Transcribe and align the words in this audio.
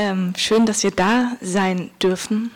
Ähm, 0.00 0.32
schön, 0.36 0.64
dass 0.64 0.84
wir 0.84 0.92
da 0.92 1.36
sein 1.40 1.90
dürfen. 2.00 2.52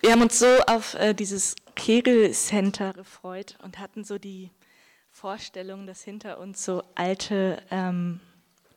Wir 0.00 0.12
haben 0.12 0.22
uns 0.22 0.38
so 0.38 0.46
auf 0.68 0.94
äh, 0.94 1.12
dieses 1.12 1.56
Kegel-Center 1.74 2.92
gefreut 2.92 3.58
und 3.64 3.80
hatten 3.80 4.04
so 4.04 4.18
die 4.18 4.52
Vorstellung, 5.10 5.84
dass 5.88 6.04
hinter 6.04 6.38
uns 6.38 6.64
so 6.64 6.84
alte, 6.94 7.60
ähm, 7.72 8.20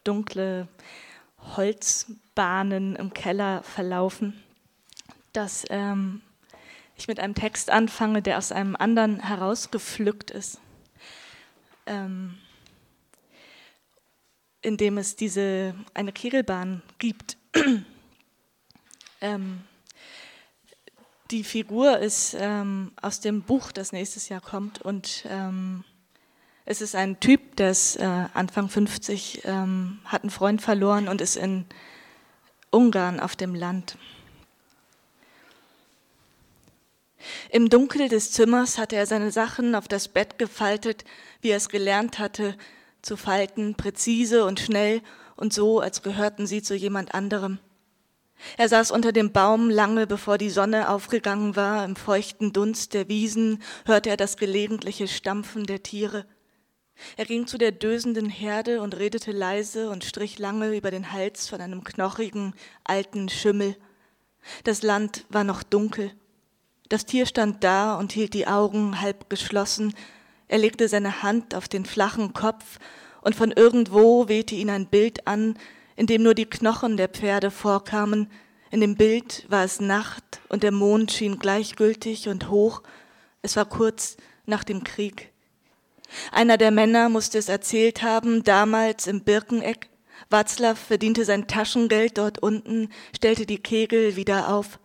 dunkle 0.03 0.67
Holzbahnen 1.55 2.95
im 2.95 3.13
Keller 3.13 3.62
verlaufen, 3.62 4.41
dass 5.31 5.63
ähm, 5.69 6.23
ich 6.96 7.07
mit 7.07 7.19
einem 7.19 7.35
Text 7.35 7.69
anfange, 7.69 8.23
der 8.23 8.39
aus 8.39 8.51
einem 8.51 8.75
anderen 8.75 9.19
herausgepflückt 9.19 10.31
ist. 10.31 10.59
Ähm, 11.85 12.39
in 14.63 14.78
dem 14.78 14.97
es 14.97 15.15
diese, 15.15 15.75
eine 15.94 16.12
Kegelbahn 16.12 16.81
gibt. 16.98 17.38
ähm, 19.21 19.61
die 21.31 21.43
Figur 21.43 21.99
ist 21.99 22.35
ähm, 22.39 22.91
aus 23.02 23.20
dem 23.20 23.41
Buch, 23.41 23.71
das 23.71 23.91
nächstes 23.91 24.30
Jahr 24.30 24.41
kommt, 24.41 24.81
und 24.81 25.25
ähm, 25.30 25.83
es 26.66 26.81
ist 26.81 26.95
ein 26.95 27.20
Typ, 27.20 27.55
der 27.55 27.71
ist 27.71 27.97
äh, 27.97 28.25
Anfang 28.33 28.70
50, 28.70 29.43
ähm, 29.45 29.99
hat 30.05 30.23
einen 30.23 30.30
Freund 30.30 30.61
verloren 30.61 31.07
und 31.07 31.21
ist 31.21 31.38
in 31.38 31.66
Ungarn 32.71 33.20
auf 33.20 33.35
dem 33.35 33.55
Land. 33.55 33.97
Im 37.49 37.69
Dunkel 37.69 38.09
des 38.09 38.31
Zimmers 38.31 38.77
hatte 38.77 38.95
er 38.95 39.05
seine 39.05 39.31
Sachen 39.31 39.75
auf 39.75 39.88
das 39.88 40.08
Bett 40.08 40.38
gefaltet, 40.38 41.05
wie 41.41 41.49
er 41.49 41.58
es 41.58 41.69
gelernt 41.69 42.19
hatte, 42.19 42.58
zu 43.02 43.17
falten, 43.17 43.75
präzise 43.75 44.45
und 44.45 44.59
schnell 44.59 45.02
und 45.37 45.53
so, 45.53 45.79
als 45.79 46.01
gehörten 46.01 46.47
sie 46.47 46.61
zu 46.61 46.75
jemand 46.75 47.13
anderem. 47.13 47.59
Er 48.57 48.69
saß 48.69 48.91
unter 48.91 49.11
dem 49.11 49.31
Baum 49.31 49.69
lange 49.69 50.05
bevor 50.05 50.37
die 50.37 50.49
Sonne 50.49 50.89
aufgegangen 50.89 51.55
war, 51.55 51.85
im 51.85 51.95
feuchten 51.95 52.53
Dunst 52.53 52.94
der 52.94 53.07
Wiesen 53.07 53.63
hörte 53.85 54.09
er 54.09 54.17
das 54.17 54.38
gelegentliche 54.38 55.07
Stampfen 55.07 55.66
der 55.66 55.81
Tiere. 55.81 56.25
Er 57.16 57.25
ging 57.25 57.47
zu 57.47 57.57
der 57.57 57.71
dösenden 57.71 58.29
Herde 58.29 58.81
und 58.81 58.97
redete 58.97 59.31
leise 59.31 59.89
und 59.89 60.03
strich 60.03 60.39
lange 60.39 60.75
über 60.75 60.91
den 60.91 61.11
Hals 61.11 61.47
von 61.47 61.61
einem 61.61 61.83
knochigen, 61.83 62.53
alten 62.83 63.29
Schimmel. 63.29 63.75
Das 64.63 64.81
Land 64.81 65.25
war 65.29 65.44
noch 65.44 65.63
dunkel. 65.63 66.11
Das 66.89 67.05
Tier 67.05 67.25
stand 67.25 67.63
da 67.63 67.95
und 67.95 68.11
hielt 68.13 68.33
die 68.33 68.47
Augen 68.47 69.01
halb 69.01 69.29
geschlossen, 69.29 69.94
er 70.47 70.59
legte 70.59 70.88
seine 70.88 71.23
Hand 71.23 71.55
auf 71.55 71.67
den 71.67 71.85
flachen 71.85 72.33
Kopf 72.33 72.79
und 73.28 73.36
von 73.36 73.52
irgendwo 73.52 74.30
wehte 74.30 74.56
ihn 74.56 74.70
ein 74.70 74.86
Bild 74.86 75.28
an, 75.28 75.59
in 75.97 76.08
dem 76.08 76.23
nur 76.23 76.33
die 76.33 76.45
Knochen 76.45 76.95
der 76.95 77.09
Pferde 77.09 77.52
vorkamen. 77.52 78.31
In 78.72 78.80
dem 78.80 78.95
Bild 78.95 79.45
war 79.50 79.66
es 79.66 79.81
Nacht 79.81 80.39
und 80.47 80.64
der 80.64 80.72
Mond 80.72 81.11
schien 81.11 81.38
gleichgültig 81.38 82.30
und 82.30 82.50
hoch. 82.50 82.84
Es 83.42 83.58
war 83.58 83.66
kurz 83.66 84.16
nach 84.45 84.64
dem 84.64 84.86
Krieg. 84.86 85.34
Einer 86.31 86.56
der 86.58 86.72
Männer 86.72 87.09
musste 87.09 87.38
es 87.38 87.50
erzählt 87.50 88.02
haben, 88.02 88.44
damals 88.44 89.08
im 89.08 89.25
Birkeneck. 89.25 89.89
Watzlaw 90.30 90.75
verdiente 90.78 91.25
sein 91.25 91.50
Taschengeld 91.50 92.17
dort 92.17 92.39
unten, 92.39 92.88
stellte 93.14 93.45
die 93.45 93.62
Kegel 93.62 94.16
wieder 94.16 94.53
auf. 94.53 94.80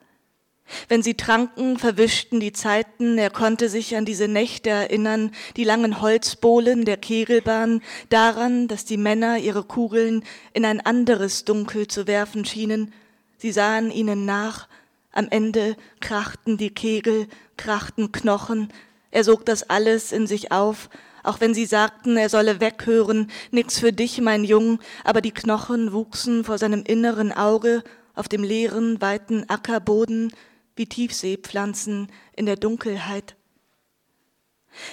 Wenn 0.88 1.02
sie 1.02 1.14
tranken, 1.14 1.78
verwischten 1.78 2.40
die 2.40 2.52
Zeiten, 2.52 3.18
er 3.18 3.30
konnte 3.30 3.68
sich 3.68 3.96
an 3.96 4.04
diese 4.04 4.28
Nächte 4.28 4.70
erinnern, 4.70 5.32
die 5.56 5.64
langen 5.64 6.00
Holzbohlen 6.00 6.84
der 6.84 6.96
Kegelbahn, 6.96 7.82
daran, 8.08 8.68
dass 8.68 8.84
die 8.84 8.96
Männer 8.96 9.38
ihre 9.38 9.64
Kugeln 9.64 10.24
in 10.52 10.64
ein 10.64 10.80
anderes 10.80 11.44
Dunkel 11.44 11.88
zu 11.88 12.06
werfen 12.06 12.44
schienen. 12.44 12.92
Sie 13.38 13.52
sahen 13.52 13.90
ihnen 13.90 14.24
nach, 14.24 14.68
am 15.12 15.28
Ende 15.30 15.76
krachten 16.00 16.56
die 16.56 16.70
Kegel, 16.70 17.26
krachten 17.56 18.12
Knochen, 18.12 18.72
er 19.10 19.24
sog 19.24 19.44
das 19.44 19.68
alles 19.68 20.10
in 20.10 20.26
sich 20.26 20.52
auf, 20.52 20.88
auch 21.22 21.40
wenn 21.40 21.54
sie 21.54 21.66
sagten, 21.66 22.16
er 22.16 22.30
solle 22.30 22.60
weghören, 22.60 23.30
nix 23.50 23.78
für 23.78 23.92
dich, 23.92 24.20
mein 24.20 24.42
Jung, 24.42 24.80
aber 25.04 25.20
die 25.20 25.32
Knochen 25.32 25.92
wuchsen 25.92 26.44
vor 26.44 26.56
seinem 26.56 26.82
inneren 26.82 27.30
Auge 27.30 27.84
auf 28.14 28.28
dem 28.28 28.42
leeren, 28.42 29.00
weiten 29.00 29.48
Ackerboden, 29.48 30.32
wie 30.82 30.86
Tiefseepflanzen 30.88 32.08
in 32.34 32.44
der 32.44 32.56
Dunkelheit. 32.56 33.36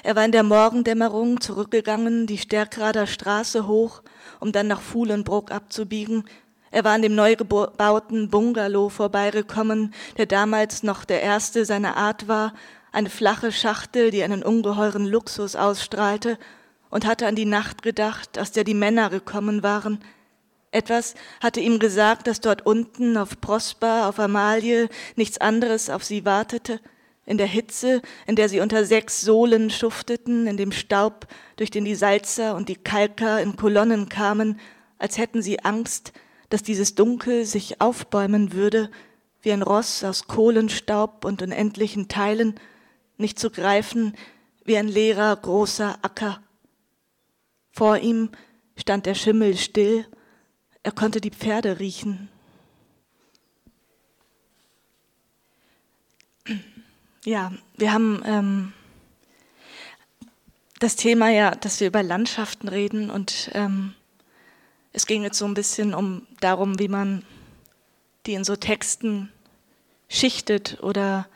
Er 0.04 0.16
war 0.16 0.24
in 0.24 0.32
der 0.32 0.44
Morgendämmerung 0.44 1.42
zurückgegangen, 1.42 2.28
die 2.28 2.38
Stärkrader 2.38 3.08
Straße 3.08 3.66
hoch, 3.66 4.04
um 4.40 4.52
dann 4.52 4.68
nach 4.68 4.82
Fuhlenbruck 4.82 5.50
abzubiegen. 5.52 6.26
Er 6.70 6.84
war 6.84 6.92
an 6.92 7.02
dem 7.02 7.16
neu 7.16 7.36
gebauten 7.36 8.30
Bungalow 8.30 8.90
vorbeigekommen, 8.90 9.96
der 10.18 10.28
damals 10.28 10.84
noch 10.84 11.06
der 11.06 11.24
erste 11.24 11.66
seiner 11.66 11.98
Art 11.98 12.28
war, 12.28 12.54
eine 12.92 13.10
flache 13.10 13.52
Schachtel, 13.52 14.12
die 14.12 14.22
einen 14.22 14.44
ungeheuren 14.44 15.08
Luxus 15.08 15.56
ausstrahlte, 15.56 16.38
und 16.92 17.08
hatte 17.08 17.26
an 17.26 17.36
die 17.36 17.46
Nacht 17.46 17.82
gedacht, 17.82 18.38
aus 18.38 18.52
der 18.52 18.64
die 18.64 18.76
Männer 18.76 19.10
gekommen 19.10 19.64
waren, 19.64 20.04
etwas 20.72 21.16
hatte 21.42 21.60
ihm 21.60 21.80
gesagt, 21.80 22.28
dass 22.28 22.42
dort 22.42 22.66
unten 22.66 23.18
auf 23.18 23.42
Prosper, 23.42 24.08
auf 24.08 24.20
Amalie 24.20 24.90
nichts 25.16 25.40
anderes 25.40 25.90
auf 25.90 26.04
sie 26.04 26.26
wartete, 26.26 26.80
in 27.26 27.38
der 27.38 27.48
Hitze, 27.48 28.02
in 28.26 28.36
der 28.36 28.50
sie 28.50 28.60
unter 28.60 28.86
sechs 28.86 29.22
Sohlen 29.22 29.70
schufteten, 29.70 30.48
in 30.48 30.58
dem 30.58 30.72
Staub, 30.72 31.28
durch 31.58 31.70
den 31.70 31.86
die 31.86 31.96
Salzer 31.96 32.56
und 32.56 32.70
die 32.70 32.76
Kalker 32.76 33.42
in 33.42 33.56
Kolonnen 33.56 34.10
kamen, 34.10 34.60
als 34.98 35.18
hätten 35.18 35.42
sie 35.42 35.60
Angst, 35.64 36.12
dass 36.50 36.64
dieses 36.64 36.96
Dunkel 36.96 37.46
sich 37.46 37.82
aufbäumen 37.82 38.54
würde, 38.54 38.90
wie 39.42 39.52
ein 39.52 39.62
Ross 39.62 40.04
aus 40.04 40.28
Kohlenstaub 40.28 41.24
und 41.24 41.42
unendlichen 41.42 42.08
Teilen, 42.08 42.56
nicht 43.18 43.40
zu 43.40 43.50
greifen, 43.50 44.16
wie 44.66 44.78
ein 44.78 44.88
leerer, 44.88 45.36
großer 45.36 46.00
Acker. 46.02 46.42
Vor 47.72 47.98
ihm 47.98 48.30
stand 48.76 49.06
der 49.06 49.16
Schimmel 49.16 49.56
still, 49.56 50.06
er 50.90 50.96
konnte 50.96 51.22
die 51.22 51.30
Pferde 51.30 51.78
riechen. 51.78 52.30
Ja, 57.24 57.54
wir 57.78 57.94
haben 57.94 58.24
ähm, 58.26 58.74
das 60.80 60.96
Thema 60.96 61.30
ja, 61.30 61.52
dass 61.52 61.80
wir 61.80 61.86
über 61.86 62.02
Landschaften 62.02 62.68
reden 62.68 63.12
und 63.12 63.52
ähm, 63.54 63.94
es 64.92 65.06
ging 65.06 65.22
jetzt 65.22 65.38
so 65.38 65.46
ein 65.46 65.54
bisschen 65.54 65.94
um 65.94 66.26
darum, 66.40 66.80
wie 66.80 66.88
man 66.88 67.24
die 68.26 68.34
in 68.34 68.44
so 68.44 68.56
Texten 68.56 69.32
schichtet 70.08 70.82
oder 70.82 71.28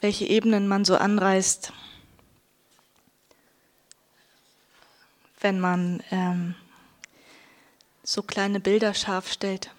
welche 0.00 0.24
Ebenen 0.24 0.68
man 0.68 0.86
so 0.86 0.96
anreißt, 0.96 1.70
wenn 5.40 5.60
man 5.60 6.02
ähm, 6.10 6.54
so 8.04 8.22
kleine 8.22 8.60
Bilder 8.60 8.94
scharf 8.94 9.32
stellt. 9.32 9.70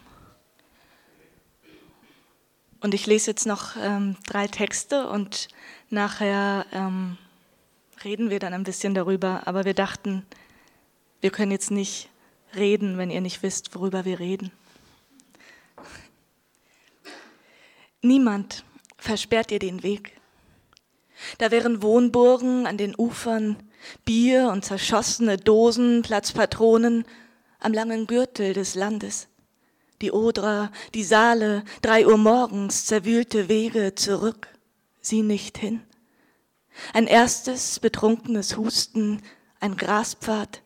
Und 2.81 2.93
ich 2.93 3.07
lese 3.07 3.31
jetzt 3.31 3.45
noch 3.45 3.75
ähm, 3.77 4.17
drei 4.27 4.47
Texte 4.47 5.07
und 5.07 5.47
nachher 5.89 6.65
ähm, 6.71 7.17
reden 8.03 8.29
wir 8.29 8.39
dann 8.39 8.53
ein 8.53 8.63
bisschen 8.63 8.93
darüber. 8.93 9.43
Aber 9.45 9.63
wir 9.63 9.73
dachten, 9.73 10.25
wir 11.21 11.29
können 11.29 11.51
jetzt 11.51 11.71
nicht 11.71 12.09
reden, 12.55 12.97
wenn 12.97 13.11
ihr 13.11 13.21
nicht 13.21 13.43
wisst, 13.43 13.73
worüber 13.75 14.05
wir 14.05 14.19
reden. 14.19 14.51
Niemand 18.01 18.63
versperrt 18.97 19.51
ihr 19.51 19.59
den 19.59 19.83
Weg. 19.83 20.19
Da 21.37 21.49
wären 21.49 21.81
Wohnburgen 21.81 22.67
an 22.67 22.77
den 22.77 22.93
Ufern, 22.95 23.55
Bier 24.03 24.49
und 24.49 24.65
zerschossene 24.65 25.37
Dosen, 25.37 26.01
Platzpatronen 26.01 27.05
am 27.59 27.73
langen 27.73 28.07
Gürtel 28.07 28.53
des 28.53 28.75
Landes. 28.75 29.27
Die 30.01 30.11
Odra, 30.11 30.71
die 30.93 31.03
Saale, 31.03 31.63
drei 31.81 32.05
Uhr 32.05 32.17
morgens, 32.17 32.85
zerwühlte 32.85 33.47
Wege 33.47 33.95
zurück, 33.95 34.47
sie 35.01 35.21
nicht 35.21 35.57
hin. 35.57 35.81
Ein 36.93 37.07
erstes 37.07 37.79
betrunkenes 37.79 38.57
Husten, 38.57 39.21
ein 39.59 39.77
Graspfad, 39.77 40.61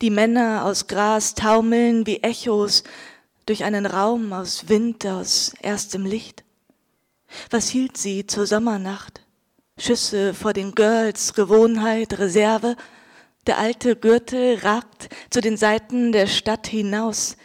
die 0.00 0.10
Männer 0.10 0.64
aus 0.64 0.86
Gras 0.86 1.34
taumeln 1.34 2.06
wie 2.06 2.22
Echos 2.22 2.84
durch 3.46 3.64
einen 3.64 3.86
Raum 3.86 4.32
aus 4.32 4.68
Wind, 4.68 5.06
aus 5.06 5.54
erstem 5.60 6.06
Licht. 6.06 6.44
Was 7.50 7.68
hielt 7.68 7.96
sie 7.96 8.26
zur 8.26 8.46
Sommernacht? 8.46 9.22
Schüsse 9.78 10.34
vor 10.34 10.52
den 10.52 10.74
Girls, 10.74 11.34
Gewohnheit, 11.34 12.18
Reserve, 12.18 12.76
der 13.46 13.58
alte 13.58 13.96
Gürtel 13.96 14.56
ragt 14.58 15.08
zu 15.30 15.40
den 15.40 15.56
Seiten 15.56 16.12
der 16.12 16.26
Stadt 16.26 16.66
hinaus, 16.66 17.36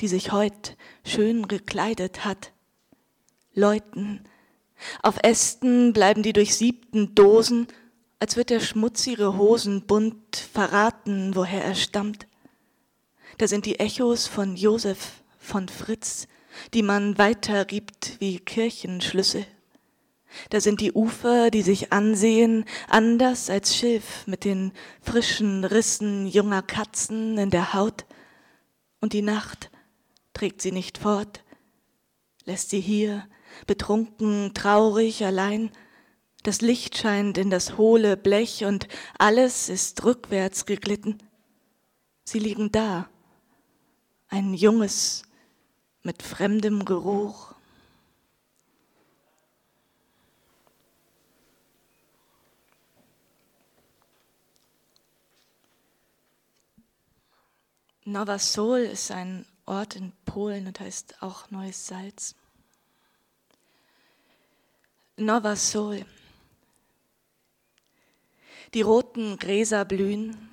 die 0.00 0.08
sich 0.08 0.32
heut 0.32 0.76
schön 1.04 1.48
gekleidet 1.48 2.24
hat. 2.24 2.52
Läuten. 3.52 4.24
Auf 5.02 5.18
Ästen 5.22 5.92
bleiben 5.92 6.22
die 6.22 6.32
durchsiebten 6.32 7.14
Dosen, 7.14 7.66
als 8.18 8.36
wird 8.36 8.50
der 8.50 8.60
schmutzige 8.60 9.36
Hosenbund 9.36 10.36
verraten, 10.36 11.34
woher 11.34 11.64
er 11.64 11.74
stammt. 11.74 12.26
Da 13.38 13.48
sind 13.48 13.66
die 13.66 13.78
Echos 13.80 14.26
von 14.26 14.56
Josef, 14.56 15.22
von 15.38 15.68
Fritz, 15.68 16.28
die 16.74 16.82
man 16.82 17.18
weitergibt 17.18 18.16
wie 18.20 18.38
Kirchenschlüssel. 18.38 19.46
Da 20.50 20.60
sind 20.60 20.80
die 20.80 20.92
Ufer, 20.92 21.50
die 21.50 21.62
sich 21.62 21.92
ansehen, 21.92 22.64
anders 22.88 23.50
als 23.50 23.74
Schilf 23.76 24.26
mit 24.26 24.44
den 24.44 24.72
frischen 25.00 25.64
Rissen 25.64 26.26
junger 26.26 26.62
Katzen 26.62 27.36
in 27.38 27.50
der 27.50 27.74
Haut. 27.74 28.04
Und 29.00 29.12
die 29.12 29.22
Nacht 29.22 29.70
trägt 30.34 30.62
sie 30.62 30.72
nicht 30.72 30.98
fort, 30.98 31.42
lässt 32.44 32.70
sie 32.70 32.80
hier, 32.80 33.26
betrunken, 33.66 34.52
traurig, 34.54 35.24
allein. 35.24 35.70
Das 36.42 36.60
Licht 36.60 36.96
scheint 36.96 37.36
in 37.36 37.50
das 37.50 37.76
hohle 37.76 38.16
Blech 38.16 38.64
und 38.64 38.88
alles 39.18 39.68
ist 39.68 40.04
rückwärts 40.04 40.64
geglitten. 40.64 41.18
Sie 42.24 42.38
liegen 42.38 42.70
da, 42.70 43.08
ein 44.28 44.54
junges 44.54 45.24
mit 46.02 46.22
fremdem 46.22 46.84
Geruch. 46.84 47.49
Nowa 58.04 58.38
Sol 58.38 58.78
ist 58.80 59.10
ein 59.10 59.44
Ort 59.66 59.94
in 59.94 60.12
Polen 60.24 60.66
und 60.66 60.80
heißt 60.80 61.16
auch 61.20 61.50
Neues 61.50 61.86
Salz. 61.86 62.34
Nowa 65.18 65.54
Sol. 65.54 66.06
Die 68.72 68.80
roten 68.80 69.36
Gräser 69.36 69.84
blühen 69.84 70.48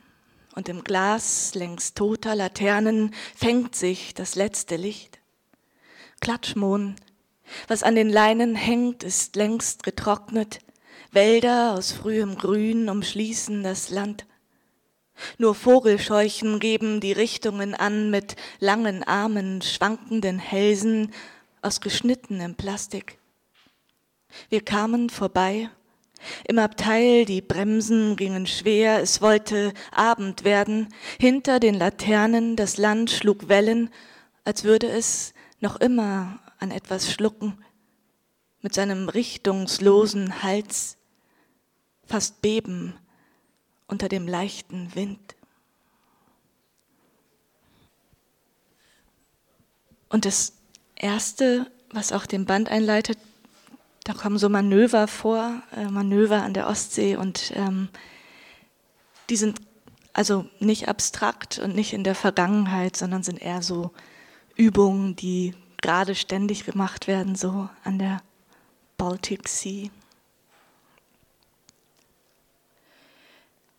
und 0.56 0.68
im 0.68 0.84
Glas 0.84 1.56
längs 1.56 1.94
toter 1.94 2.36
Laternen 2.36 3.14
fängt 3.34 3.76
sich 3.76 4.14
das 4.14 4.36
letzte 4.36 4.76
Licht. 4.76 5.20
Klatschmohn, 6.20 6.98
was 7.70 7.82
an 7.82 7.96
den 7.96 8.10
Leinen 8.10 8.56
hängt, 8.56 9.04
ist 9.04 9.38
längst 9.38 9.84
getrocknet. 9.84 10.60
Wälder 11.12 11.76
aus 11.76 11.94
frühem 11.94 12.38
Grün 12.38 12.90
umschließen 12.90 13.64
das 13.64 13.90
Land. 13.90 14.26
Nur 15.38 15.56
Vogelscheuchen 15.56 16.60
geben 16.60 17.00
die 17.00 17.12
Richtungen 17.12 17.74
an 17.76 18.10
mit 18.10 18.36
langen 18.60 19.04
Armen, 19.04 19.62
schwankenden 19.62 20.40
Hälsen 20.40 21.12
aus 21.62 21.82
geschnittenem 21.82 22.56
Plastik. 22.56 23.18
Wir 24.50 24.62
kamen 24.62 25.10
vorbei. 25.10 25.70
Im 26.48 26.60
Abteil 26.60 27.26
die 27.26 27.42
Bremsen 27.42 28.16
gingen 28.16 28.48
schwer, 28.48 29.02
es 29.02 29.22
wollte 29.22 29.74
Abend 29.92 30.44
werden. 30.44 30.94
Hinter 31.20 31.60
den 31.60 31.76
Laternen 31.76 32.56
das 32.56 32.78
Land 32.78 33.12
schlug 33.12 33.50
Wellen, 33.50 33.90
als 34.44 34.64
würde 34.64 34.88
es 34.88 35.34
noch 35.60 35.80
immer 35.80 36.40
an 36.60 36.72
etwas 36.72 37.12
schlucken, 37.12 37.64
mit 38.62 38.74
seinem 38.74 39.10
richtungslosen 39.10 40.42
Hals 40.42 40.98
fast 42.06 42.42
beben 42.42 42.96
unter 43.88 44.10
dem 44.10 44.28
leichten 44.28 44.94
Wind. 44.96 45.36
Und 50.10 50.26
das 50.26 50.54
Erste, 50.96 51.70
was 51.92 52.12
auch 52.12 52.26
den 52.26 52.46
Band 52.46 52.70
einleitet, 52.70 53.18
da 54.04 54.14
kommen 54.14 54.38
so 54.38 54.50
Manöver 54.50 55.08
vor, 55.08 55.62
äh, 55.76 55.86
Manöver 55.86 56.44
an 56.44 56.54
der 56.54 56.68
Ostsee 56.68 57.18
und 57.18 57.52
ähm, 57.56 57.90
die 59.30 59.36
sind 59.36 59.60
also 60.14 60.46
nicht 60.60 60.88
abstrakt 60.88 61.60
und 61.60 61.76
nicht 61.76 61.94
in 61.94 62.04
der 62.04 62.16
Vergangenheit, 62.16 62.96
sondern 62.96 63.24
sind 63.24 63.42
eher 63.42 63.62
so 63.62 63.92
Übungen, 64.56 65.16
die 65.16 65.54
gerade 65.82 66.16
ständig 66.16 66.66
gemacht 66.66 67.08
werden, 67.08 67.36
so 67.36 67.70
an 67.84 68.00
der 68.00 68.22
Baltic 68.98 69.48
Sea. 69.48 69.90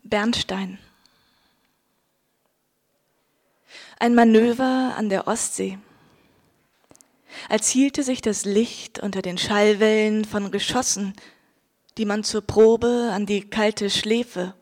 Bernstein. 0.09 0.79
Ein 3.99 4.15
Manöver 4.15 4.95
an 4.97 5.09
der 5.09 5.27
Ostsee. 5.27 5.79
Als 7.49 7.69
hielte 7.69 8.03
sich 8.03 8.23
das 8.23 8.45
Licht 8.45 8.99
unter 8.99 9.23
den 9.23 9.39
Schallwellen 9.39 10.25
von 10.25 10.51
Geschossen, 10.51 11.15
die 11.97 12.05
man 12.05 12.25
zur 12.25 12.43
Probe 12.43 13.11
an 13.13 13.27
die 13.27 13.49
kalte 13.49 13.91
Schläfe 13.91 14.55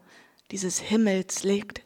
dieses 0.51 0.79
Himmels 0.79 1.43
legt. 1.43 1.83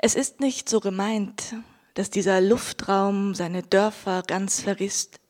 Es 0.00 0.14
ist 0.14 0.40
nicht 0.40 0.68
so 0.68 0.80
gemeint, 0.80 1.54
dass 1.94 2.10
dieser 2.10 2.40
Luftraum 2.40 3.34
seine 3.34 3.62
Dörfer 3.62 4.22
ganz 4.26 4.60
vergisst. 4.60 5.20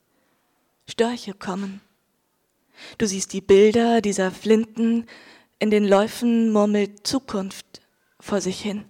Störche 0.88 1.34
kommen. 1.34 1.80
Du 2.96 3.06
siehst 3.06 3.32
die 3.32 3.40
Bilder 3.40 4.00
dieser 4.00 4.30
Flinten, 4.30 5.06
in 5.58 5.70
den 5.70 5.86
Läufen 5.86 6.52
murmelt 6.52 7.06
Zukunft 7.06 7.80
vor 8.20 8.40
sich 8.40 8.60
hin. 8.60 8.84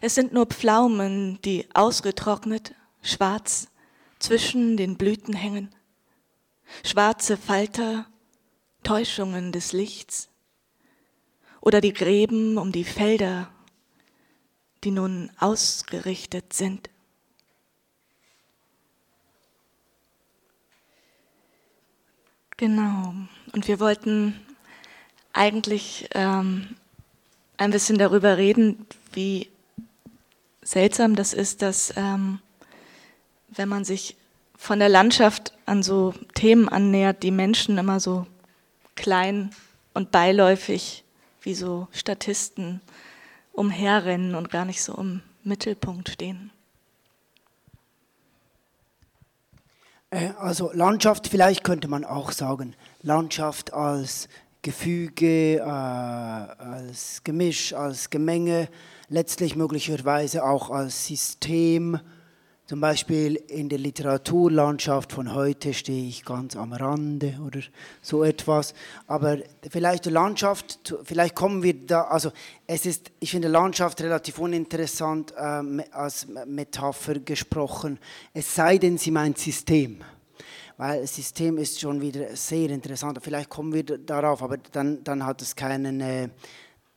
Es 0.00 0.14
sind 0.14 0.32
nur 0.32 0.46
Pflaumen, 0.46 1.40
die 1.42 1.66
ausgetrocknet, 1.74 2.74
schwarz 3.02 3.68
zwischen 4.18 4.76
den 4.76 4.96
Blüten 4.96 5.34
hängen. 5.34 5.74
Schwarze 6.84 7.36
Falter, 7.36 8.06
Täuschungen 8.82 9.52
des 9.52 9.72
Lichts. 9.72 10.28
Oder 11.60 11.80
die 11.80 11.92
Gräben 11.92 12.58
um 12.58 12.72
die 12.72 12.84
Felder 12.84 13.50
die 14.84 14.90
nun 14.90 15.30
ausgerichtet 15.38 16.52
sind. 16.52 16.90
Genau. 22.56 23.14
Und 23.52 23.68
wir 23.68 23.80
wollten 23.80 24.38
eigentlich 25.40 26.06
ähm, 26.12 26.76
ein 27.56 27.70
bisschen 27.70 27.96
darüber 27.96 28.36
reden, 28.36 28.86
wie 29.14 29.48
seltsam 30.60 31.16
das 31.16 31.32
ist, 31.32 31.62
dass 31.62 31.94
ähm, 31.96 32.40
wenn 33.48 33.70
man 33.70 33.84
sich 33.84 34.16
von 34.58 34.80
der 34.80 34.90
Landschaft 34.90 35.54
an 35.64 35.82
so 35.82 36.12
Themen 36.34 36.68
annähert, 36.68 37.22
die 37.22 37.30
Menschen 37.30 37.78
immer 37.78 38.00
so 38.00 38.26
klein 38.96 39.50
und 39.94 40.10
beiläufig 40.10 41.04
wie 41.40 41.54
so 41.54 41.88
Statisten 41.90 42.82
umherrennen 43.54 44.34
und 44.34 44.50
gar 44.50 44.66
nicht 44.66 44.82
so 44.82 44.92
im 44.92 45.22
Mittelpunkt 45.42 46.10
stehen. 46.10 46.50
Äh, 50.10 50.32
also 50.38 50.70
Landschaft, 50.74 51.28
vielleicht 51.28 51.64
könnte 51.64 51.88
man 51.88 52.04
auch 52.04 52.30
sagen, 52.30 52.76
Landschaft 53.00 53.72
als 53.72 54.28
Gefüge, 54.62 55.56
äh, 55.56 55.62
als 55.62 57.22
Gemisch, 57.24 57.72
als 57.72 58.10
Gemenge, 58.10 58.68
letztlich 59.08 59.56
möglicherweise 59.56 60.44
auch 60.44 60.70
als 60.70 61.06
System 61.06 61.98
zum 62.70 62.80
Beispiel 62.80 63.34
in 63.34 63.68
der 63.68 63.80
Literaturlandschaft 63.80 65.10
von 65.10 65.34
heute 65.34 65.74
stehe 65.74 66.06
ich 66.06 66.24
ganz 66.24 66.54
am 66.54 66.72
Rande 66.72 67.36
oder 67.44 67.58
so 68.00 68.22
etwas. 68.22 68.74
Aber 69.08 69.38
vielleicht 69.68 70.04
die 70.04 70.10
Landschaft, 70.10 70.94
vielleicht 71.02 71.34
kommen 71.34 71.64
wir 71.64 71.74
da, 71.74 72.02
also 72.02 72.30
es 72.68 72.86
ist, 72.86 73.10
ich 73.18 73.32
finde 73.32 73.48
Landschaft 73.48 74.00
relativ 74.02 74.38
uninteressant 74.38 75.32
äh, 75.32 75.82
als 75.90 76.28
Metapher 76.46 77.18
gesprochen, 77.18 77.98
es 78.34 78.54
sei 78.54 78.78
denn, 78.78 78.98
sie 78.98 79.10
meint 79.10 79.38
System. 79.38 80.04
Weil 80.80 81.02
das 81.02 81.14
System 81.14 81.58
ist 81.58 81.78
schon 81.78 82.00
wieder 82.00 82.34
sehr 82.34 82.70
interessant. 82.70 83.18
Vielleicht 83.20 83.50
kommen 83.50 83.74
wir 83.74 83.84
darauf, 83.84 84.42
aber 84.42 84.56
dann, 84.56 85.04
dann 85.04 85.26
hat 85.26 85.42
es 85.42 85.54
keinen... 85.54 86.00
Äh, 86.00 86.30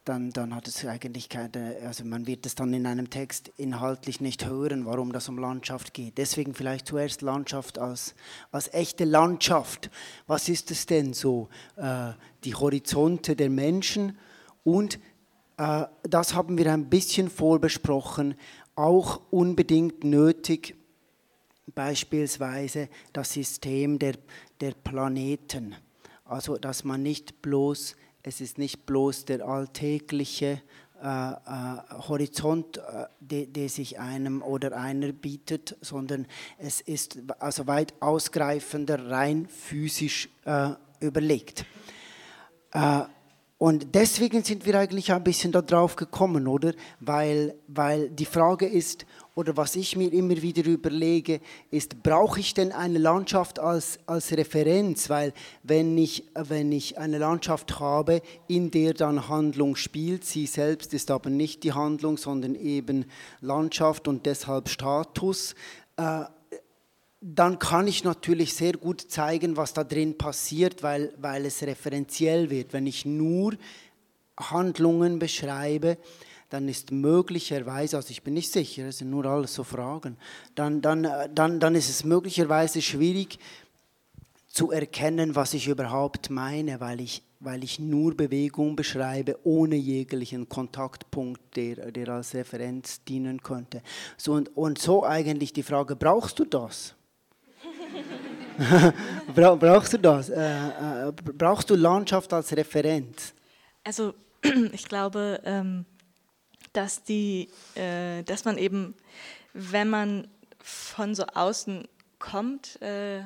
dann, 0.05 0.31
dann 0.31 0.53
hat 0.53 0.67
es 0.67 0.85
eigentlich 0.85 1.29
keine, 1.29 1.77
also 1.85 2.03
man 2.03 2.27
wird 2.27 2.45
es 2.45 2.55
dann 2.55 2.73
in 2.73 2.85
einem 2.85 3.09
Text 3.09 3.51
inhaltlich 3.55 4.19
nicht 4.19 4.45
hören, 4.45 4.85
warum 4.85 5.13
das 5.13 5.29
um 5.29 5.37
Landschaft 5.37 5.93
geht. 5.93 6.17
Deswegen 6.17 6.53
vielleicht 6.53 6.87
zuerst 6.87 7.21
Landschaft 7.21 7.79
als, 7.79 8.13
als 8.51 8.73
echte 8.73 9.05
Landschaft. 9.05 9.89
Was 10.27 10.49
ist 10.49 10.71
es 10.71 10.85
denn 10.85 11.13
so? 11.13 11.47
Äh, 11.77 12.11
die 12.43 12.53
Horizonte 12.53 13.37
der 13.37 13.49
Menschen 13.49 14.17
und 14.65 14.99
äh, 15.57 15.85
das 16.03 16.33
haben 16.33 16.57
wir 16.57 16.71
ein 16.71 16.89
bisschen 16.89 17.29
vorbesprochen, 17.29 18.35
auch 18.75 19.21
unbedingt 19.29 20.03
nötig, 20.03 20.75
beispielsweise 21.75 22.89
das 23.11 23.33
System 23.33 23.99
der, 23.99 24.15
der 24.61 24.71
Planeten. 24.71 25.75
Also 26.25 26.57
dass 26.57 26.83
man 26.83 27.03
nicht 27.03 27.41
bloß 27.41 27.95
es 28.23 28.39
ist 28.39 28.57
nicht 28.57 28.85
bloß 28.85 29.25
der 29.25 29.45
alltägliche 29.45 30.61
äh, 31.01 31.05
äh, 31.05 31.35
Horizont, 32.07 32.77
äh, 32.77 33.45
der 33.47 33.67
sich 33.67 33.99
einem 33.99 34.41
oder 34.41 34.77
einer 34.77 35.11
bietet, 35.11 35.75
sondern 35.81 36.25
es 36.57 36.79
ist 36.79 37.19
also 37.39 37.67
weit 37.67 37.93
ausgreifender, 37.99 39.09
rein 39.09 39.47
physisch 39.47 40.29
äh, 40.45 40.69
überlegt. 41.01 41.65
Äh, 42.71 43.01
und 43.57 43.93
deswegen 43.93 44.43
sind 44.43 44.65
wir 44.65 44.79
eigentlich 44.79 45.11
ein 45.11 45.23
bisschen 45.23 45.51
darauf 45.51 45.97
gekommen, 45.97 46.47
oder? 46.47 46.73
Weil, 47.01 47.55
weil 47.67 48.09
die 48.09 48.25
Frage 48.25 48.67
ist, 48.67 49.05
oder 49.35 49.57
was 49.57 49.75
ich 49.75 49.95
mir 49.95 50.13
immer 50.13 50.39
wieder 50.41 50.65
überlege, 50.65 51.41
ist, 51.71 52.03
brauche 52.03 52.39
ich 52.39 52.53
denn 52.53 52.71
eine 52.71 52.99
Landschaft 52.99 53.57
als, 53.59 53.97
als 54.05 54.31
Referenz? 54.31 55.09
Weil 55.09 55.33
wenn 55.63 55.97
ich, 55.97 56.25
wenn 56.35 56.71
ich 56.71 56.99
eine 56.99 57.17
Landschaft 57.17 57.79
habe, 57.79 58.21
in 58.47 58.69
der 58.69 58.93
dann 58.93 59.27
Handlung 59.27 59.75
spielt, 59.75 60.23
sie 60.23 60.45
selbst 60.45 60.93
ist 60.93 61.09
aber 61.09 61.31
nicht 61.31 61.63
die 61.63 61.73
Handlung, 61.73 62.17
sondern 62.17 62.53
eben 62.53 63.05
Landschaft 63.41 64.07
und 64.07 64.25
deshalb 64.27 64.69
Status, 64.69 65.55
äh, 65.97 66.25
dann 67.25 67.57
kann 67.57 67.87
ich 67.87 68.03
natürlich 68.03 68.53
sehr 68.53 68.73
gut 68.73 69.01
zeigen, 69.01 69.57
was 69.57 69.73
da 69.73 69.83
drin 69.83 70.17
passiert, 70.17 70.83
weil, 70.83 71.13
weil 71.19 71.45
es 71.45 71.63
referenziell 71.63 72.49
wird. 72.49 72.73
Wenn 72.73 72.85
ich 72.85 73.05
nur 73.05 73.53
Handlungen 74.37 75.19
beschreibe, 75.19 75.97
dann 76.53 76.67
ist 76.67 76.91
möglicherweise, 76.91 77.97
also 77.97 78.11
ich 78.11 78.21
bin 78.21 78.35
nicht 78.35 78.51
sicher, 78.51 78.85
das 78.85 78.99
sind 78.99 79.09
nur 79.09 79.25
alles 79.25 79.55
so 79.55 79.63
Fragen, 79.63 80.17
dann, 80.53 80.83
dann, 80.83 81.07
dann, 81.33 81.59
dann 81.59 81.73
ist 81.73 81.89
es 81.89 82.03
möglicherweise 82.03 82.79
schwierig 82.79 83.39
zu 84.49 84.69
erkennen, 84.69 85.35
was 85.35 85.55
ich 85.55 85.67
überhaupt 85.67 86.29
meine, 86.29 86.79
weil 86.79 87.01
ich, 87.01 87.23
weil 87.39 87.63
ich 87.63 87.79
nur 87.79 88.15
Bewegung 88.15 88.75
beschreibe, 88.75 89.39
ohne 89.43 89.77
jeglichen 89.77 90.47
Kontaktpunkt, 90.47 91.41
der, 91.55 91.91
der 91.91 92.09
als 92.09 92.35
Referenz 92.35 93.03
dienen 93.03 93.41
könnte. 93.41 93.81
So, 94.15 94.33
und, 94.33 94.55
und 94.55 94.77
so 94.77 95.03
eigentlich 95.03 95.53
die 95.53 95.63
Frage, 95.63 95.95
brauchst 95.95 96.37
du 96.37 96.45
das? 96.45 96.93
brauchst 99.35 99.93
du 99.93 99.97
das? 99.97 100.29
Äh, 100.29 101.07
äh, 101.07 101.11
brauchst 101.11 101.71
du 101.71 101.75
Landschaft 101.75 102.31
als 102.31 102.55
Referenz? 102.55 103.33
Also 103.83 104.13
ich 104.71 104.87
glaube, 104.87 105.41
ähm, 105.45 105.85
dass, 106.73 107.03
die, 107.03 107.49
äh, 107.75 108.23
dass 108.23 108.45
man 108.45 108.57
eben, 108.57 108.95
wenn 109.53 109.89
man 109.89 110.27
von 110.61 111.15
so 111.15 111.25
außen 111.25 111.87
kommt, 112.19 112.81
äh, 112.81 113.21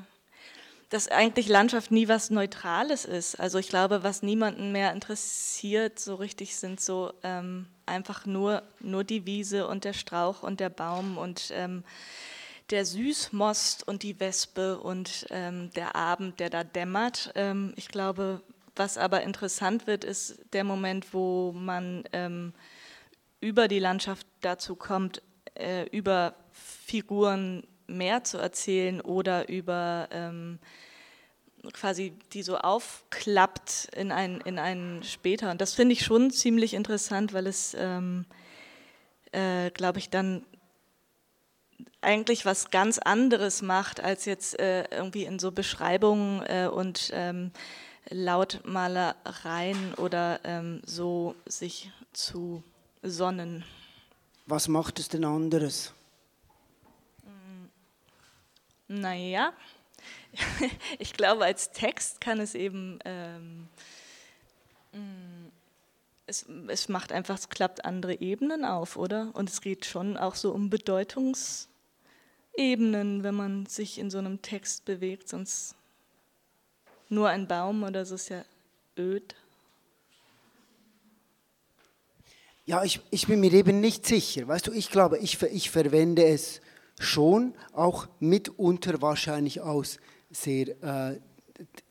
dass 0.89 1.10
eigentlich 1.10 1.50
Landschaft 1.50 1.92
nie 1.92 2.08
was 2.08 2.30
Neutrales 2.30 3.04
ist. 3.04 3.39
Also 3.39 3.60
ich 3.60 3.68
glaube, 3.68 4.04
was 4.04 4.24
niemanden 4.24 4.72
mehr 4.72 4.94
interessiert, 4.94 6.00
so 6.00 6.16
richtig 6.16 6.56
sind 6.56 6.80
so 6.80 7.13
ähm, 7.24 7.68
einfach 7.86 8.25
nur, 8.25 8.63
nur 8.80 9.04
die 9.04 9.25
Wiese 9.25 9.68
und 9.68 9.84
der 9.84 9.94
Strauch 9.94 10.44
und 10.44 10.60
der 10.60 10.70
Baum 10.70 11.18
und 11.18 11.51
ähm, 11.54 11.84
der 12.70 12.86
Süßmost 12.86 13.88
und 13.88 14.04
die 14.04 14.20
Wespe 14.20 14.80
und 14.80 15.25
ähm, 15.30 15.72
der 15.75 15.96
Abend, 15.96 16.39
der 16.39 16.50
da 16.50 16.63
dämmert. 16.63 17.32
Ähm, 17.36 17.74
ich 17.75 17.89
glaube, 17.89 18.42
was 18.75 18.98
aber 18.98 19.24
interessant 19.24 19.88
wird, 19.88 20.04
ist 20.04 20.39
der 20.54 20.63
Moment, 20.63 21.13
wo 21.13 21.51
man 21.51 22.04
ähm, 22.13 22.54
über 23.39 23.67
die 23.67 23.79
Landschaft 23.79 24.27
dazu 24.41 24.75
kommt, 24.75 25.22
äh, 25.56 25.86
über 25.89 26.36
Figuren 26.51 27.65
mehr 27.88 28.24
zu 28.24 28.38
erzählen 28.38 29.01
oder 29.01 29.50
über 29.50 30.08
ähm, 30.12 30.60
quasi 31.74 32.13
die 32.34 32.44
so 32.44 32.58
aufklappt 32.58 33.89
in 33.96 34.12
ein, 34.12 34.41
in 34.41 34.60
einen 34.60 35.03
später. 35.03 35.51
Und 35.51 35.62
das 35.62 35.74
finde 35.74 35.94
ich 35.94 36.03
schon 36.03 36.32
ziemlich 36.32 36.74
interessant, 36.74 37.34
weil 37.34 37.48
es, 37.48 37.75
ähm, 37.77 38.25
äh, 39.32 39.72
glaube 39.72 40.00
ich, 40.00 40.10
dann 40.10 40.46
eigentlich 42.01 42.46
was 42.46 42.72
ganz 42.72 43.00
anderes 43.00 43.62
macht, 43.62 44.00
als 44.00 44.25
jetzt 44.25 44.60
äh, 44.60 44.86
irgendwie 44.91 45.24
in 45.24 45.39
so 45.39 45.51
Beschreibungen 45.51 46.41
äh, 46.46 46.67
und 46.67 47.12
ähm, 47.13 47.51
Lautmalereien 48.10 49.94
oder 49.96 50.39
ähm, 50.44 50.82
so 50.86 51.36
sich 51.46 51.91
zu 52.13 52.63
Sonnen. 53.09 53.65
Was 54.45 54.67
macht 54.67 54.99
es 54.99 55.09
denn 55.09 55.25
anderes? 55.25 55.93
Naja, 58.87 59.51
ich 60.99 61.13
glaube, 61.13 61.43
als 61.43 61.71
Text 61.71 62.21
kann 62.21 62.39
es 62.39 62.53
eben, 62.55 62.99
ähm, 63.03 63.67
mm, 64.93 65.47
es, 66.25 66.45
es 66.67 66.87
macht 66.87 67.11
einfach, 67.11 67.37
es 67.37 67.49
klappt 67.49 67.83
andere 67.83 68.21
Ebenen 68.21 68.63
auf, 68.63 68.95
oder? 68.95 69.31
Und 69.33 69.49
es 69.49 69.59
geht 69.61 69.85
schon 69.85 70.15
auch 70.17 70.35
so 70.35 70.53
um 70.53 70.69
Bedeutungsebenen, 70.69 73.23
wenn 73.23 73.35
man 73.35 73.65
sich 73.65 73.99
in 73.99 74.09
so 74.09 74.19
einem 74.19 74.41
Text 74.41 74.85
bewegt, 74.85 75.27
sonst 75.27 75.75
nur 77.09 77.27
ein 77.29 77.47
Baum 77.47 77.83
oder 77.83 78.05
so 78.05 78.15
ist 78.15 78.29
ja 78.29 78.43
öd. 78.97 79.35
Ja, 82.67 82.83
ich, 82.83 83.00
ich 83.12 83.27
bin 83.27 83.39
mir 83.39 83.53
eben 83.53 83.79
nicht 83.79 84.05
sicher. 84.05 84.45
Weißt 84.45 84.67
du, 84.67 84.74
ich 84.74 84.91
glaube, 84.91 85.19
ich, 85.19 85.41
ich 85.41 85.71
verwende 85.71 86.25
es 86.25 86.59
schon, 87.00 87.53
auch 87.71 88.09
mitunter 88.19 89.01
wahrscheinlich 89.01 89.62
aus 89.62 90.00
sehr, 90.29 90.67
äh, 90.83 91.17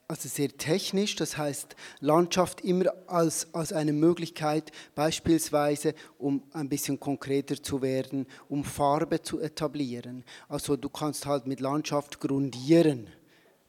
also 0.06 0.28
sehr 0.28 0.54
technisch, 0.54 1.16
das 1.16 1.38
heißt 1.38 1.76
Landschaft 2.00 2.60
immer 2.60 2.92
als, 3.06 3.54
als 3.54 3.72
eine 3.72 3.94
Möglichkeit, 3.94 4.70
beispielsweise, 4.94 5.94
um 6.18 6.42
ein 6.52 6.68
bisschen 6.68 7.00
konkreter 7.00 7.62
zu 7.62 7.80
werden, 7.80 8.26
um 8.50 8.62
Farbe 8.62 9.22
zu 9.22 9.40
etablieren. 9.40 10.24
Also 10.46 10.76
du 10.76 10.90
kannst 10.90 11.24
halt 11.24 11.46
mit 11.46 11.60
Landschaft 11.60 12.20
grundieren, 12.20 13.06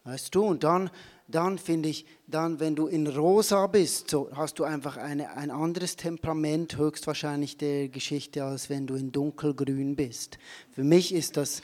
weißt 0.04 0.36
du, 0.36 0.44
und 0.44 0.66
dann 0.66 0.90
dann 1.28 1.58
finde 1.58 1.90
ich, 1.90 2.06
dann, 2.26 2.60
wenn 2.60 2.76
du 2.76 2.88
in 2.88 3.08
Rosa 3.08 3.68
bist, 3.68 4.10
so 4.10 4.30
hast 4.34 4.60
du 4.60 4.64
einfach 4.64 4.98
eine, 4.98 5.36
ein 5.36 5.52
anderes 5.52 5.96
Temperament 5.96 6.78
höchstwahrscheinlich 6.78 7.58
der 7.58 7.90
Geschichte, 7.90 8.44
als 8.44 8.70
wenn 8.70 8.88
du 8.88 8.96
in 8.96 9.12
Dunkelgrün 9.12 9.96
bist. 9.96 10.38
Für 10.72 10.84
mich 10.84 11.14
ist 11.14 11.36
das 11.36 11.62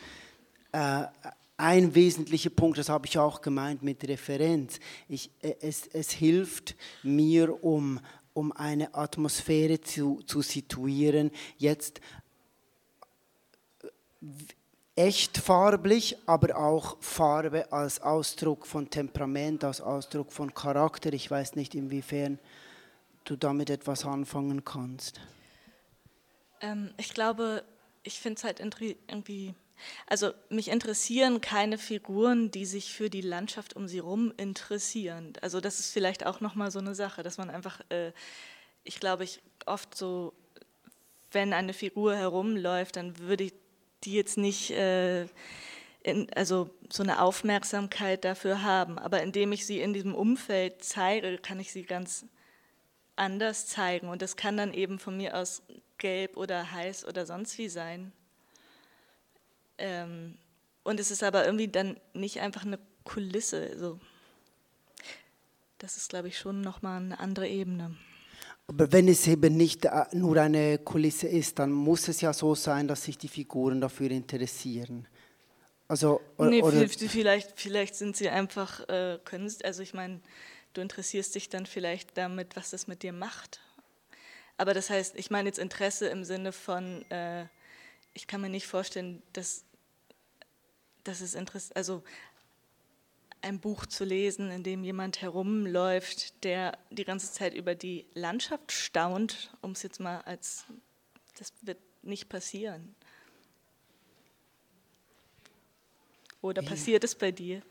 äh, 0.73 1.05
ein 1.55 1.95
wesentlicher 1.95 2.49
Punkt, 2.49 2.77
das 2.77 2.89
habe 2.89 3.07
ich 3.07 3.17
auch 3.17 3.41
gemeint 3.41 3.83
mit 3.83 4.07
Referenz. 4.07 4.79
Ich, 5.07 5.31
äh, 5.41 5.55
es, 5.61 5.87
es 5.87 6.11
hilft 6.11 6.75
mir, 7.01 7.63
um, 7.63 7.99
um 8.33 8.51
eine 8.51 8.93
Atmosphäre 8.95 9.79
zu, 9.79 10.21
zu 10.25 10.41
situieren, 10.41 11.31
jetzt 11.57 12.01
echt 14.95 15.37
farblich, 15.37 16.17
aber 16.25 16.57
auch 16.57 16.97
Farbe 17.01 17.71
als 17.71 18.01
Ausdruck 18.01 18.67
von 18.67 18.89
Temperament, 18.89 19.63
als 19.63 19.81
Ausdruck 19.81 20.31
von 20.31 20.53
Charakter. 20.53 21.11
Ich 21.13 21.29
weiß 21.29 21.55
nicht, 21.55 21.75
inwiefern 21.75 22.39
du 23.25 23.35
damit 23.35 23.69
etwas 23.69 24.05
anfangen 24.05 24.63
kannst. 24.63 25.19
Ähm, 26.61 26.93
ich 26.97 27.13
glaube, 27.13 27.63
ich 28.03 28.19
finde 28.19 28.37
es 28.37 28.43
halt 28.43 28.59
irgendwie, 28.59 29.55
also 30.07 30.31
mich 30.49 30.69
interessieren 30.69 31.41
keine 31.41 31.77
Figuren, 31.77 32.51
die 32.51 32.65
sich 32.65 32.93
für 32.93 33.09
die 33.09 33.21
Landschaft 33.21 33.75
um 33.75 33.87
sie 33.87 33.97
herum 33.97 34.33
interessieren. 34.37 35.33
Also 35.41 35.59
das 35.59 35.79
ist 35.79 35.91
vielleicht 35.91 36.25
auch 36.25 36.39
nochmal 36.39 36.69
so 36.69 36.79
eine 36.79 36.93
Sache, 36.93 37.23
dass 37.23 37.37
man 37.37 37.49
einfach, 37.49 37.81
äh, 37.89 38.11
ich 38.83 38.99
glaube, 38.99 39.23
ich 39.23 39.41
oft 39.65 39.95
so, 39.95 40.33
wenn 41.31 41.53
eine 41.53 41.73
Figur 41.73 42.15
herumläuft, 42.15 42.97
dann 42.97 43.17
würde 43.17 43.45
ich 43.45 43.53
die 44.03 44.13
jetzt 44.13 44.37
nicht 44.37 44.71
äh, 44.71 45.27
in, 46.03 46.31
also 46.35 46.69
so 46.89 47.03
eine 47.03 47.21
Aufmerksamkeit 47.21 48.25
dafür 48.25 48.63
haben. 48.63 48.99
Aber 48.99 49.23
indem 49.23 49.51
ich 49.51 49.65
sie 49.65 49.79
in 49.79 49.93
diesem 49.93 50.13
Umfeld 50.13 50.83
zeige, 50.83 51.37
kann 51.37 51.59
ich 51.59 51.71
sie 51.71 51.83
ganz 51.83 52.25
anders 53.15 53.67
zeigen. 53.67 54.09
Und 54.09 54.21
das 54.21 54.35
kann 54.35 54.57
dann 54.57 54.73
eben 54.73 54.99
von 54.99 55.17
mir 55.17 55.37
aus 55.37 55.63
gelb 55.97 56.37
oder 56.37 56.71
heiß 56.71 57.05
oder 57.05 57.25
sonst 57.25 57.57
wie 57.57 57.69
sein. 57.69 58.11
Ähm, 59.77 60.37
und 60.83 60.99
es 60.99 61.11
ist 61.11 61.23
aber 61.23 61.45
irgendwie 61.45 61.69
dann 61.69 61.97
nicht 62.13 62.41
einfach 62.41 62.65
eine 62.65 62.79
Kulisse. 63.05 63.69
Also 63.71 63.99
das 65.79 65.97
ist, 65.97 66.09
glaube 66.09 66.27
ich, 66.27 66.37
schon 66.37 66.61
nochmal 66.61 67.01
eine 67.01 67.19
andere 67.19 67.47
Ebene. 67.47 67.95
Aber 68.67 68.91
wenn 68.91 69.07
es 69.07 69.27
eben 69.27 69.57
nicht 69.57 69.85
äh, 69.85 70.05
nur 70.13 70.37
eine 70.37 70.77
Kulisse 70.77 71.27
ist, 71.27 71.59
dann 71.59 71.71
muss 71.71 72.07
es 72.07 72.21
ja 72.21 72.33
so 72.33 72.55
sein, 72.55 72.87
dass 72.87 73.03
sich 73.03 73.17
die 73.17 73.27
Figuren 73.27 73.81
dafür 73.81 74.09
interessieren. 74.11 75.07
Also, 75.87 76.21
nee, 76.37 76.61
oder 76.61 76.87
vielleicht, 76.87 77.59
vielleicht 77.59 77.95
sind 77.95 78.15
sie 78.15 78.29
einfach, 78.29 78.87
äh, 78.87 79.19
können, 79.25 79.53
also 79.63 79.83
ich 79.83 79.93
meine, 79.93 80.21
du 80.73 80.81
interessierst 80.81 81.35
dich 81.35 81.49
dann 81.49 81.65
vielleicht 81.65 82.17
damit, 82.17 82.55
was 82.55 82.71
das 82.71 82.87
mit 82.87 83.03
dir 83.03 83.13
macht. 83.13 83.59
Aber 84.57 84.73
das 84.73 84.89
heißt, 84.89 85.15
ich 85.17 85.29
meine 85.29 85.49
jetzt 85.49 85.59
Interesse 85.59 86.07
im 86.07 86.23
Sinne 86.23 86.51
von, 86.51 87.03
äh, 87.11 87.45
ich 88.13 88.27
kann 88.27 88.41
mir 88.41 88.49
nicht 88.49 88.67
vorstellen, 88.67 89.21
dass, 89.33 89.65
dass 91.03 91.21
es 91.21 91.35
Interesse, 91.35 91.75
also 91.75 92.01
ein 93.43 93.59
Buch 93.59 93.85
zu 93.85 94.05
lesen, 94.05 94.49
in 94.49 94.63
dem 94.63 94.83
jemand 94.83 95.21
herumläuft, 95.21 96.43
der 96.43 96.77
die 96.89 97.03
ganze 97.03 97.31
Zeit 97.31 97.53
über 97.53 97.75
die 97.75 98.05
Landschaft 98.13 98.71
staunt, 98.71 99.51
um 99.61 99.71
es 99.71 99.83
jetzt 99.83 99.99
mal 99.99 100.21
als, 100.21 100.65
das 101.37 101.51
wird 101.61 101.77
nicht 102.01 102.29
passieren. 102.29 102.95
Oder 106.41 106.61
passiert 106.61 107.03
es 107.03 107.15
bei 107.15 107.31
dir? 107.31 107.61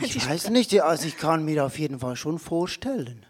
Ich 0.00 0.26
weiß 0.28 0.50
nicht, 0.50 0.80
also 0.80 1.06
ich 1.06 1.16
kann 1.16 1.44
mir 1.44 1.64
auf 1.64 1.78
jeden 1.78 2.00
Fall 2.00 2.16
schon 2.16 2.38
vorstellen. 2.38 3.26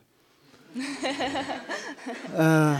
äh, 2.36 2.74
äh, 2.74 2.78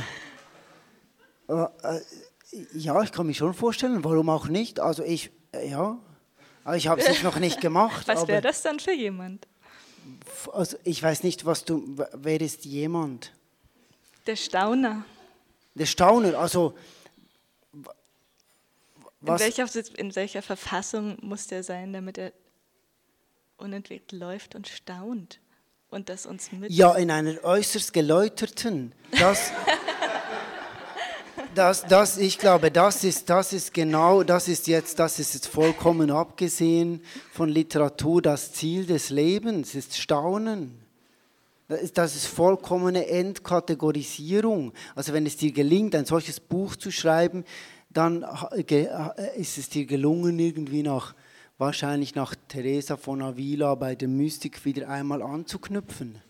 Ja, 2.73 3.03
ich 3.03 3.13
kann 3.13 3.27
mich 3.27 3.39
schon 3.39 3.55
vorstellen, 3.55 4.05
warum 4.05 4.29
auch 4.29 4.49
nicht. 4.49 4.81
Also 4.81 5.03
ich, 5.05 5.31
ja, 5.53 5.99
aber 6.65 6.77
ich 6.77 6.89
habe 6.89 7.01
es 7.01 7.23
noch 7.23 7.39
nicht 7.39 7.61
gemacht. 7.61 8.09
Was 8.09 8.27
wäre 8.27 8.43
das 8.43 8.63
dann 8.63 8.81
für 8.81 8.93
jemand? 8.93 9.47
Also 10.53 10.77
ich 10.85 11.03
weiß 11.03 11.23
nicht, 11.23 11.47
was 11.47 11.65
du, 11.65 11.97
wer 12.13 12.41
ist 12.41 12.65
jemand? 12.65 13.33
Der 14.27 14.37
Stauner. 14.37 15.05
Der 15.75 15.87
Stauner, 15.87 16.39
also 16.39 16.75
was? 19.21 19.41
In 19.41 19.47
welcher, 19.47 19.99
in 19.99 20.17
welcher 20.17 20.43
Verfassung 20.43 21.17
muss 21.23 21.47
der 21.47 21.63
sein, 21.63 21.93
damit 21.93 22.19
er 22.19 22.33
unentwegt 23.57 24.13
läuft 24.13 24.55
und 24.55 24.69
staunt 24.69 25.41
und 25.89 26.09
das 26.09 26.27
uns 26.27 26.53
mit? 26.53 26.71
Ja, 26.71 26.95
in 26.95 27.11
einer 27.11 27.43
äußerst 27.43 27.93
geläuterten. 27.93 28.93
Das, 29.19 29.51
das, 31.55 31.85
das, 31.87 32.19
ich 32.19 32.39
glaube, 32.39 32.71
das 32.71 33.05
ist, 33.05 33.31
das 33.31 33.53
ist 33.53 33.73
genau, 33.73 34.23
das 34.23 34.49
ist 34.49 34.67
jetzt, 34.67 34.99
das 34.99 35.19
ist 35.19 35.35
jetzt 35.35 35.47
vollkommen 35.47 36.11
abgesehen 36.11 37.01
von 37.33 37.49
Literatur, 37.49 38.21
das 38.23 38.53
Ziel 38.53 38.87
des 38.87 39.11
Lebens 39.11 39.75
ist 39.75 39.97
Staunen. 39.97 40.81
Das 41.95 42.15
ist 42.15 42.27
vollkommene 42.27 43.07
Entkategorisierung. 43.07 44.73
Also 44.95 45.15
wenn 45.15 45.25
es 45.25 45.39
dir 45.39 45.51
gelingt, 45.51 45.95
ein 45.95 46.05
solches 46.05 46.39
Buch 46.39 46.77
zu 46.77 46.91
schreiben, 46.91 47.45
dann 47.89 48.25
ist 49.37 49.57
es 49.57 49.71
dir 49.71 49.87
gelungen, 49.87 50.39
irgendwie 50.39 50.83
nach, 50.83 51.15
wahrscheinlich 51.57 52.15
nach 52.15 52.35
Teresa 52.49 52.97
von 52.97 53.23
Avila 53.23 53.75
bei 53.77 53.95
der 53.95 54.09
Mystik 54.09 54.65
wieder 54.67 54.89
einmal 54.89 55.23
anzuknüpfen. 55.23 56.21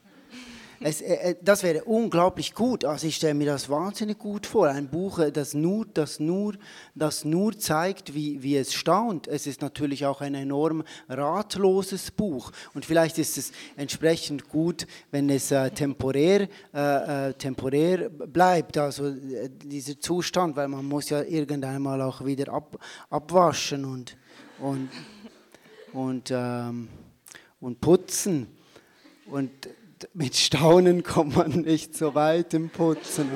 Es, 0.81 1.01
äh, 1.01 1.15
äh, 1.15 1.37
das 1.41 1.63
wäre 1.63 1.85
unglaublich 1.85 2.55
gut. 2.55 2.85
Also 2.85 3.07
ich 3.07 3.17
stelle 3.17 3.35
mir 3.35 3.47
das 3.47 3.69
wahnsinnig 3.69 4.19
gut 4.19 4.47
vor. 4.47 4.69
Ein 4.69 4.89
Buch, 4.89 5.19
äh, 5.19 5.31
das 5.31 5.55
nur, 5.55 5.87
das 5.87 6.21
nur, 6.21 6.55
das 6.95 7.25
nur 7.25 7.59
zeigt, 7.59 8.15
wie, 8.15 8.43
wie 8.43 8.57
es 8.57 8.75
staunt. 8.75 9.29
Es 9.29 9.47
ist 9.47 9.63
natürlich 9.63 10.07
auch 10.07 10.21
ein 10.21 10.35
enorm 10.35 10.83
ratloses 11.09 12.11
Buch. 12.11 12.51
Und 12.75 12.85
vielleicht 12.85 13.19
ist 13.19 13.39
es 13.39 13.53
entsprechend 13.77 14.49
gut, 14.49 14.87
wenn 15.11 15.31
es 15.31 15.51
äh, 15.51 15.71
temporär, 15.71 16.49
äh, 16.73 17.33
temporär 17.35 18.09
bleibt, 18.11 18.77
also 18.79 19.09
äh, 19.09 19.51
dieser 19.51 19.99
Zustand, 20.01 20.57
weil 20.57 20.69
man 20.69 20.85
muss 20.85 21.11
ja 21.11 21.23
irgendwann 21.23 22.01
auch 22.01 22.25
wieder 22.25 22.53
ab, 22.53 22.79
abwaschen 23.11 23.85
und, 23.85 24.17
und, 24.59 24.91
und, 25.93 26.31
ähm, 26.31 26.89
und 27.61 27.81
putzen. 27.81 28.49
Und 29.27 29.51
mit 30.13 30.37
Staunen 30.37 31.03
kommt 31.03 31.37
man 31.37 31.51
nicht 31.63 31.97
so 31.97 32.15
weit 32.15 32.55
im 32.55 32.69
Putzen. 32.69 33.29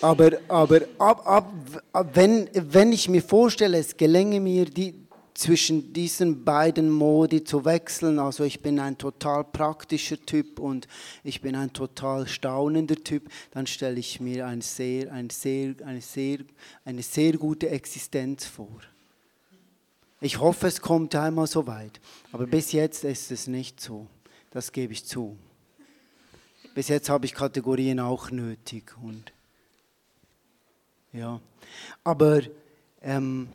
Aber, 0.00 0.30
aber 0.48 0.80
ab, 0.98 1.26
ab, 1.26 1.52
ab, 1.92 2.10
wenn, 2.14 2.48
wenn 2.54 2.92
ich 2.92 3.08
mir 3.08 3.22
vorstelle, 3.22 3.78
es 3.78 3.96
gelänge 3.96 4.40
mir, 4.40 4.64
die, 4.64 4.94
zwischen 5.34 5.92
diesen 5.92 6.44
beiden 6.44 6.90
Modi 6.90 7.44
zu 7.44 7.64
wechseln, 7.64 8.18
also 8.18 8.44
ich 8.44 8.60
bin 8.60 8.78
ein 8.78 8.98
total 8.98 9.44
praktischer 9.44 10.18
Typ 10.20 10.58
und 10.58 10.86
ich 11.22 11.40
bin 11.40 11.54
ein 11.54 11.72
total 11.72 12.26
staunender 12.26 12.96
Typ, 12.96 13.28
dann 13.50 13.66
stelle 13.66 13.98
ich 13.98 14.20
mir 14.20 14.46
eine 14.46 14.62
sehr, 14.62 15.12
eine 15.12 15.30
sehr, 15.30 15.74
eine 15.84 16.00
sehr, 16.00 16.38
eine 16.84 17.02
sehr 17.02 17.32
gute 17.32 17.68
Existenz 17.70 18.46
vor. 18.46 18.80
Ich 20.20 20.38
hoffe, 20.38 20.66
es 20.66 20.80
kommt 20.82 21.14
einmal 21.14 21.46
so 21.46 21.66
weit, 21.66 22.00
aber 22.32 22.46
bis 22.46 22.72
jetzt 22.72 23.04
ist 23.04 23.30
es 23.30 23.46
nicht 23.46 23.80
so. 23.80 24.06
Das 24.50 24.72
gebe 24.72 24.92
ich 24.92 25.04
zu. 25.04 25.36
Bis 26.74 26.88
jetzt 26.88 27.08
habe 27.08 27.26
ich 27.26 27.34
Kategorien 27.34 28.00
auch 28.00 28.30
nötig. 28.30 28.94
Und 29.02 29.32
ja. 31.12 31.40
Aber 32.04 32.40
ähm, 33.02 33.48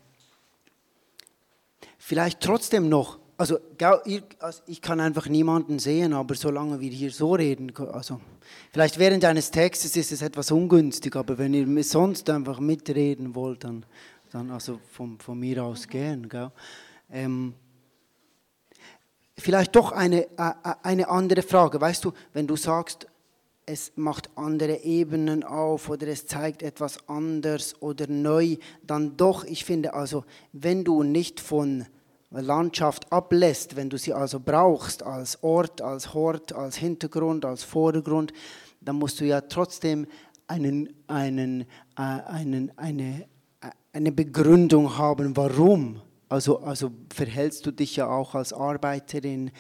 vielleicht 1.97 2.41
trotzdem 2.41 2.89
noch, 2.89 3.19
also, 3.37 3.59
also 4.39 4.61
ich 4.67 4.81
kann 4.81 4.99
einfach 4.99 5.27
niemanden 5.27 5.79
sehen, 5.79 6.13
aber 6.13 6.35
solange 6.35 6.79
wir 6.79 6.91
hier 6.91 7.11
so 7.11 7.33
reden, 7.33 7.75
also 7.91 8.21
vielleicht 8.71 8.97
während 8.97 9.25
eines 9.25 9.51
Textes 9.51 9.97
ist 9.97 10.13
es 10.13 10.21
etwas 10.21 10.51
ungünstig, 10.51 11.15
aber 11.15 11.37
wenn 11.37 11.53
ihr 11.53 11.83
sonst 11.83 12.29
einfach 12.29 12.59
mitreden 12.59 13.35
wollt, 13.35 13.65
dann, 13.65 13.85
dann 14.31 14.51
also 14.51 14.79
von, 14.91 15.19
von 15.19 15.39
mir 15.39 15.63
aus 15.63 15.87
gehen. 15.87 16.29
Gell? 16.29 16.51
Ähm, 17.11 17.53
Vielleicht 19.37 19.75
doch 19.75 19.91
eine, 19.91 20.23
äh, 20.23 20.27
äh, 20.37 20.73
eine 20.83 21.09
andere 21.09 21.41
Frage. 21.41 21.79
Weißt 21.79 22.05
du, 22.05 22.13
wenn 22.33 22.47
du 22.47 22.55
sagst, 22.55 23.07
es 23.65 23.91
macht 23.95 24.29
andere 24.35 24.83
Ebenen 24.83 25.43
auf 25.43 25.89
oder 25.89 26.07
es 26.07 26.27
zeigt 26.27 26.61
etwas 26.61 27.09
anders 27.09 27.81
oder 27.81 28.07
neu, 28.07 28.57
dann 28.83 29.17
doch, 29.17 29.43
ich 29.43 29.65
finde 29.65 29.93
also, 29.93 30.23
wenn 30.53 30.83
du 30.83 31.03
nicht 31.03 31.39
von 31.39 31.85
Landschaft 32.29 33.11
ablässt, 33.11 33.75
wenn 33.75 33.89
du 33.89 33.97
sie 33.97 34.13
also 34.13 34.39
brauchst 34.39 35.03
als 35.03 35.41
Ort, 35.43 35.81
als 35.81 36.13
Hort, 36.13 36.53
als 36.53 36.77
Hintergrund, 36.77 37.43
als 37.43 37.63
Vordergrund, 37.63 38.33
dann 38.81 38.97
musst 38.97 39.19
du 39.19 39.25
ja 39.25 39.41
trotzdem 39.41 40.05
einen, 40.47 40.93
einen, 41.07 41.61
äh, 41.97 42.01
einen, 42.01 42.71
eine, 42.77 43.27
eine 43.93 44.11
Begründung 44.11 44.97
haben, 44.97 45.35
warum 45.35 46.01
also, 46.29 46.59
also 46.59 46.91
verhältst 47.13 47.65
du 47.65 47.71
dich 47.71 47.95
ja 47.95 48.07
auch 48.07 48.35
als 48.35 48.53
Arbeiterin 48.53 49.51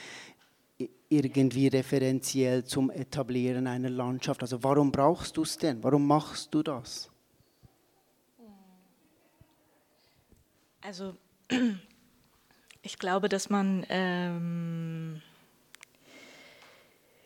irgendwie 1.09 1.67
referenziell 1.67 2.63
zum 2.63 2.89
Etablieren 2.89 3.67
einer 3.67 3.89
Landschaft. 3.89 4.41
Also 4.41 4.63
warum 4.63 4.91
brauchst 4.91 5.37
du 5.37 5.43
es 5.43 5.57
denn? 5.57 5.83
Warum 5.83 6.07
machst 6.07 6.53
du 6.53 6.63
das? 6.63 7.09
Also 10.81 11.15
ich 12.81 12.97
glaube, 12.99 13.29
dass 13.29 13.49
man, 13.49 13.85
ähm, 13.89 15.21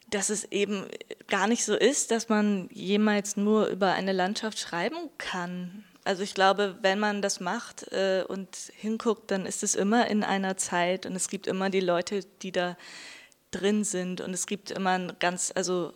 dass 0.09 0.29
es 0.29 0.45
eben 0.45 0.85
gar 1.27 1.47
nicht 1.47 1.65
so 1.65 1.75
ist, 1.75 2.11
dass 2.11 2.29
man 2.29 2.69
jemals 2.71 3.37
nur 3.37 3.67
über 3.67 3.93
eine 3.93 4.13
Landschaft 4.13 4.59
schreiben 4.59 5.09
kann. 5.17 5.85
Also 6.09 6.23
ich 6.23 6.33
glaube, 6.33 6.75
wenn 6.81 6.97
man 6.97 7.21
das 7.21 7.39
macht 7.39 7.83
äh, 7.91 8.25
und 8.27 8.55
hinguckt, 8.75 9.29
dann 9.29 9.45
ist 9.45 9.61
es 9.61 9.75
immer 9.75 10.07
in 10.07 10.23
einer 10.23 10.57
Zeit 10.57 11.05
und 11.05 11.15
es 11.15 11.27
gibt 11.27 11.45
immer 11.45 11.69
die 11.69 11.81
Leute, 11.81 12.21
die 12.41 12.51
da 12.51 12.77
drin 13.51 13.83
sind 13.83 14.19
und 14.19 14.33
es 14.33 14.47
gibt 14.47 14.71
immer 14.71 14.89
ein 14.89 15.13
ganz, 15.19 15.53
also 15.53 15.93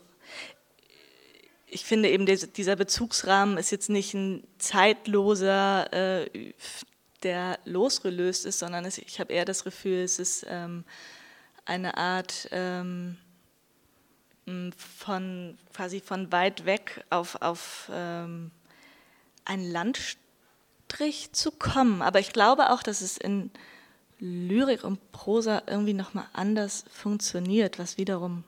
ich 1.65 1.83
finde 1.83 2.11
eben 2.11 2.27
dieser 2.27 2.75
Bezugsrahmen 2.75 3.57
ist 3.57 3.71
jetzt 3.71 3.89
nicht 3.89 4.13
ein 4.13 4.45
zeitloser, 4.59 5.91
äh, 5.91 6.53
der 7.23 7.57
losgelöst 7.65 8.45
ist, 8.45 8.59
sondern 8.59 8.85
ich 8.85 9.19
habe 9.19 9.33
eher 9.33 9.45
das 9.45 9.63
Gefühl, 9.63 10.03
es 10.03 10.19
ist 10.19 10.45
ähm, 10.47 10.85
eine 11.65 11.97
Art 11.97 12.49
ähm, 12.51 13.17
von 14.77 15.57
quasi 15.73 16.01
von 16.01 16.31
weit 16.31 16.67
weg 16.67 17.03
auf, 17.09 17.41
auf 17.41 17.89
ähm, 17.91 18.51
einen 19.45 19.69
Landstrich 19.71 21.31
zu 21.31 21.51
kommen. 21.51 22.01
Aber 22.01 22.19
ich 22.19 22.33
glaube 22.33 22.71
auch, 22.71 22.83
dass 22.83 23.01
es 23.01 23.17
in 23.17 23.51
Lyrik 24.19 24.83
und 24.83 25.11
Prosa 25.11 25.63
irgendwie 25.67 25.93
nochmal 25.93 26.25
anders 26.33 26.85
funktioniert, 26.91 27.77
was 27.79 27.97
wiederum, 27.97 28.43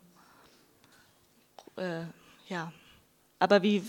äh, 1.77 2.03
ja, 2.47 2.71
aber 3.39 3.61
wie, 3.61 3.83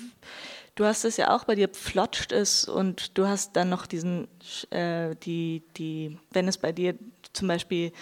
du 0.74 0.84
hast 0.84 1.04
es 1.04 1.16
ja 1.16 1.34
auch 1.34 1.44
bei 1.44 1.54
dir 1.54 1.68
pflotscht 1.68 2.32
ist 2.32 2.68
und 2.68 3.16
du 3.16 3.28
hast 3.28 3.54
dann 3.54 3.68
noch 3.68 3.86
diesen, 3.86 4.26
äh, 4.70 5.14
die, 5.16 5.62
die, 5.76 6.18
wenn 6.32 6.48
es 6.48 6.58
bei 6.58 6.72
dir 6.72 6.96
zum 7.32 7.46
Beispiel 7.46 7.92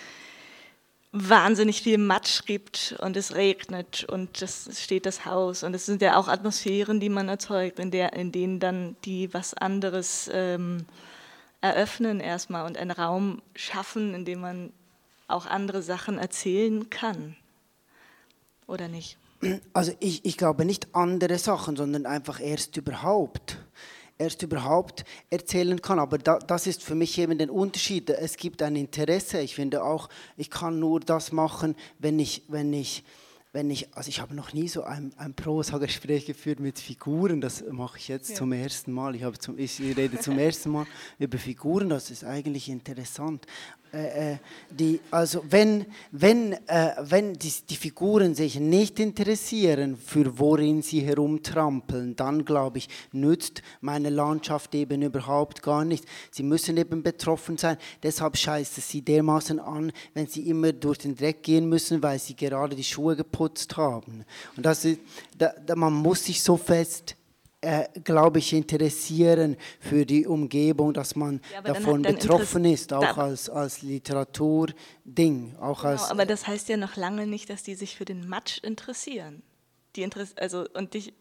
wahnsinnig 1.16 1.80
viel 1.80 1.96
Matsch 1.96 2.44
gibt 2.44 2.96
und 2.98 3.16
es 3.16 3.36
regnet 3.36 4.02
und 4.04 4.42
es 4.42 4.68
steht 4.82 5.06
das 5.06 5.24
Haus 5.24 5.62
und 5.62 5.72
es 5.72 5.86
sind 5.86 6.02
ja 6.02 6.16
auch 6.16 6.26
Atmosphären, 6.26 6.98
die 6.98 7.08
man 7.08 7.28
erzeugt, 7.28 7.78
in, 7.78 7.92
der, 7.92 8.14
in 8.14 8.32
denen 8.32 8.58
dann 8.58 8.96
die 9.04 9.32
was 9.32 9.54
anderes 9.54 10.28
ähm, 10.32 10.86
eröffnen 11.60 12.18
erstmal 12.18 12.66
und 12.66 12.76
einen 12.76 12.90
Raum 12.90 13.42
schaffen, 13.54 14.12
in 14.12 14.24
dem 14.24 14.40
man 14.40 14.72
auch 15.28 15.46
andere 15.46 15.82
Sachen 15.82 16.18
erzählen 16.18 16.90
kann. 16.90 17.36
Oder 18.66 18.88
nicht? 18.88 19.16
Also 19.72 19.92
ich, 20.00 20.24
ich 20.24 20.36
glaube 20.36 20.64
nicht 20.64 20.96
andere 20.96 21.38
Sachen, 21.38 21.76
sondern 21.76 22.06
einfach 22.06 22.40
erst 22.40 22.76
überhaupt 22.76 23.58
erst 24.18 24.42
überhaupt 24.42 25.04
erzählen 25.30 25.80
kann. 25.80 25.98
Aber 25.98 26.18
da, 26.18 26.38
das 26.38 26.66
ist 26.66 26.82
für 26.82 26.94
mich 26.94 27.18
eben 27.18 27.38
der 27.38 27.52
Unterschied. 27.52 28.10
Es 28.10 28.36
gibt 28.36 28.62
ein 28.62 28.76
Interesse. 28.76 29.40
Ich 29.40 29.54
finde 29.54 29.82
auch, 29.82 30.08
ich 30.36 30.50
kann 30.50 30.78
nur 30.78 31.00
das 31.00 31.32
machen, 31.32 31.74
wenn 31.98 32.18
ich, 32.18 32.42
wenn 32.48 32.72
ich 32.72 33.04
wenn 33.54 33.70
ich, 33.70 33.86
also 33.94 34.08
ich 34.08 34.20
habe 34.20 34.34
noch 34.34 34.52
nie 34.52 34.66
so 34.66 34.82
ein, 34.82 35.12
ein 35.16 35.32
Prosa-Gespräch 35.32 36.26
geführt 36.26 36.58
mit 36.58 36.76
Figuren, 36.80 37.40
das 37.40 37.62
mache 37.70 37.98
ich 37.98 38.08
jetzt 38.08 38.30
ja. 38.30 38.34
zum 38.34 38.52
ersten 38.52 38.90
Mal. 38.90 39.14
Ich, 39.14 39.22
habe 39.22 39.38
zum, 39.38 39.56
ich 39.56 39.80
rede 39.80 40.18
zum 40.18 40.36
ersten 40.40 40.70
Mal 40.70 40.86
über 41.20 41.38
Figuren, 41.38 41.88
das 41.88 42.10
ist 42.10 42.24
eigentlich 42.24 42.68
interessant. 42.68 43.46
Äh, 43.94 44.32
äh, 44.32 44.36
die, 44.70 44.98
also 45.12 45.44
wenn, 45.48 45.86
wenn, 46.10 46.54
äh, 46.66 46.96
wenn 47.00 47.34
die, 47.34 47.52
die 47.70 47.76
Figuren 47.76 48.34
sich 48.34 48.58
nicht 48.58 48.98
interessieren, 48.98 49.96
für 49.96 50.36
worin 50.36 50.82
sie 50.82 51.00
herumtrampeln, 51.00 52.16
dann 52.16 52.44
glaube 52.44 52.78
ich, 52.78 52.88
nützt 53.12 53.62
meine 53.80 54.10
Landschaft 54.10 54.74
eben 54.74 55.02
überhaupt 55.02 55.62
gar 55.62 55.84
nicht. 55.84 56.06
Sie 56.32 56.42
müssen 56.42 56.76
eben 56.76 57.04
betroffen 57.04 57.56
sein. 57.56 57.76
Deshalb 58.02 58.36
scheißt 58.36 58.78
es 58.78 58.88
sie 58.88 59.02
dermaßen 59.02 59.60
an, 59.60 59.92
wenn 60.12 60.26
sie 60.26 60.48
immer 60.48 60.72
durch 60.72 60.98
den 60.98 61.14
Dreck 61.14 61.44
gehen 61.44 61.68
müssen, 61.68 62.02
weil 62.02 62.18
sie 62.18 62.34
gerade 62.34 62.74
die 62.74 62.82
Schuhe 62.82 63.14
geputzt 63.14 63.43
haben. 63.76 64.24
Und 64.56 64.64
das 64.66 64.84
ist, 64.84 65.00
da, 65.36 65.54
da, 65.64 65.76
man 65.76 65.92
muss 65.92 66.24
sich 66.24 66.42
so 66.42 66.56
fest 66.56 67.16
äh, 67.64 67.88
glaube 68.00 68.40
ich, 68.40 68.52
interessieren 68.52 69.56
für 69.80 70.04
die 70.04 70.26
Umgebung, 70.26 70.92
dass 70.92 71.16
man 71.16 71.40
ja, 71.50 71.62
davon 71.62 72.02
dann, 72.02 72.12
dann 72.12 72.16
betroffen 72.16 72.66
ist, 72.66 72.92
auch 72.92 73.16
als, 73.16 73.48
als 73.48 73.80
Literaturding. 73.80 75.56
Auch 75.58 75.80
genau, 75.80 75.92
als, 75.92 76.10
aber 76.10 76.26
das 76.26 76.46
heißt 76.46 76.68
ja 76.68 76.76
noch 76.76 76.96
lange 76.96 77.26
nicht, 77.26 77.48
dass 77.48 77.62
die 77.62 77.74
sich 77.74 77.96
für 77.96 78.04
den 78.04 78.28
Matsch 78.28 78.58
interessieren. 78.58 79.42
Die 79.96 80.02
Interess 80.02 80.36
also, 80.36 80.66
und 80.74 80.92
dich. 80.92 81.14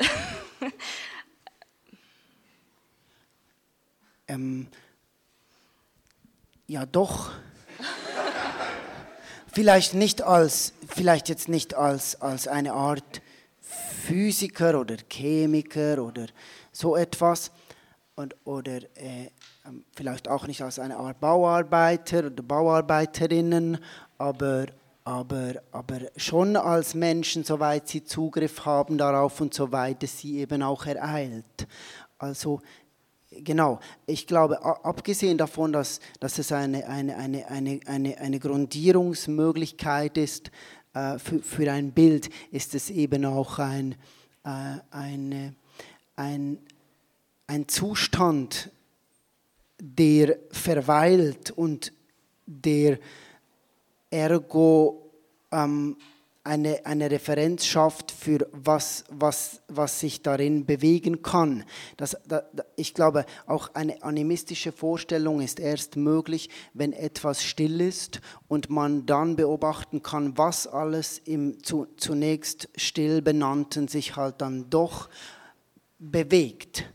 ähm, 4.26 4.66
ja, 6.66 6.84
doch. 6.84 7.30
Vielleicht 9.52 9.94
nicht 9.94 10.22
als, 10.22 10.72
vielleicht 10.88 11.28
jetzt 11.28 11.48
nicht 11.48 11.74
als, 11.74 12.20
als 12.20 12.48
eine 12.48 12.72
Art 12.72 13.22
Physiker 13.60 14.80
oder 14.80 14.96
Chemiker 15.08 16.02
oder 16.02 16.26
so 16.72 16.96
etwas 16.96 17.52
und, 18.16 18.34
oder 18.44 18.76
äh, 18.96 19.30
ähm, 19.66 19.84
vielleicht 19.94 20.28
auch 20.28 20.46
nicht 20.46 20.62
als 20.62 20.78
eine 20.78 20.96
Art 20.96 21.20
Bauarbeiter 21.20 22.26
oder 22.26 22.42
Bauarbeiterinnen, 22.42 23.78
aber, 24.18 24.66
aber, 25.04 25.54
aber 25.70 26.00
schon 26.16 26.56
als 26.56 26.94
Menschen, 26.94 27.44
soweit 27.44 27.88
sie 27.88 28.04
Zugriff 28.04 28.64
haben 28.64 28.98
darauf 28.98 29.40
und 29.40 29.54
soweit 29.54 30.02
es 30.02 30.18
sie 30.18 30.38
eben 30.38 30.62
auch 30.62 30.86
ereilt. 30.86 31.66
Also 32.18 32.60
genau, 33.40 33.80
ich 34.06 34.26
glaube, 34.26 34.64
abgesehen 34.64 35.38
davon, 35.38 35.72
dass, 35.72 36.00
dass 36.20 36.38
es 36.38 36.52
eine, 36.52 36.86
eine, 36.88 37.16
eine, 37.16 37.48
eine, 37.48 37.80
eine, 37.86 38.18
eine 38.18 38.38
Grundierungsmöglichkeit 38.38 40.18
ist, 40.18 40.50
äh, 40.94 41.18
für, 41.18 41.40
für 41.40 41.70
ein 41.72 41.92
Bild 41.92 42.30
ist 42.50 42.74
es 42.74 42.90
eben 42.90 43.24
auch 43.24 43.58
ein, 43.58 43.96
äh, 44.44 44.78
eine, 44.90 45.54
ein, 46.16 46.58
ein 47.46 47.68
Zustand, 47.68 48.70
der 49.78 50.38
verweilt 50.50 51.50
und 51.50 51.92
der 52.46 52.98
ergo 54.10 55.10
ähm, 55.50 55.96
eine, 56.44 56.84
eine 56.86 57.10
Referenz 57.10 57.64
schafft 57.66 58.10
für 58.10 58.48
was, 58.52 59.04
was, 59.10 59.62
was 59.68 60.00
sich 60.00 60.22
darin 60.22 60.66
bewegen 60.66 61.22
kann. 61.22 61.64
Das, 61.96 62.16
da, 62.26 62.42
ich 62.74 62.94
glaube, 62.94 63.26
auch 63.46 63.74
eine 63.74 64.02
animistische 64.02 64.72
Vorstellung 64.72 65.40
ist 65.40 65.60
erst 65.60 65.96
möglich, 65.96 66.50
wenn 66.74 66.92
etwas 66.92 67.44
still 67.44 67.80
ist 67.80 68.20
und 68.48 68.70
man 68.70 69.06
dann 69.06 69.36
beobachten 69.36 70.02
kann, 70.02 70.36
was 70.36 70.66
alles 70.66 71.18
im 71.18 71.62
zu, 71.62 71.86
zunächst 71.96 72.68
still 72.76 73.22
benannten 73.22 73.86
sich 73.86 74.16
halt 74.16 74.40
dann 74.40 74.68
doch 74.68 75.08
bewegt. 75.98 76.92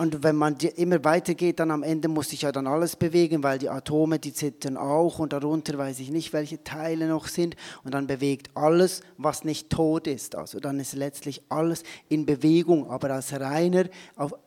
Und 0.00 0.22
wenn 0.22 0.36
man 0.36 0.56
immer 0.76 1.04
weitergeht, 1.04 1.60
dann 1.60 1.70
am 1.70 1.82
Ende 1.82 2.08
muss 2.08 2.30
sich 2.30 2.40
ja 2.40 2.52
dann 2.52 2.66
alles 2.66 2.96
bewegen, 2.96 3.42
weil 3.42 3.58
die 3.58 3.68
Atome, 3.68 4.18
die 4.18 4.32
zittern 4.32 4.78
auch 4.78 5.18
und 5.18 5.34
darunter 5.34 5.76
weiß 5.76 6.00
ich 6.00 6.10
nicht, 6.10 6.32
welche 6.32 6.64
Teile 6.64 7.06
noch 7.06 7.28
sind. 7.28 7.54
Und 7.84 7.92
dann 7.92 8.06
bewegt 8.06 8.48
alles, 8.54 9.02
was 9.18 9.44
nicht 9.44 9.68
tot 9.68 10.06
ist. 10.06 10.36
Also 10.36 10.58
dann 10.58 10.80
ist 10.80 10.94
letztlich 10.94 11.42
alles 11.50 11.82
in 12.08 12.24
Bewegung, 12.24 12.88
aber 12.88 13.10
als 13.10 13.38
reiner, 13.38 13.90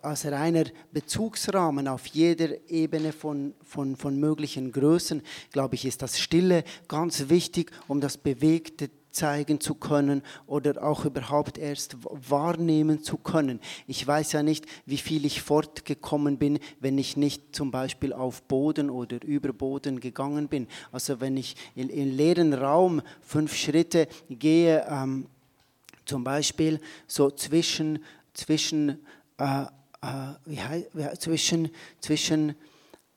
als 0.01 0.25
reiner 0.25 0.63
Bezugsrahmen 0.91 1.87
auf 1.87 2.07
jeder 2.07 2.49
Ebene 2.67 3.11
von, 3.11 3.53
von, 3.63 3.95
von 3.95 4.19
möglichen 4.19 4.71
Größen, 4.71 5.21
glaube 5.51 5.75
ich, 5.75 5.85
ist 5.85 6.01
das 6.01 6.17
Stille 6.17 6.63
ganz 6.87 7.29
wichtig, 7.29 7.69
um 7.87 8.01
das 8.01 8.17
Bewegte 8.17 8.89
zu 8.89 9.02
zeigen 9.13 9.61
zu 9.61 9.75
können 9.75 10.23
oder 10.47 10.83
auch 10.83 11.05
überhaupt 11.05 11.57
erst 11.57 11.95
wahrnehmen 12.03 13.03
zu 13.03 13.17
können. 13.17 13.59
Ich 13.87 14.05
weiß 14.05 14.33
ja 14.33 14.43
nicht, 14.43 14.65
wie 14.85 14.97
viel 14.97 15.25
ich 15.25 15.41
fortgekommen 15.41 16.37
bin, 16.37 16.59
wenn 16.79 16.97
ich 16.97 17.15
nicht 17.15 17.55
zum 17.55 17.71
Beispiel 17.71 18.11
auf 18.11 18.41
Boden 18.43 18.89
oder 18.89 19.23
über 19.23 19.53
Boden 19.53 19.99
gegangen 19.99 20.47
bin. 20.47 20.67
Also 20.91 21.21
wenn 21.21 21.37
ich 21.37 21.55
in, 21.75 21.89
in 21.89 22.11
leeren 22.11 22.53
Raum 22.53 23.01
fünf 23.21 23.55
Schritte 23.55 24.07
gehe, 24.29 24.85
ähm, 24.89 25.27
zum 26.05 26.23
Beispiel 26.23 26.81
so 27.07 27.29
zwischen, 27.31 27.99
zwischen, 28.33 28.99
äh, 29.37 29.63
äh, 29.63 29.67
wie 30.45 30.59
heißt, 30.59 31.21
zwischen, 31.21 31.69
zwischen 32.01 32.55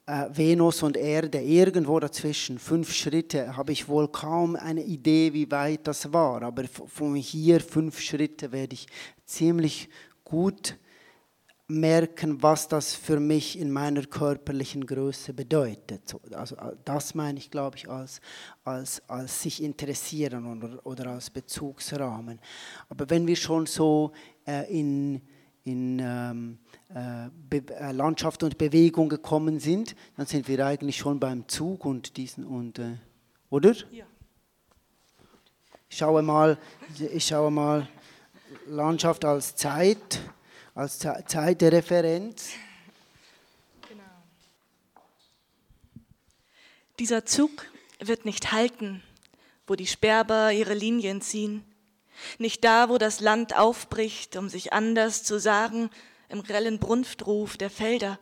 äh, 0.07 0.29
Venus 0.31 0.83
und 0.83 0.97
Erde, 0.97 1.41
irgendwo 1.41 1.99
dazwischen, 1.99 2.59
fünf 2.59 2.93
Schritte, 2.93 3.57
habe 3.57 3.73
ich 3.73 3.89
wohl 3.89 4.09
kaum 4.09 4.57
eine 4.57 4.85
Idee, 4.85 5.33
wie 5.33 5.51
weit 5.51 5.87
das 5.87 6.13
war. 6.13 6.43
Aber 6.43 6.65
von 6.69 7.17
hier 7.17 7.61
fünf 7.61 8.01
Schritte 8.01 8.53
werde 8.53 8.75
ich 8.75 8.87
ziemlich 9.25 9.89
gut 10.25 10.79
merken, 11.69 12.41
was 12.41 12.69
das 12.69 12.95
für 12.95 13.19
mich 13.19 13.59
in 13.59 13.73
meiner 13.73 14.03
körperlichen 14.03 14.87
Größe 14.87 15.35
bedeutet. 15.35 16.15
Also 16.33 16.55
äh, 16.57 16.77
das 16.85 17.15
meine 17.17 17.39
ich, 17.39 17.51
glaube 17.51 17.77
ich, 17.77 17.89
als, 17.89 18.21
als, 18.63 19.03
als 19.09 19.43
sich 19.43 19.61
interessieren 19.61 20.47
oder, 20.47 20.87
oder 20.87 21.07
als 21.11 21.31
Bezugsrahmen. 21.31 22.39
Aber 22.89 23.11
wenn 23.11 23.27
wir 23.27 23.35
schon 23.35 23.67
so 23.67 24.13
äh, 24.47 24.73
in, 24.73 25.21
in 25.65 25.99
ähm, 26.01 26.59
äh, 26.63 26.66
äh, 26.66 26.66
Landschaft 26.89 28.43
und 28.43 28.59
Bewegung 28.59 29.09
gekommen 29.09 29.59
sind, 29.59 29.97
dann 30.17 30.27
sind 30.27 30.47
wir 30.49 30.65
eigentlich 30.65 30.97
schon 30.97 31.19
beim 31.19 31.49
Zug 31.49 31.85
und 31.85 32.17
diesen 32.17 32.47
und 32.47 32.79
äh, 32.79 32.97
oder? 33.51 33.75
Ja. 33.91 34.05
Ich 35.89 35.99
schaue 35.99 36.23
mal, 36.23 36.59
ich 37.13 37.27
schaue 37.27 37.51
mal 37.51 37.89
Landschaft 38.67 39.25
als 39.25 39.57
Zeit, 39.57 40.21
als 40.75 40.99
Zeit 40.99 41.61
der 41.61 41.73
Referenz. 41.73 42.51
Genau. 43.89 44.03
Dieser 46.99 47.25
Zug 47.25 47.51
wird 48.01 48.25
nicht 48.25 48.53
halten, 48.53 49.03
wo 49.67 49.75
die 49.75 49.87
Sperber 49.87 50.53
ihre 50.53 50.75
Linien 50.75 51.21
ziehen, 51.21 51.65
nicht 52.39 52.65
da, 52.65 52.89
wo 52.89 52.99
das 52.99 53.21
Land 53.21 53.57
aufbricht, 53.57 54.37
um 54.37 54.49
sich 54.49 54.73
anders 54.73 55.23
zu 55.23 55.39
sagen, 55.39 55.91
im 56.29 56.43
grellen 56.43 56.79
Brunftruf 56.79 57.57
der 57.57 57.71
Felder, 57.71 58.19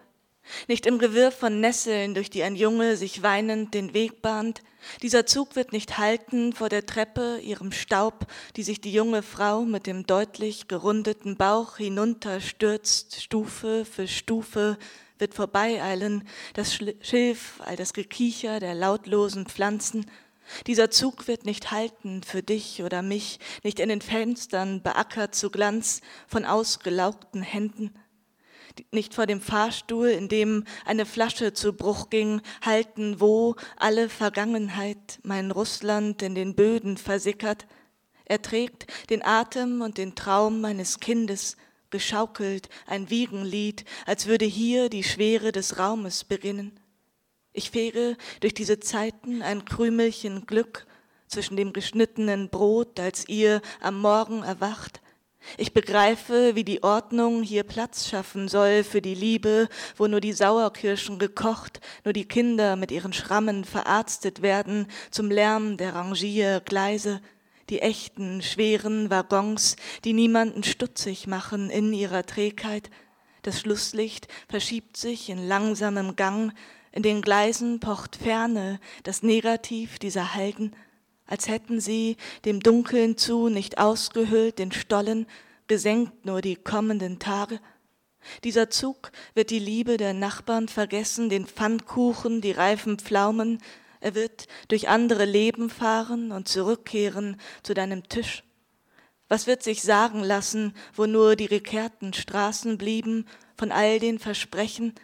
nicht 0.69 0.87
im 0.87 0.99
Gewirr 0.99 1.33
von 1.33 1.61
Nesseln, 1.61 2.14
durch 2.14 2.31
die 2.31 2.43
ein 2.43 2.57
Junge 2.57 2.97
sich 2.97 3.23
weinend 3.23 3.75
den 3.75 3.95
Weg 3.95 4.21
bahnt. 4.23 4.62
Dieser 5.03 5.27
Zug 5.27 5.57
wird 5.57 5.73
nicht 5.73 5.97
halten 5.97 6.53
vor 6.53 6.69
der 6.69 6.85
Treppe, 6.85 7.38
ihrem 7.43 7.73
Staub, 7.73 8.27
die 8.57 8.62
sich 8.62 8.81
die 8.81 8.93
junge 8.93 9.23
Frau 9.23 9.62
mit 9.62 9.87
dem 9.87 10.07
deutlich 10.07 10.69
gerundeten 10.69 11.37
Bauch 11.37 11.79
hinunterstürzt, 11.79 13.23
Stufe 13.23 13.85
für 13.85 14.07
Stufe, 14.07 14.79
wird 15.19 15.35
vorbeieilen, 15.35 16.27
das 16.55 16.75
Schilf, 16.75 17.61
all 17.64 17.77
das 17.77 17.93
Gekicher 17.93 18.61
der 18.61 18.75
lautlosen 18.75 19.47
Pflanzen, 19.47 20.07
dieser 20.66 20.90
Zug 20.90 21.28
wird 21.28 21.46
nicht 21.46 21.70
halten 21.70 22.22
für 22.22 22.42
dich 22.42 22.83
oder 22.83 23.02
mich, 23.02 23.38
nicht 23.62 23.80
in 23.80 23.88
den 23.88 24.00
Fenstern 24.00 24.83
beackert 24.83 25.35
zu 25.35 25.50
Glanz 25.50 26.00
von 26.26 26.44
ausgelaugten 26.44 27.42
Händen, 27.42 27.94
nicht 28.90 29.14
vor 29.14 29.26
dem 29.26 29.40
Fahrstuhl, 29.40 30.09
in 30.09 30.28
dem 30.28 30.64
eine 30.85 31.07
Flasche 31.07 31.52
zu 31.52 31.72
Bruch 31.72 32.11
ging, 32.11 32.40
halten, 32.62 33.20
wo 33.20 33.57
alle 33.76 34.09
Vergangenheit 34.09 35.18
mein 35.22 35.50
Russland 35.50 36.22
in 36.22 36.35
den 36.35 36.54
Böden 36.54 36.96
versickert. 36.96 37.66
Er 38.24 38.42
trägt 38.42 38.87
den 39.11 39.22
Atem 39.24 39.80
und 39.80 39.98
den 39.98 40.14
Traum 40.14 40.61
meines 40.61 40.98
Kindes, 40.98 41.57
geschaukelt 41.90 42.68
ein 42.87 43.11
Wiegenlied, 43.11 43.85
als 44.07 44.26
würde 44.26 44.46
hier 44.46 44.88
die 44.88 45.04
Schwere 45.04 45.52
des 45.52 45.78
Raumes 45.78 46.24
beginnen. 46.24 46.80
Ich 47.57 47.71
fähre 47.71 48.17
durch 48.40 48.53
diese 48.53 48.81
Zeiten 48.81 49.40
ein 49.40 49.64
Krümelchen 49.64 50.45
Glück 50.45 50.87
zwischen 51.29 51.57
dem 51.57 51.73
geschnittenen 51.73 52.49
Brot, 52.49 52.99
als 52.99 53.29
ihr 53.29 53.62
am 53.81 54.01
Morgen 54.01 54.43
erwacht. 54.43 55.01
Ich 55.57 55.73
begreife, 55.73 56.57
wie 56.57 56.64
die 56.64 56.83
Ordnung 56.83 57.45
hier 57.45 57.62
Platz 57.62 58.09
schaffen 58.09 58.49
soll 58.49 58.83
für 58.83 59.01
die 59.01 59.14
Liebe, 59.14 59.69
wo 59.97 60.09
nur 60.09 60.21
die 60.21 60.33
Sauerkirschen 60.33 61.21
gekocht, 61.21 61.81
nur 62.03 62.12
die 62.12 62.27
Kinder 62.27 62.75
mit 62.75 62.90
ihren 62.90 63.12
Schrammen 63.12 63.64
verarztet 63.64 64.43
werden 64.43 64.88
zum 65.12 65.31
Lärm 65.31 65.77
der 65.77 65.95
Rangiergleise, 65.95 67.21
die 67.71 67.81
echten, 67.81 68.43
schweren 68.43 69.11
Waggons, 69.11 69.77
die 70.05 70.12
niemanden 70.12 70.64
stutzig 70.64 71.29
machen 71.29 71.71
in 71.71 71.93
ihrer 71.93 72.27
Trägheit. 72.27 72.90
Das 73.43 73.61
Schlusslicht 73.61 74.27
verschiebt 74.49 74.97
sich 74.97 75.29
in 75.29 75.47
langsamem 75.47 76.17
Gang, 76.17 76.53
in 76.94 77.02
den 77.02 77.22
Gleisen 77.22 77.80
pocht 77.80 78.14
ferne 78.14 78.78
das 79.02 79.24
Negativ 79.24 79.98
dieser 79.98 80.35
Halden, 80.35 80.76
als 81.26 81.48
hätten 81.48 81.80
sie 81.80 82.16
dem 82.44 82.61
Dunkeln 82.61 83.16
zu 83.16 83.48
nicht 83.48 83.78
ausgehöhlt 83.78 84.61
den 84.61 84.70
Stollen, 84.70 85.26
gesenkt 85.66 86.24
nur 86.24 86.40
die 86.40 86.54
kommenden 86.54 87.18
Tage. 87.18 87.59
Dieser 88.44 88.70
Zug 88.70 89.11
wird 89.35 89.50
die 89.50 89.59
Liebe 89.59 89.96
der 89.96 90.14
Nachbarn 90.14 90.68
vergessen, 90.68 91.28
den 91.28 91.46
Pfannkuchen, 91.46 92.40
die 92.40 92.52
reifen 92.52 92.98
Pflaumen, 93.00 93.59
er 94.00 94.14
wird 94.14 94.46
durch 94.68 94.88
andere 94.88 95.24
Leben 95.24 95.70
fahren 95.70 96.30
und 96.30 96.46
zurückkehren 96.46 97.40
zu 97.64 97.74
deinem 97.74 98.09
Tisch. 98.09 98.44
Was 99.28 99.48
wird 99.48 99.64
sich 99.64 99.83
sagen 99.83 100.22
lassen, 100.22 100.74
wo 100.94 101.07
nur 101.07 101.35
die 101.35 101.48
gekehrten 101.48 102.12
Straßen 102.12 102.78
blieben, 102.78 103.26
von 103.57 103.72
all 103.72 103.98
den 103.98 104.20
Versprechen, 104.20 104.94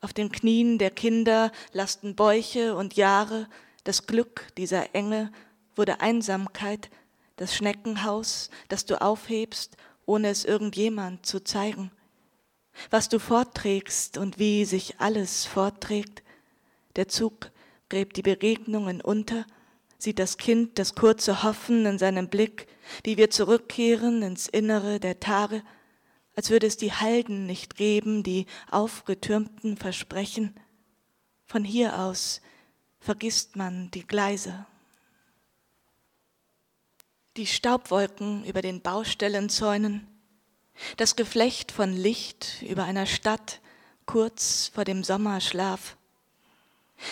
auf 0.00 0.12
den 0.12 0.32
Knien 0.32 0.78
der 0.78 0.90
Kinder 0.90 1.52
lasten 1.72 2.14
Bäuche 2.14 2.74
und 2.74 2.94
Jahre, 2.94 3.48
das 3.84 4.06
Glück 4.06 4.46
dieser 4.56 4.94
Enge 4.94 5.32
wurde 5.76 6.00
Einsamkeit, 6.00 6.90
das 7.36 7.54
Schneckenhaus, 7.54 8.50
das 8.68 8.84
du 8.84 9.00
aufhebst, 9.00 9.76
ohne 10.06 10.28
es 10.28 10.44
irgendjemand 10.44 11.24
zu 11.24 11.42
zeigen. 11.42 11.90
Was 12.90 13.08
du 13.08 13.18
fortträgst 13.18 14.18
und 14.18 14.38
wie 14.38 14.64
sich 14.64 15.00
alles 15.00 15.46
fortträgt, 15.46 16.22
der 16.96 17.08
Zug 17.08 17.50
gräbt 17.88 18.16
die 18.16 18.22
Begegnungen 18.22 19.00
unter, 19.00 19.46
sieht 19.98 20.18
das 20.18 20.38
Kind 20.38 20.78
das 20.78 20.94
kurze 20.94 21.42
Hoffen 21.42 21.84
in 21.86 21.98
seinem 21.98 22.28
Blick, 22.28 22.66
wie 23.04 23.16
wir 23.16 23.30
zurückkehren 23.30 24.22
ins 24.22 24.48
Innere 24.48 24.98
der 24.98 25.20
Tage, 25.20 25.62
als 26.36 26.50
würde 26.50 26.66
es 26.66 26.76
die 26.76 26.92
Halden 26.92 27.46
nicht 27.46 27.76
geben, 27.76 28.22
die 28.22 28.46
aufgetürmten 28.70 29.76
Versprechen. 29.76 30.54
Von 31.46 31.64
hier 31.64 31.98
aus 31.98 32.40
vergisst 33.00 33.56
man 33.56 33.90
die 33.90 34.06
Gleise. 34.06 34.66
Die 37.36 37.46
Staubwolken 37.46 38.44
über 38.44 38.62
den 38.62 38.80
Baustellenzäunen, 38.80 40.06
das 40.96 41.16
Geflecht 41.16 41.72
von 41.72 41.92
Licht 41.92 42.62
über 42.62 42.84
einer 42.84 43.06
Stadt 43.06 43.60
kurz 44.06 44.70
vor 44.74 44.84
dem 44.84 45.04
Sommerschlaf, 45.04 45.96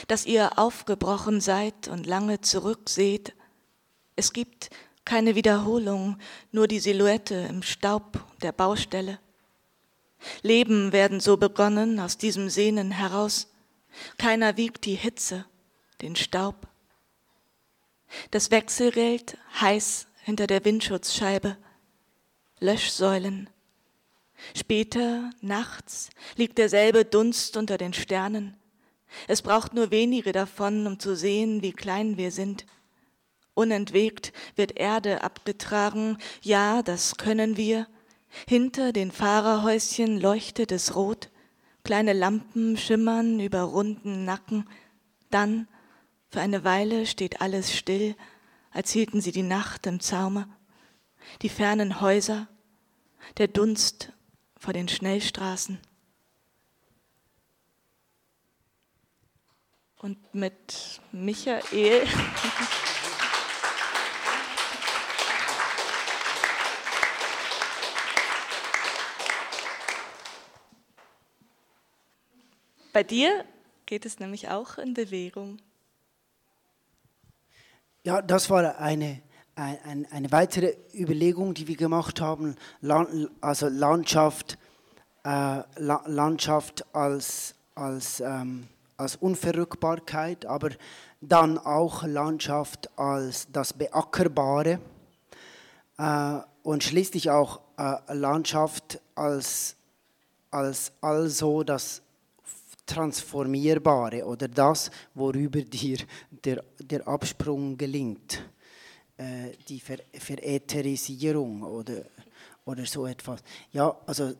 dass 0.06 0.26
ihr 0.26 0.58
aufgebrochen 0.58 1.40
seid 1.40 1.88
und 1.88 2.06
lange 2.06 2.40
zurückseht. 2.40 3.34
Es 4.16 4.32
gibt 4.32 4.70
keine 5.08 5.34
Wiederholung, 5.34 6.18
nur 6.52 6.68
die 6.68 6.80
Silhouette 6.80 7.34
im 7.48 7.62
Staub 7.62 8.22
der 8.42 8.52
Baustelle. 8.52 9.18
Leben 10.42 10.92
werden 10.92 11.18
so 11.18 11.38
begonnen 11.38 11.98
aus 11.98 12.18
diesem 12.18 12.50
Sehnen 12.50 12.90
heraus. 12.90 13.50
Keiner 14.18 14.58
wiegt 14.58 14.84
die 14.84 14.96
Hitze, 14.96 15.46
den 16.02 16.14
Staub. 16.14 16.68
Das 18.32 18.50
Wechselgeld 18.50 19.38
heiß 19.58 20.08
hinter 20.24 20.46
der 20.46 20.66
Windschutzscheibe. 20.66 21.56
Löschsäulen. 22.60 23.48
Später, 24.54 25.30
nachts, 25.40 26.10
liegt 26.36 26.58
derselbe 26.58 27.06
Dunst 27.06 27.56
unter 27.56 27.78
den 27.78 27.94
Sternen. 27.94 28.58
Es 29.26 29.40
braucht 29.40 29.72
nur 29.72 29.90
wenige 29.90 30.32
davon, 30.32 30.86
um 30.86 30.98
zu 30.98 31.16
sehen, 31.16 31.62
wie 31.62 31.72
klein 31.72 32.18
wir 32.18 32.30
sind. 32.30 32.66
Unentwegt 33.58 34.32
wird 34.54 34.78
Erde 34.78 35.24
abgetragen, 35.24 36.18
ja, 36.42 36.80
das 36.80 37.16
können 37.16 37.56
wir. 37.56 37.88
Hinter 38.46 38.92
den 38.92 39.10
Fahrerhäuschen 39.10 40.20
leuchtet 40.20 40.70
es 40.70 40.94
rot, 40.94 41.28
kleine 41.82 42.12
Lampen 42.12 42.76
schimmern 42.76 43.40
über 43.40 43.62
runden 43.62 44.24
Nacken. 44.24 44.70
Dann, 45.30 45.66
für 46.30 46.40
eine 46.40 46.62
Weile, 46.62 47.04
steht 47.04 47.40
alles 47.40 47.76
still, 47.76 48.14
als 48.70 48.92
hielten 48.92 49.20
sie 49.20 49.32
die 49.32 49.42
Nacht 49.42 49.88
im 49.88 49.98
Zaume. 49.98 50.46
Die 51.42 51.48
fernen 51.48 52.00
Häuser, 52.00 52.46
der 53.38 53.48
Dunst 53.48 54.12
vor 54.56 54.72
den 54.72 54.86
Schnellstraßen. 54.86 55.80
und 60.00 60.34
mit 60.34 61.00
Michael. 61.12 62.06
Bei 72.92 73.02
dir 73.02 73.44
geht 73.86 74.06
es 74.06 74.18
nämlich 74.18 74.48
auch 74.48 74.78
in 74.78 74.94
Bewegung. 74.94 75.58
Ja, 78.04 78.22
das 78.22 78.48
war 78.50 78.78
eine, 78.78 79.20
eine, 79.54 80.06
eine 80.10 80.32
weitere 80.32 80.76
Überlegung, 80.94 81.54
die 81.54 81.66
wir 81.66 81.76
gemacht 81.76 82.20
haben. 82.20 82.56
Also 83.40 83.68
Landschaft, 83.68 84.58
äh, 85.24 85.62
Landschaft 85.76 86.84
als, 86.94 87.54
als 87.74 88.20
ähm, 88.20 88.68
als 88.98 89.14
Unverrückbarkeit, 89.16 90.44
aber 90.44 90.70
dann 91.20 91.56
auch 91.56 92.02
Landschaft 92.02 92.90
als 92.98 93.46
das 93.52 93.72
Beackerbare 93.72 94.80
äh, 95.96 96.38
und 96.64 96.82
schließlich 96.82 97.30
auch 97.30 97.60
äh, 97.78 98.12
Landschaft 98.12 99.00
als, 99.14 99.76
als 100.50 100.92
also 101.00 101.62
das 101.62 102.02
Transformierbare 102.88 104.24
oder 104.24 104.48
das, 104.48 104.90
worüber 105.14 105.60
dir 105.62 105.98
der, 106.44 106.64
der 106.80 107.06
Absprung 107.06 107.76
gelingt, 107.76 108.42
äh, 109.16 109.52
die 109.68 109.78
Ver 109.78 109.98
Verätherisierung 110.12 111.62
oder 111.62 112.04
oder 112.68 112.84
so 112.84 113.06
etwas. 113.06 113.42
Ja, 113.72 113.96
also 114.06 114.34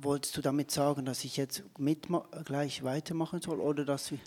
wolltest 0.00 0.36
du 0.36 0.42
damit 0.42 0.70
sagen, 0.70 1.06
dass 1.06 1.24
ich 1.24 1.38
jetzt 1.38 1.62
mit 1.78 2.06
gleich 2.44 2.82
weitermachen 2.84 3.40
soll 3.40 3.60
oder 3.60 3.84
dass 3.84 4.10
wir? 4.10 4.18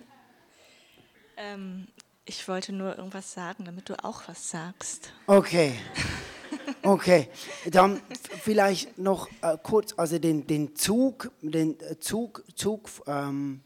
Ähm, 1.38 1.88
ich 2.25 2.47
wollte 2.47 2.73
nur 2.73 2.97
irgendwas 2.97 3.32
sagen, 3.32 3.65
damit 3.65 3.88
du 3.88 4.04
auch 4.04 4.23
was 4.28 4.49
sagst. 4.49 5.13
Okay. 5.28 5.73
Okay, 6.81 7.29
dann 7.71 7.99
vielleicht 8.41 8.97
noch 8.97 9.27
äh, 9.41 9.58
kurz, 9.62 9.93
also 9.97 10.19
den, 10.19 10.45
den 10.45 10.75
Zug, 10.75 11.31
den 11.41 11.77
Zug, 11.99 12.43
Zug 12.55 12.89
ähm, 13.08 13.62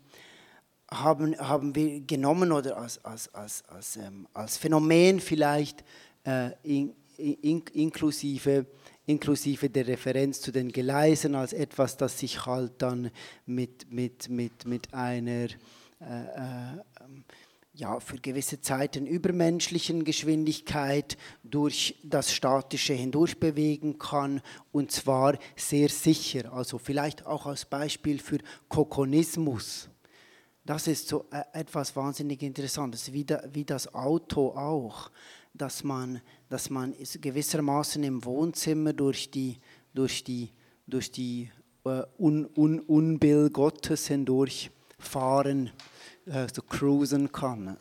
haben, 0.89 1.37
haben 1.37 1.75
wir 1.75 2.01
genommen 2.01 2.51
oder 2.51 2.77
als, 2.77 3.03
als, 3.03 3.33
als, 3.33 3.63
als, 3.67 3.97
ähm, 3.97 4.27
als 4.33 4.57
Phänomen 4.57 5.19
vielleicht 5.19 5.83
äh, 6.23 6.51
in, 6.63 6.93
in, 7.17 7.63
inklusive 7.73 8.65
inklusive 9.09 9.69
der 9.69 9.87
Referenz 9.87 10.39
zu 10.39 10.51
den 10.51 10.71
Gleisen 10.71 11.33
als 11.33 11.51
etwas, 11.51 11.97
das 11.97 12.19
sich 12.19 12.45
halt 12.45 12.73
dann 12.77 13.09
mit, 13.47 13.91
mit, 13.91 14.29
mit, 14.29 14.65
mit 14.65 14.93
einer 14.93 15.47
äh, 15.99 16.05
äh, 16.05 16.77
ja, 17.79 17.99
für 17.99 18.17
gewisse 18.17 18.59
Zeiten 18.59 19.07
übermenschlichen 19.07 20.03
Geschwindigkeit 20.03 21.17
durch 21.43 21.95
das 22.03 22.33
Statische 22.33 22.93
hindurch 22.93 23.39
bewegen 23.39 23.97
kann 23.97 24.41
und 24.71 24.91
zwar 24.91 25.37
sehr 25.55 25.87
sicher. 25.89 26.51
Also 26.53 26.77
vielleicht 26.77 27.25
auch 27.25 27.45
als 27.45 27.65
Beispiel 27.65 28.19
für 28.19 28.39
Kokonismus. 28.67 29.89
Das 30.65 30.87
ist 30.87 31.07
so 31.07 31.25
äh, 31.31 31.41
etwas 31.53 31.95
wahnsinnig 31.95 32.43
Interessantes, 32.43 33.13
wie, 33.13 33.23
da, 33.23 33.41
wie 33.51 33.65
das 33.65 33.93
Auto 33.93 34.49
auch 34.49 35.09
dass 35.55 35.83
man, 35.83 36.21
dass 36.47 36.69
man 36.69 36.93
gewissermaßen 37.19 38.03
im 38.03 38.23
Wohnzimmer 38.23 38.93
durch 38.93 39.31
die, 39.31 39.57
durch 39.93 40.23
die, 40.23 40.51
durch 40.85 41.11
die 41.11 41.49
äh, 41.85 42.03
Un, 42.19 42.47
Un, 42.55 42.79
Unbill 42.79 43.49
Gottes 43.49 44.07
hindurch 44.07 44.69
fahren, 44.99 45.67
äh, 45.67 45.98
so 46.25 46.61
cruisen 46.61 47.31
kann. 47.31 47.77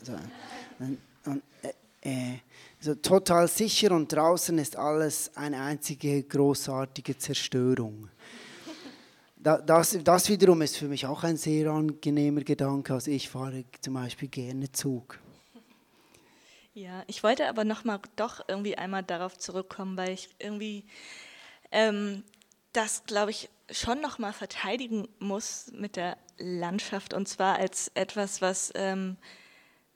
Und, 0.79 0.99
und, 1.25 1.43
äh, 1.63 1.73
äh, 2.01 2.39
so 2.81 2.95
total 2.95 3.49
sicher 3.49 3.91
und 3.91 4.13
draußen 4.13 4.57
ist 4.59 4.77
alles 4.77 5.37
eine 5.37 5.61
einzige 5.61 6.23
großartige 6.23 7.19
Zerstörung. 7.19 8.09
Das, 9.37 9.99
das 10.03 10.29
wiederum 10.29 10.63
ist 10.63 10.77
für 10.77 10.89
mich 10.89 11.07
auch 11.07 11.23
ein 11.25 11.37
sehr 11.37 11.71
angenehmer 11.71 12.43
Gedanke. 12.43 12.95
Also 12.95 13.11
ich 13.11 13.29
fahre 13.29 13.65
zum 13.81 13.95
Beispiel 13.95 14.29
gerne 14.29 14.71
Zug. 14.73 15.19
Ja, 16.75 17.03
ich 17.07 17.23
wollte 17.23 17.49
aber 17.49 17.65
noch 17.65 17.85
mal 17.85 18.01
doch 18.17 18.41
irgendwie 18.47 18.79
einmal 18.79 19.03
darauf 19.03 19.37
zurückkommen, 19.39 19.97
weil 19.97 20.11
ich 20.11 20.29
irgendwie 20.39 20.85
ähm, 21.73 22.23
das, 22.73 23.05
glaube 23.05 23.33
ich, 23.33 23.49
schon 23.71 24.01
nochmal 24.01 24.33
verteidigen 24.33 25.09
muss 25.19 25.71
mit 25.73 25.97
der 25.97 26.17
Landschaft 26.39 27.15
und 27.15 27.29
zwar 27.29 27.59
als 27.59 27.91
etwas, 27.95 28.41
was, 28.41 28.73
ähm, 28.75 29.17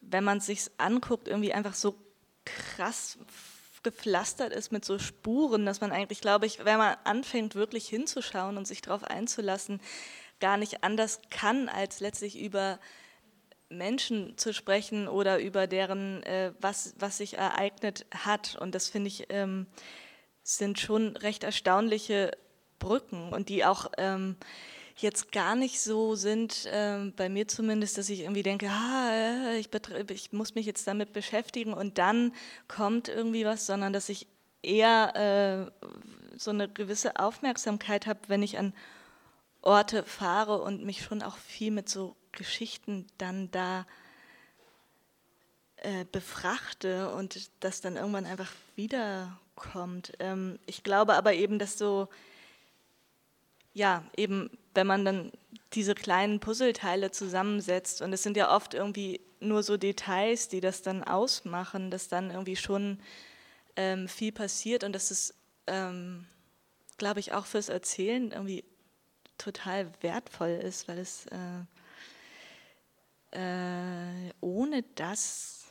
wenn 0.00 0.24
man 0.24 0.40
sich 0.40 0.70
anguckt, 0.78 1.28
irgendwie 1.28 1.52
einfach 1.52 1.74
so 1.74 1.94
krass 2.44 3.18
gepflastert 3.82 4.52
ist 4.52 4.70
mit 4.70 4.84
so 4.84 4.98
Spuren, 4.98 5.66
dass 5.66 5.80
man 5.80 5.92
eigentlich, 5.92 6.20
glaube 6.20 6.46
ich, 6.46 6.64
wenn 6.64 6.78
man 6.78 6.96
anfängt, 7.04 7.54
wirklich 7.54 7.88
hinzuschauen 7.88 8.56
und 8.56 8.66
sich 8.66 8.82
darauf 8.82 9.04
einzulassen, 9.04 9.80
gar 10.40 10.56
nicht 10.56 10.84
anders 10.84 11.20
kann, 11.30 11.68
als 11.68 12.00
letztlich 12.00 12.38
über 12.40 12.78
Menschen 13.68 14.36
zu 14.36 14.52
sprechen 14.52 15.08
oder 15.08 15.40
über 15.40 15.66
deren, 15.66 16.22
äh, 16.24 16.52
was, 16.60 16.94
was 16.98 17.16
sich 17.16 17.38
ereignet 17.38 18.06
hat. 18.12 18.56
Und 18.60 18.74
das 18.74 18.88
finde 18.88 19.08
ich, 19.08 19.26
ähm, 19.30 19.66
sind 20.42 20.78
schon 20.78 21.16
recht 21.16 21.44
erstaunliche 21.44 22.32
Brücken 22.82 23.32
und 23.32 23.48
die 23.48 23.64
auch 23.64 23.90
ähm, 23.96 24.36
jetzt 24.96 25.32
gar 25.32 25.54
nicht 25.54 25.80
so 25.80 26.14
sind, 26.16 26.68
ähm, 26.70 27.12
bei 27.16 27.28
mir 27.28 27.48
zumindest, 27.48 27.96
dass 27.96 28.08
ich 28.08 28.20
irgendwie 28.20 28.42
denke, 28.42 28.68
ah, 28.68 29.54
ich, 29.54 29.68
ich, 30.10 30.32
muss 30.32 30.54
mich 30.54 30.66
jetzt 30.66 30.86
damit 30.86 31.12
beschäftigen 31.12 31.72
und 31.72 31.98
dann 31.98 32.32
kommt 32.68 33.08
irgendwie 33.08 33.44
was, 33.44 33.66
sondern 33.66 33.92
dass 33.92 34.08
ich 34.08 34.26
eher 34.62 35.70
äh, 35.72 36.36
so 36.36 36.50
eine 36.50 36.68
gewisse 36.68 37.16
Aufmerksamkeit 37.16 38.06
habe, 38.06 38.20
wenn 38.28 38.42
ich 38.42 38.58
an 38.58 38.74
Orte 39.62 40.02
fahre 40.02 40.60
und 40.60 40.84
mich 40.84 41.02
schon 41.02 41.22
auch 41.22 41.36
viel 41.36 41.70
mit 41.70 41.88
so 41.88 42.16
Geschichten 42.32 43.06
dann 43.18 43.50
da 43.50 43.86
äh, 45.76 46.04
befrachte 46.10 47.12
und 47.14 47.50
das 47.60 47.80
dann 47.80 47.96
irgendwann 47.96 48.26
einfach 48.26 48.50
wiederkommt. 48.76 50.12
Ähm, 50.18 50.58
ich 50.66 50.82
glaube 50.82 51.14
aber 51.14 51.34
eben, 51.34 51.58
dass 51.58 51.78
so, 51.78 52.08
ja, 53.74 54.04
eben, 54.16 54.50
wenn 54.74 54.86
man 54.86 55.04
dann 55.04 55.32
diese 55.72 55.94
kleinen 55.94 56.40
Puzzleteile 56.40 57.10
zusammensetzt 57.10 58.02
und 58.02 58.12
es 58.12 58.22
sind 58.22 58.36
ja 58.36 58.54
oft 58.54 58.74
irgendwie 58.74 59.20
nur 59.40 59.62
so 59.62 59.76
Details, 59.76 60.48
die 60.48 60.60
das 60.60 60.82
dann 60.82 61.02
ausmachen, 61.02 61.90
dass 61.90 62.08
dann 62.08 62.30
irgendwie 62.30 62.56
schon 62.56 63.00
ähm, 63.76 64.08
viel 64.08 64.32
passiert 64.32 64.84
und 64.84 64.92
dass 64.92 65.10
es, 65.10 65.34
ähm, 65.66 66.26
glaube 66.98 67.20
ich, 67.20 67.32
auch 67.32 67.46
fürs 67.46 67.68
Erzählen 67.68 68.30
irgendwie 68.32 68.64
total 69.38 69.90
wertvoll 70.00 70.60
ist, 70.62 70.88
weil 70.88 70.98
es 70.98 71.26
äh, 71.26 71.64
äh, 73.32 74.32
ohne 74.40 74.84
das 74.94 75.64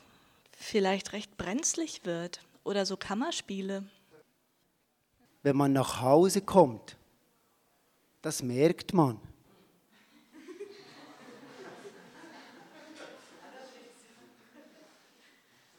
vielleicht 0.56 1.12
recht 1.12 1.36
brenzlig 1.36 2.04
wird 2.04 2.40
oder 2.64 2.86
so 2.86 2.96
Kammerspiele. 2.96 3.84
Wenn 5.42 5.56
man 5.56 5.72
nach 5.72 6.00
Hause 6.00 6.40
kommt, 6.42 6.96
das 8.22 8.42
merkt 8.42 8.94
man. 8.94 9.20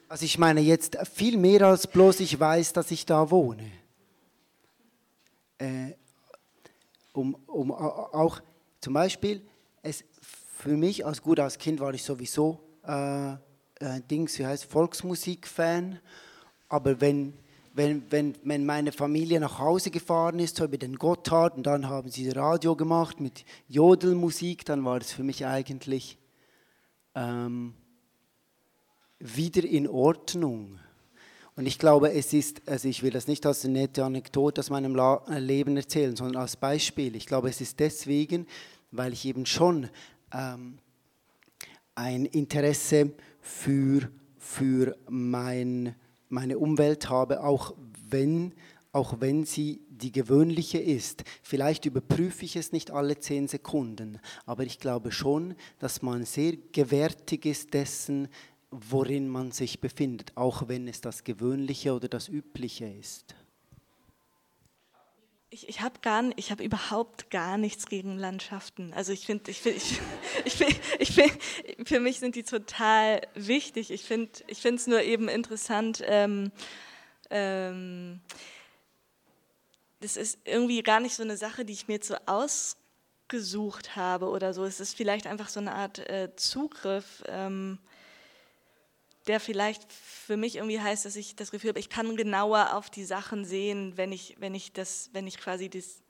Also 0.08 0.26
ich 0.26 0.38
meine 0.38 0.62
jetzt 0.62 0.96
viel 1.12 1.38
mehr 1.38 1.64
als 1.64 1.88
bloß 1.88 2.20
ich 2.20 2.40
weiß, 2.40 2.74
dass 2.74 2.92
ich 2.92 3.04
da 3.04 3.32
wohne. 3.32 3.72
Äh, 5.58 5.94
um, 7.14 7.34
um 7.48 7.72
auch 7.72 8.40
zum 8.80 8.94
Beispiel, 8.94 9.42
es, 9.82 10.04
für 10.22 10.78
mich 10.78 11.04
als 11.04 11.22
gut 11.22 11.40
als 11.40 11.58
Kind 11.58 11.80
war 11.80 11.94
ich 11.94 12.04
sowieso 12.04 12.60
äh, 12.86 13.32
äh, 13.34 13.38
Dings, 14.10 14.38
wie 14.38 14.46
heißt 14.46 14.66
Volksmusik-Fan. 14.66 16.00
Aber 16.70 17.02
wenn, 17.02 17.34
wenn, 17.74 18.04
wenn, 18.12 18.36
wenn 18.44 18.66
meine 18.66 18.92
Familie 18.92 19.40
nach 19.40 19.60
Hause 19.60 19.90
gefahren 19.90 20.40
ist, 20.40 20.58
so 20.58 20.66
über 20.66 20.78
den 20.78 20.96
Gotthard, 20.98 21.58
und 21.58 21.64
dann 21.64 21.90
haben 21.90 22.10
sie 22.10 22.30
Radio 22.30 22.76
gemacht 22.76 23.20
mit 23.20 23.46
Jodelmusik, 23.68 24.64
dann 24.66 24.86
war 24.86 25.00
das 25.00 25.12
für 25.12 25.24
mich 25.24 25.46
eigentlich 25.46 26.18
ähm, 27.16 27.74
wieder 29.20 29.64
in 29.64 29.88
Ordnung. 29.88 30.80
Und 31.56 31.68
ich 31.68 31.78
glaube, 31.78 32.14
es 32.14 32.34
ist, 32.34 32.68
also 32.68 32.88
ich 32.88 33.04
will 33.04 33.12
das 33.12 33.28
nicht 33.28 33.46
als 33.46 33.64
eine 33.64 33.74
nette 33.74 34.04
Anekdote 34.04 34.60
aus 34.60 34.70
meinem 34.70 34.96
Leben 35.28 35.78
erzählen, 35.78 36.16
sondern 36.16 36.42
als 36.42 36.56
Beispiel. 36.56 37.16
Ich 37.16 37.28
glaube, 37.28 37.50
es 37.50 37.62
ist 37.62 37.80
deswegen, 37.80 38.48
weil 38.92 39.14
ich 39.14 39.26
eben 39.26 39.46
schon 39.46 39.90
ähm, 40.32 40.80
ein 41.96 42.26
Interesse 42.26 43.12
für, 43.40 44.10
für 44.38 44.96
mein, 45.10 45.96
meine 46.34 46.58
Umwelt 46.58 47.10
habe, 47.10 47.44
auch 47.44 47.76
wenn, 48.10 48.54
auch 48.92 49.22
wenn 49.22 49.46
sie 49.46 49.82
die 49.90 50.12
gewöhnliche 50.12 50.80
ist. 50.80 51.24
Vielleicht 51.42 51.86
überprüfe 51.86 52.44
ich 52.44 52.56
es 52.56 52.72
nicht 52.72 52.92
alle 52.92 53.20
zehn 53.20 53.48
Sekunden, 53.48 54.20
aber 54.46 54.64
ich 54.64 54.80
glaube 54.80 55.12
schon, 55.12 55.56
dass 55.80 56.02
man 56.02 56.26
sehr 56.26 56.58
gewärtig 56.72 57.46
ist 57.46 57.74
dessen, 57.74 58.28
worin 58.72 59.30
man 59.30 59.52
sich 59.52 59.80
befindet, 59.80 60.32
auch 60.36 60.68
wenn 60.68 60.88
es 60.88 61.00
das 61.00 61.24
Gewöhnliche 61.24 61.94
oder 61.94 62.08
das 62.08 62.28
Übliche 62.28 62.88
ist. 62.88 63.36
Ich, 65.54 65.70
ich 65.70 65.82
habe 65.82 66.00
gar, 66.02 66.24
ich 66.36 66.50
habe 66.50 66.64
überhaupt 66.64 67.30
gar 67.30 67.60
nichts 67.60 67.86
gegen 67.86 68.18
Landschaften. 68.18 68.92
Also 68.96 69.14
ich 69.14 69.28
finde, 69.28 69.52
ich 69.52 69.62
finde, 69.62 69.78
ich, 69.78 70.00
ich, 70.46 70.54
find, 70.56 70.80
ich 70.98 71.12
find, 71.14 71.88
für 71.88 72.00
mich 72.00 72.20
sind 72.20 72.34
die 72.36 72.42
total 72.42 73.22
wichtig. 73.36 73.92
Ich 73.92 74.02
finde, 74.02 74.32
ich 74.48 74.58
finde 74.58 74.78
es 74.78 74.88
nur 74.88 75.04
eben 75.04 75.28
interessant. 75.28 76.02
Ähm, 76.08 76.52
ähm, 77.30 78.20
das 80.00 80.18
ist 80.18 80.40
irgendwie 80.44 80.82
gar 80.82 81.00
nicht 81.00 81.14
so 81.14 81.22
eine 81.22 81.38
Sache, 81.38 81.66
die 81.66 81.74
ich 81.74 81.88
mir 81.88 82.00
so 82.02 82.16
ausgesucht 82.26 83.96
habe 83.96 84.30
oder 84.30 84.56
so. 84.56 84.64
Es 84.64 84.80
ist 84.80 84.98
vielleicht 84.98 85.28
einfach 85.28 85.50
so 85.50 85.60
eine 85.60 85.76
Art 85.76 86.00
äh, 86.00 86.36
Zugriff. 86.36 87.24
Ähm, 87.28 87.78
der 89.28 89.40
vielleicht 89.40 89.92
für 89.92 90.38
mich 90.38 90.58
irgendwie 90.58 90.82
heißt, 90.82 91.06
dass 91.06 91.16
ich 91.16 91.36
das 91.36 91.52
Gefühl 91.52 91.70
habe, 91.70 91.80
ich 91.80 91.90
kann 91.90 92.16
genauer 92.16 92.74
auf 92.76 92.90
die 92.90 93.06
Sachen 93.06 93.46
sehen, 93.46 93.94
wenn 93.96 94.12
ich, 94.12 94.36
wenn 94.40 94.54
ich 94.54 94.74
das, 94.74 95.10
wenn 95.14 95.28
ich 95.28 95.38
quasi 95.38 95.70
das, 95.70 96.02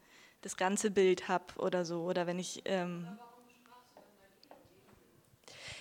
das 0.41 0.57
ganze 0.57 0.89
Bild 0.91 1.27
habe 1.27 1.53
oder 1.57 1.85
so. 1.85 2.03
Oder 2.03 2.25
wenn 2.27 2.39
ich. 2.39 2.61
Ähm 2.65 3.07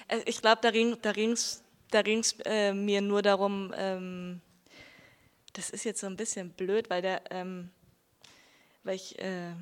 äh, 0.09 0.21
ich 0.27 0.40
glaube, 0.40 0.61
da 0.61 0.71
ging 0.71 0.99
da 1.01 1.12
ging's, 1.12 1.62
da 1.90 2.03
ging's, 2.03 2.37
äh, 2.45 2.73
mir 2.75 3.01
nur 3.01 3.23
darum, 3.23 3.73
ähm, 3.77 4.40
das 5.55 5.71
ist 5.71 5.85
jetzt 5.85 6.01
so 6.01 6.07
ein 6.07 6.16
bisschen 6.16 6.51
blöd, 6.51 6.90
weil 6.90 7.03
der, 7.03 7.23
ähm, 7.31 7.71
weil 8.85 8.97
ich, 8.97 9.18
äh, 9.18 9.53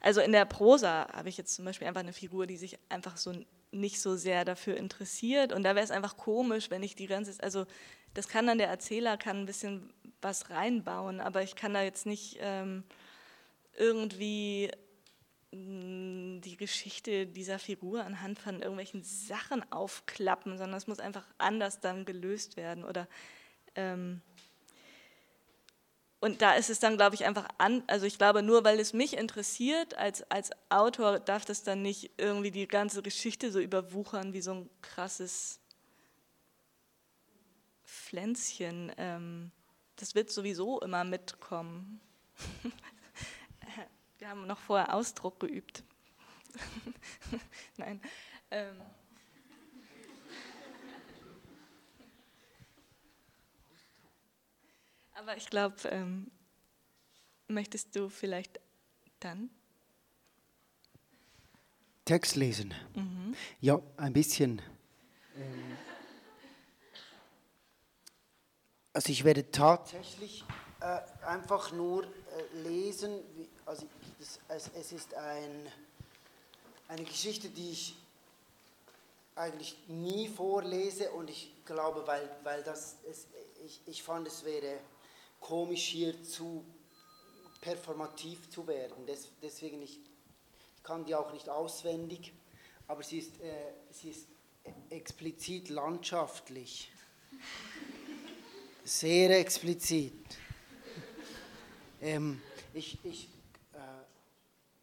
also 0.00 0.20
in 0.20 0.32
der 0.32 0.44
Prosa 0.44 1.08
habe 1.12 1.28
ich 1.28 1.36
jetzt 1.36 1.54
zum 1.54 1.64
Beispiel 1.64 1.86
einfach 1.86 2.00
eine 2.00 2.12
Figur, 2.12 2.46
die 2.46 2.56
sich 2.56 2.78
einfach 2.88 3.16
so 3.16 3.32
nicht 3.74 4.00
so 4.00 4.16
sehr 4.16 4.44
dafür 4.44 4.76
interessiert. 4.76 5.52
Und 5.52 5.64
da 5.64 5.74
wäre 5.74 5.84
es 5.84 5.90
einfach 5.90 6.16
komisch, 6.16 6.70
wenn 6.70 6.82
ich 6.82 6.94
die 6.94 7.06
ganze, 7.06 7.42
also 7.42 7.66
das 8.14 8.28
kann 8.28 8.46
dann 8.46 8.58
der 8.58 8.68
Erzähler, 8.68 9.16
kann 9.16 9.38
ein 9.38 9.46
bisschen 9.46 9.92
was 10.22 10.50
reinbauen, 10.50 11.20
aber 11.20 11.42
ich 11.42 11.56
kann 11.56 11.74
da 11.74 11.82
jetzt 11.82 12.06
nicht 12.06 12.38
ähm, 12.40 12.84
irgendwie 13.76 14.70
mm, 15.50 16.40
die 16.40 16.56
Geschichte 16.56 17.26
dieser 17.26 17.58
Figur 17.58 18.04
anhand 18.04 18.38
von 18.38 18.60
irgendwelchen 18.60 19.02
Sachen 19.02 19.70
aufklappen, 19.72 20.56
sondern 20.56 20.78
es 20.78 20.86
muss 20.86 21.00
einfach 21.00 21.26
anders 21.36 21.80
dann 21.80 22.04
gelöst 22.04 22.56
werden 22.56 22.84
oder 22.84 23.08
ähm, 23.74 24.22
und 26.24 26.40
da 26.40 26.54
ist 26.54 26.70
es 26.70 26.78
dann, 26.78 26.96
glaube 26.96 27.14
ich, 27.16 27.26
einfach 27.26 27.46
an, 27.58 27.82
also 27.86 28.06
ich 28.06 28.16
glaube, 28.16 28.42
nur 28.42 28.64
weil 28.64 28.80
es 28.80 28.94
mich 28.94 29.14
interessiert 29.14 29.94
als, 29.98 30.22
als 30.30 30.52
Autor, 30.70 31.20
darf 31.20 31.44
das 31.44 31.64
dann 31.64 31.82
nicht 31.82 32.12
irgendwie 32.16 32.50
die 32.50 32.66
ganze 32.66 33.02
Geschichte 33.02 33.52
so 33.52 33.60
überwuchern 33.60 34.32
wie 34.32 34.40
so 34.40 34.54
ein 34.54 34.70
krasses 34.80 35.60
Pflänzchen. 37.84 38.90
Ähm, 38.96 39.50
das 39.96 40.14
wird 40.14 40.30
sowieso 40.30 40.80
immer 40.80 41.04
mitkommen. 41.04 42.00
Wir 44.18 44.30
haben 44.30 44.46
noch 44.46 44.60
vorher 44.60 44.94
Ausdruck 44.94 45.40
geübt. 45.40 45.84
Nein. 47.76 48.00
Ähm. 48.50 48.80
Aber 55.14 55.36
ich 55.36 55.48
glaube, 55.48 55.76
ähm, 55.88 56.30
möchtest 57.48 57.94
du 57.94 58.08
vielleicht 58.08 58.60
dann? 59.20 59.50
Text 62.04 62.36
lesen. 62.36 62.74
Mhm. 62.94 63.34
Ja, 63.60 63.80
ein 63.96 64.12
bisschen. 64.12 64.60
Also 68.92 69.10
ich 69.10 69.24
werde 69.24 69.50
tatsächlich 69.50 70.44
äh, 70.80 71.00
einfach 71.26 71.72
nur 71.72 72.04
äh, 72.04 72.08
lesen, 72.62 73.20
wie, 73.34 73.48
also 73.66 73.86
das, 74.18 74.38
es, 74.48 74.70
es, 74.74 74.92
ist 74.92 75.14
ein, 75.14 75.66
eine 76.88 77.04
Geschichte, 77.04 77.48
die 77.48 77.70
ich 77.70 77.96
eigentlich 79.34 79.76
nie 79.88 80.28
vorlese 80.28 81.10
und 81.10 81.30
ich 81.30 81.52
glaube, 81.64 82.06
weil, 82.06 82.28
weil 82.44 82.62
das, 82.62 82.96
es, 83.10 83.26
ich, 83.64 83.80
ich 83.86 84.02
fand, 84.02 84.28
es 84.28 84.44
wäre 84.44 84.78
komisch 85.40 85.84
hier 85.84 86.22
zu 86.22 86.64
performativ 87.60 88.48
zu 88.50 88.66
werden. 88.66 89.06
Des, 89.06 89.28
deswegen 89.42 89.82
ich, 89.82 89.98
ich 90.76 90.82
kann 90.82 91.04
die 91.04 91.14
auch 91.14 91.32
nicht 91.32 91.48
auswendig, 91.48 92.32
aber 92.86 93.02
sie 93.02 93.18
ist, 93.18 93.40
äh, 93.40 93.72
sie 93.90 94.10
ist 94.10 94.28
explizit 94.90 95.68
landschaftlich. 95.70 96.92
Sehr 98.84 99.38
explizit. 99.38 100.12
Ähm, 102.02 102.42
ich, 102.74 102.98
ich, 103.02 103.28
äh, 103.72 103.78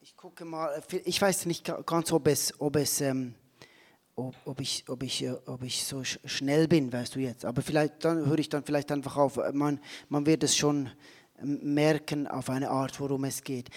ich 0.01 0.17
gucke 0.17 0.43
mal, 0.43 0.83
ich 1.05 1.21
weiß 1.21 1.45
nicht 1.45 1.71
ganz, 1.85 2.11
ob 2.11 2.27
es, 2.27 2.59
ob 2.59 2.75
es 2.77 3.01
ähm, 3.01 3.35
ob, 4.27 4.35
ob, 4.45 4.61
ich, 4.61 4.85
ob, 4.87 5.03
ich, 5.03 5.23
äh, 5.23 5.35
ob 5.45 5.63
ich 5.63 5.83
so 5.83 6.03
schnell 6.03 6.67
bin, 6.67 6.91
weißt 6.91 7.15
du 7.15 7.19
jetzt. 7.19 7.45
Aber 7.45 7.61
vielleicht 7.61 8.05
dann 8.05 8.25
höre 8.25 8.39
ich 8.39 8.49
dann 8.49 8.63
vielleicht 8.63 8.91
einfach 8.91 9.17
auf. 9.17 9.39
Man, 9.53 9.79
man 10.09 10.25
wird 10.25 10.43
es 10.43 10.55
schon 10.55 10.89
merken 11.43 12.27
auf 12.27 12.49
eine 12.49 12.69
Art, 12.69 12.99
worum 12.99 13.23
es 13.23 13.43
geht. 13.43 13.69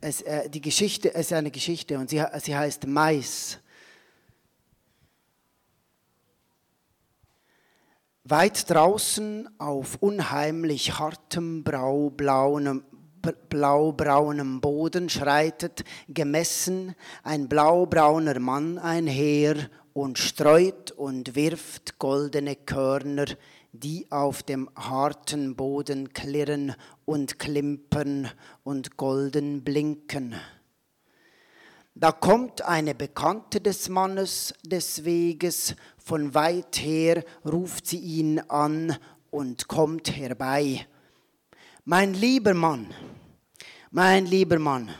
Es, 0.00 0.22
äh, 0.22 0.48
die 0.48 0.60
Geschichte 0.60 1.14
es 1.14 1.26
ist 1.26 1.32
eine 1.32 1.50
Geschichte 1.50 1.98
und 1.98 2.10
sie, 2.10 2.22
sie 2.42 2.56
heißt 2.56 2.86
Mais. 2.86 3.58
Weit 8.24 8.70
draußen 8.70 9.48
auf 9.58 9.96
unheimlich 10.00 10.98
hartem 10.98 11.64
Braublaunem 11.64 12.84
blaubraunem 13.48 14.60
Boden 14.60 15.08
schreitet 15.08 15.84
gemessen 16.08 16.94
ein 17.22 17.48
blaubrauner 17.48 18.40
Mann 18.40 18.78
einher 18.78 19.54
und 19.94 20.18
streut 20.18 20.90
und 20.92 21.34
wirft 21.34 21.98
goldene 21.98 22.56
Körner, 22.56 23.26
die 23.72 24.06
auf 24.10 24.42
dem 24.42 24.68
harten 24.76 25.56
Boden 25.56 26.12
klirren 26.12 26.74
und 27.04 27.38
klimpern 27.38 28.30
und 28.64 28.96
golden 28.96 29.64
blinken. 29.64 30.34
Da 31.94 32.10
kommt 32.10 32.62
eine 32.62 32.94
Bekannte 32.94 33.60
des 33.60 33.88
Mannes 33.88 34.54
des 34.62 35.04
Weges, 35.04 35.74
von 35.98 36.34
weit 36.34 36.78
her 36.78 37.22
ruft 37.44 37.86
sie 37.86 37.98
ihn 37.98 38.40
an 38.40 38.96
und 39.30 39.68
kommt 39.68 40.16
herbei. 40.16 40.86
Mein 41.84 42.14
lieber 42.14 42.54
Mann, 42.54 42.92
mein 43.90 44.24
lieber 44.24 44.58
Mann, 44.58 44.90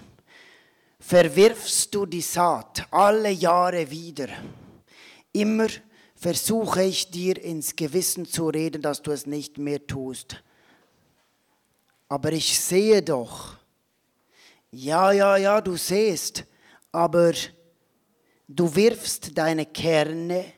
verwirfst 0.98 1.94
du 1.94 2.04
die 2.06 2.20
Saat 2.20 2.86
alle 2.90 3.30
Jahre 3.30 3.90
wieder? 3.90 4.28
Immer 5.32 5.68
versuche 6.14 6.84
ich 6.84 7.10
dir 7.10 7.42
ins 7.42 7.74
Gewissen 7.74 8.26
zu 8.26 8.48
reden, 8.48 8.82
dass 8.82 9.02
du 9.02 9.10
es 9.10 9.26
nicht 9.26 9.58
mehr 9.58 9.86
tust. 9.86 10.42
Aber 12.08 12.32
ich 12.32 12.60
sehe 12.60 13.02
doch, 13.02 13.56
ja, 14.70 15.12
ja, 15.12 15.36
ja, 15.36 15.60
du 15.60 15.76
siehst, 15.76 16.44
aber 16.92 17.32
du 18.48 18.74
wirfst 18.74 19.36
deine 19.36 19.66
Kerne 19.66 20.52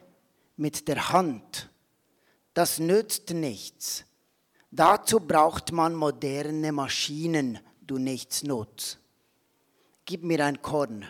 mit 0.56 0.86
der 0.88 1.10
Hand. 1.10 1.70
Das 2.52 2.78
nützt 2.78 3.30
nichts. 3.30 4.04
Dazu 4.70 5.20
braucht 5.20 5.72
man 5.72 5.94
moderne 5.94 6.72
Maschinen, 6.72 7.58
du 7.80 7.98
Nichtsnutz. 7.98 8.98
Gib 10.04 10.22
mir 10.22 10.44
ein 10.44 10.60
Korn. 10.60 11.06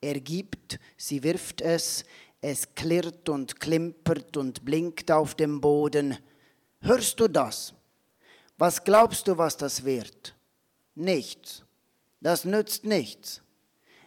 Er 0.00 0.20
gibt, 0.20 0.78
sie 0.96 1.22
wirft 1.22 1.60
es, 1.60 2.04
es 2.40 2.74
klirrt 2.74 3.28
und 3.28 3.60
klimpert 3.60 4.36
und 4.36 4.64
blinkt 4.64 5.10
auf 5.10 5.34
dem 5.34 5.60
Boden. 5.60 6.16
Hörst 6.80 7.18
du 7.20 7.28
das? 7.28 7.74
Was 8.56 8.84
glaubst 8.84 9.28
du, 9.28 9.38
was 9.38 9.56
das 9.56 9.84
wird? 9.84 10.36
Nichts. 10.94 11.64
Das 12.20 12.44
nützt 12.44 12.84
nichts. 12.84 13.42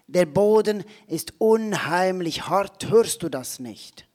Der 0.08 0.26
Boden 0.26 0.84
ist 1.08 1.34
unheimlich 1.38 2.48
hart, 2.48 2.90
hörst 2.90 3.24
du 3.24 3.30
das 3.30 3.60
nicht? 3.60 4.08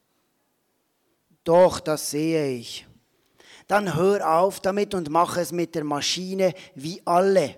Doch, 1.43 1.79
das 1.79 2.11
sehe 2.11 2.51
ich 2.51 2.87
dann 3.67 3.95
hör 3.95 4.39
auf 4.39 4.61
damit 4.61 4.93
und 4.93 5.09
mach 5.09 5.37
es 5.37 5.51
mit 5.51 5.75
der 5.75 5.83
Maschine 5.83 6.53
wie 6.73 7.01
alle. 7.05 7.55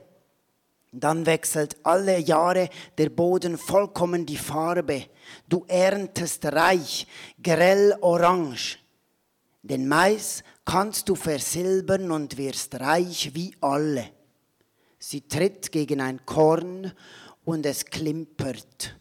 Dann 0.91 1.25
wechselt 1.25 1.77
alle 1.83 2.17
Jahre 2.19 2.69
der 2.97 3.09
Boden 3.09 3.57
vollkommen 3.57 4.25
die 4.25 4.37
Farbe. 4.37 5.05
Du 5.47 5.63
erntest 5.67 6.45
reich, 6.45 7.05
grell 7.41 7.95
orange. 8.01 8.79
Den 9.61 9.87
Mais 9.87 10.43
kannst 10.65 11.09
du 11.09 11.15
versilbern 11.15 12.11
und 12.11 12.37
wirst 12.37 12.79
reich 12.79 13.31
wie 13.33 13.53
alle. 13.61 14.09
Sie 14.97 15.21
tritt 15.21 15.71
gegen 15.71 16.01
ein 16.01 16.25
Korn 16.25 16.91
und 17.45 17.65
es 17.65 17.85
klimpert. 17.85 18.95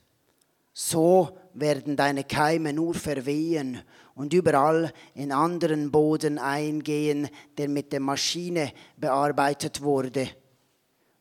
So 0.72 1.38
werden 1.54 1.96
deine 1.96 2.24
Keime 2.24 2.72
nur 2.72 2.94
verwehen 2.94 3.80
und 4.14 4.32
überall 4.32 4.92
in 5.14 5.32
anderen 5.32 5.90
Boden 5.90 6.38
eingehen, 6.38 7.28
der 7.56 7.68
mit 7.68 7.92
der 7.92 8.00
Maschine 8.00 8.72
bearbeitet 8.96 9.80
wurde, 9.80 10.28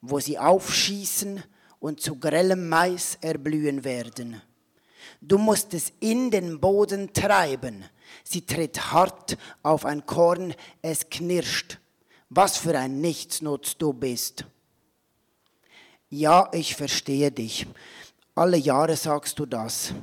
wo 0.09 0.19
sie 0.19 0.37
aufschießen 0.37 1.43
und 1.79 2.01
zu 2.01 2.15
grellem 2.15 2.69
Mais 2.69 3.17
erblühen 3.21 3.83
werden. 3.83 4.41
Du 5.21 5.37
musst 5.37 5.73
es 5.73 5.91
in 5.99 6.31
den 6.31 6.59
Boden 6.59 7.13
treiben. 7.13 7.85
Sie 8.23 8.45
tritt 8.45 8.91
hart 8.91 9.37
auf 9.63 9.85
ein 9.85 10.05
Korn, 10.05 10.53
es 10.81 11.09
knirscht. 11.09 11.79
Was 12.29 12.57
für 12.57 12.77
ein 12.77 12.99
Nichtsnutz 12.99 13.77
du 13.77 13.93
bist. 13.93 14.45
Ja, 16.09 16.49
ich 16.53 16.75
verstehe 16.75 17.31
dich. 17.31 17.65
Alle 18.35 18.57
Jahre 18.57 18.95
sagst 18.95 19.39
du 19.39 19.45
das. 19.45 19.93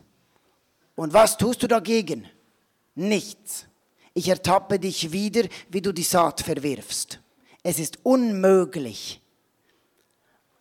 Und 0.96 1.12
was 1.12 1.36
tust 1.36 1.62
du 1.62 1.66
dagegen? 1.66 2.28
Nichts. 2.94 3.66
Ich 4.14 4.28
ertappe 4.28 4.78
dich 4.78 5.12
wieder, 5.12 5.48
wie 5.68 5.80
du 5.80 5.92
die 5.92 6.02
Saat 6.02 6.40
verwirfst. 6.40 7.20
Es 7.62 7.78
ist 7.78 7.98
unmöglich. 8.04 9.20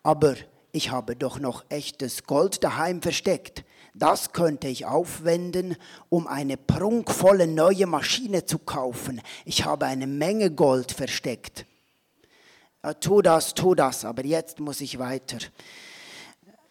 Aber 0.04 0.36
ich 0.70 0.92
habe 0.92 1.16
doch 1.16 1.40
noch 1.40 1.64
echtes 1.68 2.22
Gold 2.22 2.62
daheim 2.62 3.02
versteckt. 3.02 3.64
Das 3.92 4.32
könnte 4.32 4.68
ich 4.68 4.86
aufwenden, 4.86 5.74
um 6.08 6.28
eine 6.28 6.56
prunkvolle 6.56 7.48
neue 7.48 7.86
Maschine 7.86 8.46
zu 8.46 8.60
kaufen. 8.60 9.20
Ich 9.44 9.64
habe 9.64 9.86
eine 9.86 10.06
Menge 10.06 10.52
Gold 10.52 10.92
versteckt. 10.92 11.66
Ja, 12.84 12.94
tu 12.94 13.20
das, 13.20 13.54
tu 13.54 13.74
das, 13.74 14.04
aber 14.04 14.24
jetzt 14.24 14.60
muss 14.60 14.80
ich 14.80 15.00
weiter. 15.00 15.38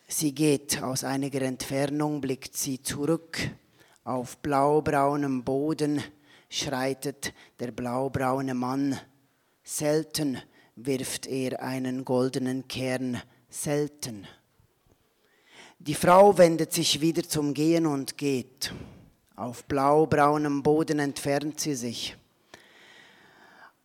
Sie 0.07 0.33
geht 0.33 0.81
aus 0.81 1.03
einiger 1.03 1.41
Entfernung, 1.41 2.21
blickt 2.21 2.55
sie 2.55 2.81
zurück 2.81 3.37
auf 4.05 4.37
blaubraunem 4.37 5.43
Boden 5.43 6.01
schreitet 6.53 7.33
der 7.59 7.71
blaubraune 7.71 8.53
Mann. 8.53 8.99
Selten 9.63 10.39
wirft 10.75 11.27
er 11.27 11.61
einen 11.61 12.03
goldenen 12.05 12.67
Kern, 12.67 13.21
selten. 13.49 14.27
Die 15.79 15.93
Frau 15.93 16.37
wendet 16.37 16.73
sich 16.73 17.01
wieder 17.01 17.23
zum 17.23 17.53
Gehen 17.53 17.85
und 17.85 18.17
geht. 18.17 18.73
Auf 19.35 19.65
blaubraunem 19.65 20.63
Boden 20.63 20.99
entfernt 20.99 21.59
sie 21.59 21.75
sich. 21.75 22.15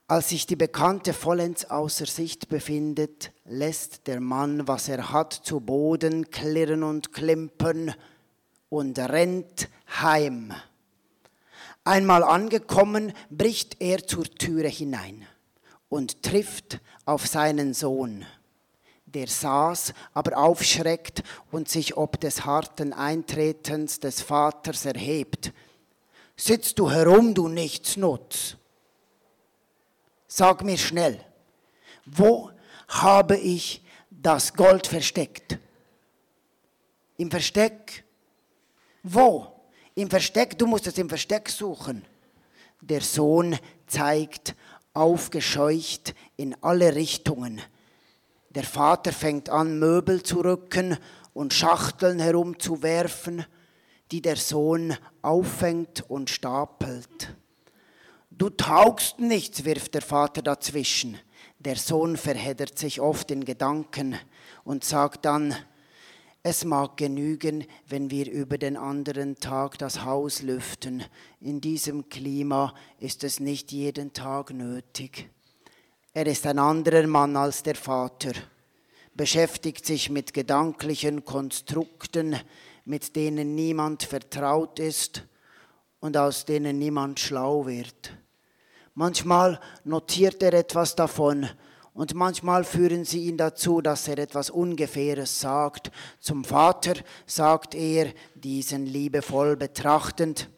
Als 0.07 0.30
sich 0.30 0.47
die 0.47 0.57
Bekannte 0.57 1.12
vollends 1.12 1.66
außer 1.66 2.07
Sicht 2.07 2.49
befindet, 2.49 3.32
lässt 3.45 4.07
der 4.07 4.20
Mann, 4.20 4.66
was 4.66 4.89
er 4.89 5.12
hat, 5.12 5.34
zu 5.34 5.61
Boden 5.61 6.30
klirren 6.30 6.82
und 6.82 7.12
klimpern, 7.12 7.95
und 8.70 8.99
rennt 8.99 9.68
heim. 10.03 10.53
Einmal 11.84 12.22
angekommen, 12.22 13.12
bricht 13.30 13.80
er 13.80 14.07
zur 14.07 14.24
Türe 14.24 14.68
hinein 14.68 15.26
und 15.89 16.22
trifft 16.22 16.80
auf 17.05 17.26
seinen 17.26 17.74
Sohn. 17.74 18.26
Der 19.07 19.26
saß, 19.26 19.95
aber 20.12 20.36
aufschreckt 20.36 21.22
und 21.51 21.68
sich 21.68 21.97
ob 21.97 22.20
des 22.20 22.45
harten 22.45 22.93
Eintretens 22.93 24.01
des 24.01 24.20
Vaters 24.20 24.84
erhebt. 24.84 25.53
Sitzt 26.36 26.78
du 26.78 26.91
herum, 26.91 27.34
du 27.34 27.49
Nichtsnutz? 27.49 28.57
Sag 30.26 30.62
mir 30.62 30.76
schnell, 30.76 31.24
wo 32.05 32.51
habe 32.89 33.39
ich 33.39 33.82
das 34.11 34.53
Gold 34.53 34.86
versteckt? 34.86 35.59
Im 37.16 37.30
Versteck 37.30 38.05
wo? 39.03 39.47
Im 39.95 40.11
Versteck, 40.11 40.59
du 40.59 40.66
musst 40.66 40.86
es 40.86 40.99
im 40.99 41.09
Versteck 41.09 41.49
suchen. 41.49 42.05
Der 42.80 43.01
Sohn 43.01 43.59
zeigt 43.86 44.55
aufgescheucht 44.99 46.14
in 46.36 46.57
alle 46.62 46.94
Richtungen. 46.94 47.61
Der 48.51 48.64
Vater 48.64 49.12
fängt 49.12 49.49
an, 49.49 49.78
Möbel 49.78 50.22
zu 50.22 50.40
rücken 50.40 50.99
und 51.32 51.55
Schachteln 51.55 52.18
herumzuwerfen, 52.18 53.44
die 54.11 54.20
der 54.20 54.36
Sohn 54.36 54.96
auffängt 55.22 56.05
und 56.09 56.30
stapelt. 56.30 57.36
Du 58.30 58.51
taugst 58.51 59.20
nichts, 59.20 59.64
wirft 59.64 59.94
der 59.94 60.03
Vater 60.03 60.42
dazwischen. 60.42 61.18
Der 61.59 61.76
Sohn 61.76 62.16
verheddert 62.16 62.78
sich 62.78 63.01
oft 63.01 63.30
in 63.30 63.44
Gedanken 63.44 64.16
und 64.64 64.84
sagt 64.84 65.24
dann, 65.24 65.55
es 66.49 66.64
mag 66.64 66.96
genügen, 66.96 67.66
wenn 67.88 68.11
wir 68.11 68.30
über 68.30 68.57
den 68.57 68.78
anderen 68.78 69.38
Tag 69.38 69.76
das 69.76 70.07
Haus 70.07 70.40
lüften. 70.40 71.05
In 71.40 71.61
diesem 71.61 72.09
Klima 72.09 72.74
ist 72.99 73.22
es 73.22 73.38
nicht 73.38 73.70
jeden 73.70 74.14
Tag 74.14 74.55
nötig. 74.55 75.28
Er 76.14 76.26
ist 76.26 76.46
ein 76.46 76.59
anderer 76.59 77.07
Mann 77.07 77.36
als 77.36 77.62
der 77.62 77.74
Vater, 77.74 78.32
beschäftigt 79.12 79.84
sich 79.84 80.09
mit 80.09 80.32
gedanklichen 80.32 81.22
Konstrukten, 81.22 82.34
mit 82.86 83.14
denen 83.14 83.55
niemand 83.55 84.05
vertraut 84.05 84.78
ist 84.78 85.26
und 86.01 86.16
aus 86.16 86.46
denen 86.46 86.78
niemand 86.78 87.20
schlau 87.20 87.66
wird. 87.66 88.16
Manchmal 88.94 89.61
notiert 89.84 90.42
er 90.42 90.55
etwas 90.55 90.96
davon 90.96 91.46
und 91.99 92.14
manchmal 92.14 92.62
führen 92.62 93.05
sie 93.05 93.24
ihn 93.24 93.36
dazu, 93.36 93.80
dass 93.80 94.07
er 94.07 94.18
etwas 94.18 94.51
Ungefähres 94.51 95.40
sagt. 95.40 95.90
Zum 96.20 96.44
Vater 96.44 96.94
sagt 97.26 97.74
er, 97.74 98.12
diesen 98.36 98.86
liebevoll 98.86 99.57
betrachtend, 99.57 100.49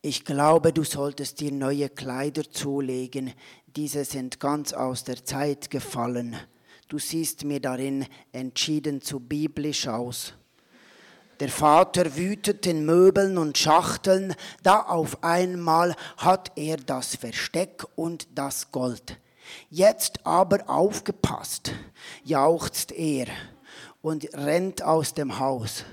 ich 0.00 0.24
glaube, 0.24 0.72
du 0.72 0.84
solltest 0.84 1.40
dir 1.40 1.50
neue 1.50 1.88
Kleider 1.88 2.48
zulegen, 2.48 3.32
diese 3.66 4.04
sind 4.04 4.38
ganz 4.38 4.72
aus 4.72 5.02
der 5.02 5.24
Zeit 5.24 5.68
gefallen. 5.68 6.36
Du 6.86 7.00
siehst 7.00 7.42
mir 7.42 7.58
darin 7.58 8.06
entschieden 8.30 9.02
zu 9.02 9.18
biblisch 9.18 9.88
aus. 9.88 10.34
Der 11.40 11.48
Vater 11.48 12.14
wütet 12.14 12.66
in 12.66 12.86
Möbeln 12.86 13.36
und 13.36 13.58
Schachteln, 13.58 14.36
da 14.62 14.78
auf 14.78 15.24
einmal 15.24 15.96
hat 16.18 16.52
er 16.54 16.76
das 16.76 17.16
Versteck 17.16 17.84
und 17.96 18.28
das 18.36 18.70
Gold. 18.70 19.18
Jetzt 19.70 20.24
aber 20.24 20.68
aufgepasst, 20.68 21.72
jauchzt 22.24 22.92
er 22.92 23.26
und 24.02 24.32
rennt 24.34 24.82
aus 24.82 25.14
dem 25.14 25.38
Haus. 25.38 25.84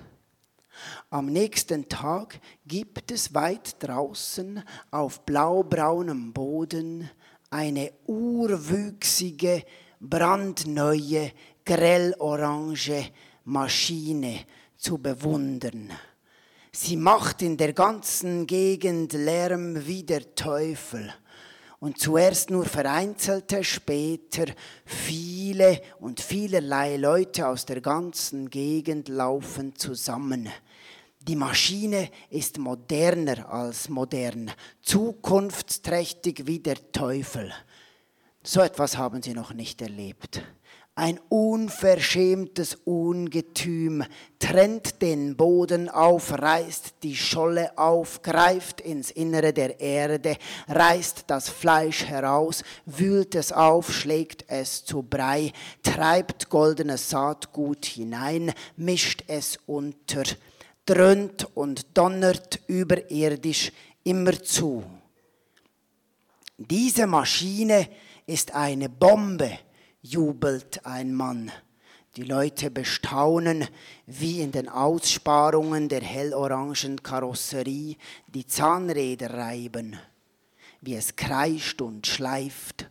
Am 1.09 1.27
nächsten 1.27 1.87
Tag 1.87 2.39
gibt 2.65 3.11
es 3.11 3.33
weit 3.33 3.75
draußen 3.79 4.63
auf 4.91 5.21
blaubraunem 5.21 6.33
Boden 6.33 7.09
eine 7.49 7.93
urwüchsige, 8.05 9.63
brandneue, 9.99 11.31
grellorange 11.65 13.11
Maschine 13.45 14.39
zu 14.77 14.97
bewundern. 14.97 15.91
Sie 16.71 16.97
macht 16.97 17.41
in 17.41 17.55
der 17.55 17.71
ganzen 17.71 18.45
Gegend 18.45 19.13
Lärm 19.13 19.87
wie 19.87 20.03
der 20.03 20.35
Teufel. 20.35 21.13
Und 21.79 21.99
zuerst 21.99 22.49
nur 22.49 22.65
vereinzelte, 22.65 23.63
später 23.63 24.45
viele 24.85 25.81
und 25.99 26.21
vielerlei 26.21 26.97
Leute 26.97 27.47
aus 27.47 27.65
der 27.65 27.81
ganzen 27.81 28.49
Gegend 28.49 29.09
laufen 29.09 29.75
zusammen. 29.75 30.49
Die 31.19 31.35
Maschine 31.35 32.09
ist 32.29 32.59
moderner 32.59 33.51
als 33.51 33.89
modern, 33.89 34.51
zukunftsträchtig 34.81 36.45
wie 36.45 36.59
der 36.59 36.91
Teufel. 36.91 37.51
So 38.43 38.61
etwas 38.61 38.97
haben 38.97 39.23
Sie 39.23 39.33
noch 39.33 39.51
nicht 39.53 39.81
erlebt. 39.81 40.43
Ein 40.97 41.19
unverschämtes 41.27 42.75
Ungetüm 42.85 44.05
trennt 44.39 45.01
den 45.01 45.35
Boden 45.35 45.89
auf, 45.89 46.31
reißt 46.31 47.03
die 47.03 47.17
Scholle 47.17 47.77
auf, 47.77 48.21
greift 48.21 48.79
ins 48.79 49.11
Innere 49.11 49.51
der 49.51 49.81
Erde, 49.81 50.37
reißt 50.69 51.25
das 51.27 51.49
Fleisch 51.49 52.05
heraus, 52.05 52.63
wühlt 52.85 53.35
es 53.35 53.51
auf, 53.51 53.93
schlägt 53.93 54.45
es 54.47 54.85
zu 54.85 55.03
Brei, 55.03 55.51
treibt 55.83 56.49
goldenes 56.49 57.09
Saatgut 57.09 57.83
hinein, 57.83 58.53
mischt 58.77 59.25
es 59.27 59.59
unter, 59.65 60.23
dröhnt 60.85 61.45
und 61.55 61.97
donnert 61.97 62.61
überirdisch 62.67 63.73
immer 64.05 64.41
zu. 64.41 64.81
Diese 66.57 67.05
Maschine 67.05 67.89
ist 68.25 68.55
eine 68.55 68.87
Bombe, 68.87 69.59
jubelt 70.05 70.85
ein 70.85 71.13
Mann. 71.13 71.51
Die 72.15 72.23
Leute 72.23 72.69
bestaunen, 72.71 73.67
wie 74.05 74.39
in 74.39 74.51
den 74.51 74.69
Aussparungen 74.69 75.89
der 75.89 76.01
hellorangen 76.01 77.01
Karosserie 77.03 77.97
die 78.27 78.45
Zahnräder 78.45 79.33
reiben, 79.33 79.97
wie 80.79 80.95
es 80.95 81.15
kreischt 81.15 81.81
und 81.81 82.07
schleift. 82.07 82.89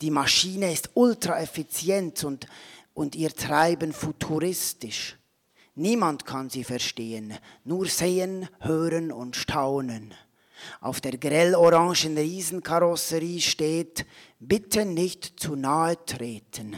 Die 0.00 0.10
Maschine 0.10 0.72
ist 0.72 0.90
ultraeffizient 0.94 2.24
und, 2.24 2.46
und 2.94 3.14
ihr 3.14 3.30
Treiben 3.30 3.92
futuristisch. 3.92 5.16
Niemand 5.74 6.24
kann 6.24 6.48
sie 6.48 6.64
verstehen, 6.64 7.34
nur 7.64 7.86
sehen, 7.86 8.48
hören 8.60 9.12
und 9.12 9.36
staunen. 9.36 10.14
Auf 10.80 11.00
der 11.02 11.18
grellorangen 11.18 12.16
Riesenkarosserie 12.16 13.40
steht, 13.40 14.06
bitte 14.38 14.84
nicht 14.84 15.40
zu 15.40 15.56
nahe 15.56 15.96
treten. 16.04 16.76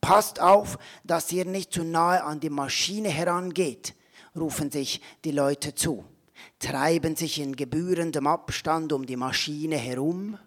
Passt 0.00 0.40
auf, 0.40 0.78
dass 1.04 1.32
ihr 1.32 1.44
nicht 1.44 1.72
zu 1.72 1.82
nahe 1.82 2.22
an 2.22 2.40
die 2.40 2.50
Maschine 2.50 3.08
herangeht, 3.08 3.94
rufen 4.36 4.70
sich 4.70 5.00
die 5.24 5.32
Leute 5.32 5.74
zu, 5.74 6.04
treiben 6.58 7.16
sich 7.16 7.40
in 7.40 7.56
gebührendem 7.56 8.26
Abstand 8.26 8.92
um 8.92 9.06
die 9.06 9.16
Maschine 9.16 9.76
herum 9.76 10.38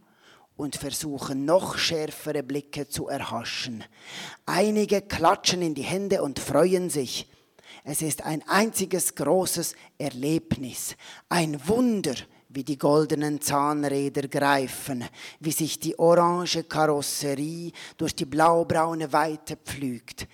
und 0.56 0.76
versuchen 0.76 1.46
noch 1.46 1.78
schärfere 1.78 2.44
Blicke 2.44 2.88
zu 2.88 3.08
erhaschen. 3.08 3.84
Einige 4.46 5.02
klatschen 5.02 5.62
in 5.62 5.74
die 5.74 5.84
Hände 5.84 6.22
und 6.22 6.40
freuen 6.40 6.90
sich. 6.90 7.30
Es 7.84 8.02
ist 8.02 8.24
ein 8.24 8.48
einziges 8.48 9.16
großes 9.16 9.76
Erlebnis, 9.98 10.96
ein 11.30 11.68
Wunder, 11.68 12.16
wie 12.50 12.64
die 12.64 12.78
goldenen 12.78 13.40
Zahnräder 13.40 14.28
greifen, 14.28 15.06
wie 15.40 15.52
sich 15.52 15.80
die 15.80 15.98
orange 15.98 16.64
Karosserie 16.64 17.72
durch 17.96 18.16
die 18.16 18.26
blaubraune 18.26 19.14
Weite 19.14 19.56
pflügt. 19.56 20.28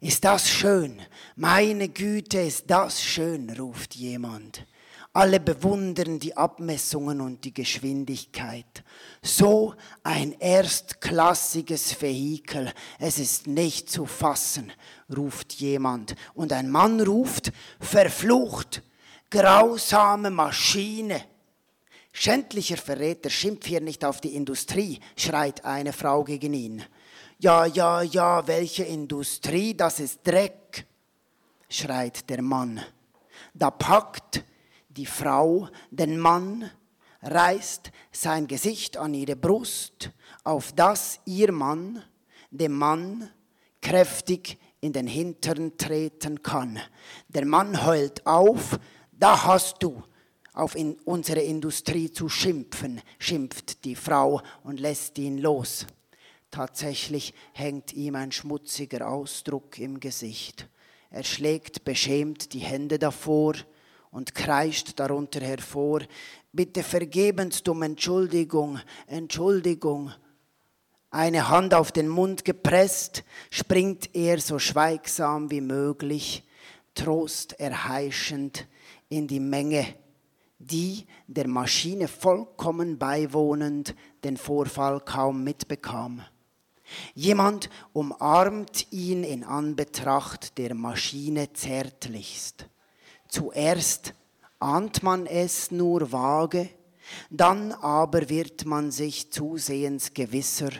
Ist 0.00 0.24
das 0.24 0.48
schön? 0.48 1.00
Meine 1.36 1.88
Güte, 1.88 2.40
ist 2.40 2.70
das 2.70 3.02
schön, 3.02 3.50
ruft 3.50 3.96
jemand. 3.96 4.66
Alle 5.12 5.40
bewundern 5.40 6.18
die 6.18 6.36
Abmessungen 6.36 7.20
und 7.20 7.44
die 7.44 7.52
Geschwindigkeit. 7.52 8.84
So 9.20 9.74
ein 10.04 10.32
erstklassiges 10.38 12.00
Vehikel, 12.00 12.72
es 12.98 13.18
ist 13.18 13.46
nicht 13.46 13.90
zu 13.90 14.06
fassen, 14.06 14.72
ruft 15.14 15.54
jemand. 15.54 16.14
Und 16.34 16.52
ein 16.52 16.70
Mann 16.70 17.00
ruft, 17.00 17.52
verflucht, 17.80 18.82
grausame 19.30 20.30
Maschine. 20.30 21.24
Schändlicher 22.20 22.76
Verräter, 22.76 23.30
schimpf 23.30 23.68
hier 23.68 23.80
nicht 23.80 24.04
auf 24.04 24.20
die 24.20 24.34
Industrie, 24.34 24.98
schreit 25.16 25.64
eine 25.64 25.92
Frau 25.92 26.24
gegen 26.24 26.52
ihn. 26.52 26.82
Ja, 27.38 27.64
ja, 27.64 28.02
ja, 28.02 28.44
welche 28.48 28.82
Industrie, 28.82 29.72
das 29.76 30.00
ist 30.00 30.26
Dreck, 30.26 30.84
schreit 31.68 32.28
der 32.28 32.42
Mann. 32.42 32.80
Da 33.54 33.70
packt 33.70 34.42
die 34.88 35.06
Frau 35.06 35.68
den 35.92 36.18
Mann, 36.18 36.68
reißt 37.22 37.92
sein 38.10 38.48
Gesicht 38.48 38.96
an 38.96 39.14
ihre 39.14 39.36
Brust, 39.36 40.10
auf 40.42 40.72
das 40.72 41.20
ihr 41.24 41.52
Mann 41.52 42.02
dem 42.50 42.72
Mann 42.72 43.30
kräftig 43.80 44.58
in 44.80 44.92
den 44.92 45.06
Hintern 45.06 45.76
treten 45.76 46.42
kann. 46.42 46.80
Der 47.28 47.46
Mann 47.46 47.86
heult 47.86 48.26
auf, 48.26 48.76
da 49.12 49.44
hast 49.44 49.84
du 49.84 50.02
auf 50.58 50.74
in 50.74 50.96
unsere 51.04 51.40
Industrie 51.40 52.10
zu 52.10 52.28
schimpfen, 52.28 53.00
schimpft 53.18 53.84
die 53.84 53.94
Frau 53.94 54.42
und 54.64 54.80
lässt 54.80 55.18
ihn 55.18 55.38
los. 55.38 55.86
Tatsächlich 56.50 57.34
hängt 57.52 57.92
ihm 57.92 58.14
ein 58.14 58.32
schmutziger 58.32 59.08
Ausdruck 59.08 59.78
im 59.78 60.00
Gesicht. 60.00 60.68
Er 61.10 61.22
schlägt 61.22 61.84
beschämt 61.84 62.52
die 62.52 62.60
Hände 62.60 62.98
davor 62.98 63.54
und 64.10 64.34
kreischt 64.34 64.98
darunter 64.98 65.40
hervor, 65.40 66.00
bitte 66.52 66.82
vergebens 66.82 67.60
um 67.68 67.82
Entschuldigung, 67.82 68.80
Entschuldigung. 69.06 70.12
Eine 71.10 71.48
Hand 71.48 71.72
auf 71.72 71.92
den 71.92 72.08
Mund 72.08 72.44
gepresst, 72.44 73.24
springt 73.50 74.14
er 74.14 74.40
so 74.40 74.58
schweigsam 74.58 75.50
wie 75.50 75.60
möglich, 75.60 76.44
Trost 76.94 77.58
erheischend 77.60 78.66
in 79.08 79.28
die 79.28 79.40
Menge 79.40 79.86
die 80.58 81.06
der 81.26 81.48
Maschine 81.48 82.08
vollkommen 82.08 82.98
beiwohnend 82.98 83.94
den 84.24 84.36
Vorfall 84.36 85.00
kaum 85.00 85.44
mitbekam. 85.44 86.22
Jemand 87.14 87.68
umarmt 87.92 88.90
ihn 88.92 89.22
in 89.22 89.44
Anbetracht 89.44 90.58
der 90.58 90.74
Maschine 90.74 91.52
zärtlichst. 91.52 92.68
Zuerst 93.28 94.14
ahnt 94.58 95.02
man 95.02 95.26
es 95.26 95.70
nur 95.70 96.12
vage, 96.12 96.70
dann 97.30 97.72
aber 97.72 98.28
wird 98.28 98.64
man 98.64 98.90
sich 98.90 99.30
zusehends 99.30 100.14
gewisser, 100.14 100.70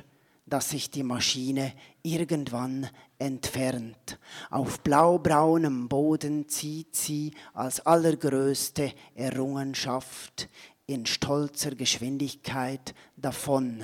dass 0.47 0.71
sich 0.71 0.91
die 0.91 1.03
Maschine 1.03 1.73
irgendwann 2.03 2.89
entfernt. 3.19 4.19
Auf 4.51 4.81
blaubraunem 4.81 5.89
Boden 5.89 6.49
zieht 6.49 6.95
sie 6.95 7.33
als 7.55 7.85
allergrößte 7.85 8.93
Errungenschaft 9.15 10.49
in 10.87 11.05
stolzer 11.07 11.75
Geschwindigkeit 11.75 12.95
davon. 13.17 13.83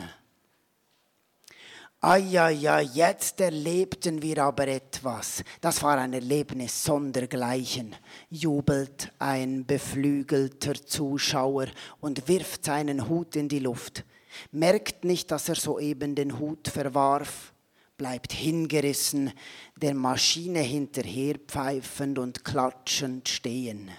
Eieiei, 2.00 2.82
jetzt 2.82 3.40
erlebten 3.40 4.20
wir 4.20 4.44
aber 4.44 4.68
etwas. 4.68 5.42
Das 5.62 5.82
war 5.82 5.96
ein 5.96 6.12
Erlebnis 6.12 6.84
sondergleichen, 6.84 7.96
jubelt 8.28 9.10
ein 9.18 9.64
beflügelter 9.64 10.74
Zuschauer 10.74 11.68
und 12.02 12.28
wirft 12.28 12.66
seinen 12.66 13.08
Hut 13.08 13.36
in 13.36 13.48
die 13.48 13.60
Luft, 13.60 14.04
merkt 14.52 15.06
nicht, 15.06 15.30
dass 15.30 15.48
er 15.48 15.54
soeben 15.54 16.14
den 16.14 16.38
Hut 16.38 16.68
verwarf, 16.68 17.53
bleibt 17.96 18.32
hingerissen, 18.32 19.32
der 19.76 19.94
Maschine 19.94 20.60
hinterher 20.60 21.36
pfeifend 21.38 22.18
und 22.18 22.44
klatschend 22.44 23.28
stehen. 23.28 23.90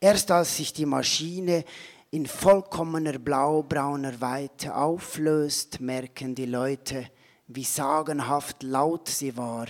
Erst 0.00 0.30
als 0.30 0.56
sich 0.56 0.72
die 0.72 0.86
Maschine 0.86 1.64
in 2.10 2.26
vollkommener 2.26 3.18
blaubrauner 3.18 4.20
Weite 4.20 4.74
auflöst, 4.74 5.80
merken 5.80 6.34
die 6.34 6.46
Leute, 6.46 7.10
wie 7.46 7.64
sagenhaft 7.64 8.62
laut 8.62 9.08
sie 9.08 9.36
war 9.36 9.66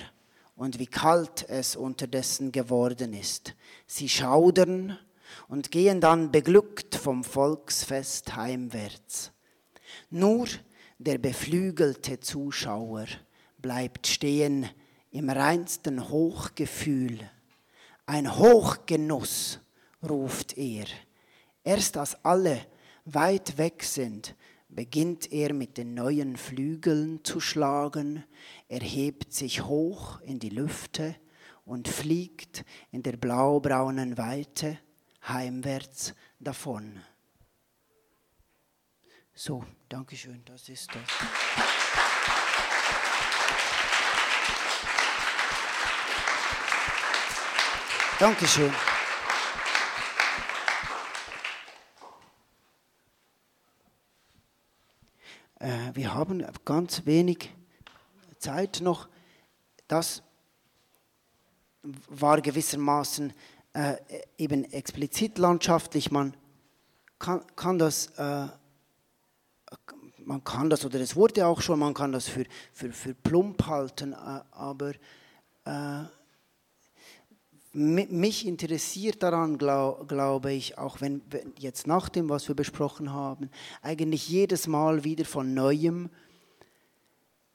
und 0.56 0.78
wie 0.78 0.86
kalt 0.86 1.48
es 1.48 1.76
unterdessen 1.76 2.52
geworden 2.52 3.12
ist. 3.12 3.54
Sie 3.86 4.08
schaudern 4.08 4.98
und 5.48 5.70
gehen 5.70 6.00
dann 6.00 6.30
beglückt 6.30 6.94
vom 6.94 7.24
Volksfest 7.24 8.36
heimwärts. 8.36 9.32
Nur 10.10 10.46
der 10.98 11.18
beflügelte 11.18 12.20
Zuschauer 12.20 13.06
bleibt 13.62 14.06
stehen 14.06 14.68
im 15.10 15.30
reinsten 15.30 16.08
Hochgefühl. 16.08 17.30
Ein 18.04 18.36
Hochgenuss, 18.36 19.60
ruft 20.02 20.58
er 20.58 20.86
Erst 21.64 21.96
als 21.96 22.24
alle 22.24 22.66
weit 23.04 23.56
weg 23.56 23.84
sind, 23.84 24.34
beginnt 24.68 25.30
er 25.32 25.52
mit 25.52 25.78
den 25.78 25.94
neuen 25.94 26.36
Flügeln 26.36 27.24
zu 27.24 27.40
schlagen, 27.40 28.24
erhebt 28.68 29.32
sich 29.32 29.64
hoch 29.64 30.20
in 30.22 30.38
die 30.40 30.48
Lüfte 30.48 31.14
und 31.64 31.86
fliegt 31.86 32.64
in 32.90 33.02
der 33.02 33.16
blaubraunen 33.16 34.18
Weite 34.18 34.78
heimwärts 35.28 36.14
davon. 36.40 37.00
So, 39.34 39.64
Dankeschön, 39.88 40.42
das 40.44 40.68
ist 40.68 40.90
das. 40.94 42.01
Dankeschön. 48.22 48.70
Äh, 55.58 55.66
wir 55.94 56.14
haben 56.14 56.46
ganz 56.64 57.04
wenig 57.04 57.50
Zeit 58.38 58.78
noch. 58.80 59.08
Das 59.88 60.22
war 61.82 62.40
gewissermaßen 62.40 63.32
äh, 63.72 63.96
eben 64.38 64.70
explizit 64.70 65.38
landschaftlich. 65.38 66.12
Man 66.12 66.36
kann, 67.18 67.44
kann 67.56 67.80
das, 67.80 68.06
äh, 68.18 68.46
man 70.18 70.44
kann 70.44 70.70
das, 70.70 70.84
oder 70.84 71.00
es 71.00 71.16
wurde 71.16 71.44
auch 71.44 71.60
schon, 71.60 71.80
man 71.80 71.92
kann 71.92 72.12
das 72.12 72.28
für, 72.28 72.44
für, 72.72 72.92
für 72.92 73.14
plump 73.14 73.66
halten, 73.66 74.12
äh, 74.12 74.42
aber 74.52 74.92
äh, 75.64 76.04
mich 77.72 78.46
interessiert 78.46 79.22
daran, 79.22 79.56
glaub, 79.56 80.06
glaube 80.08 80.52
ich, 80.52 80.76
auch 80.76 81.00
wenn, 81.00 81.22
wenn 81.30 81.54
jetzt 81.58 81.86
nach 81.86 82.08
dem, 82.08 82.28
was 82.28 82.48
wir 82.48 82.54
besprochen 82.54 83.12
haben, 83.12 83.50
eigentlich 83.80 84.28
jedes 84.28 84.66
Mal 84.66 85.04
wieder 85.04 85.24
von 85.24 85.54
neuem 85.54 86.10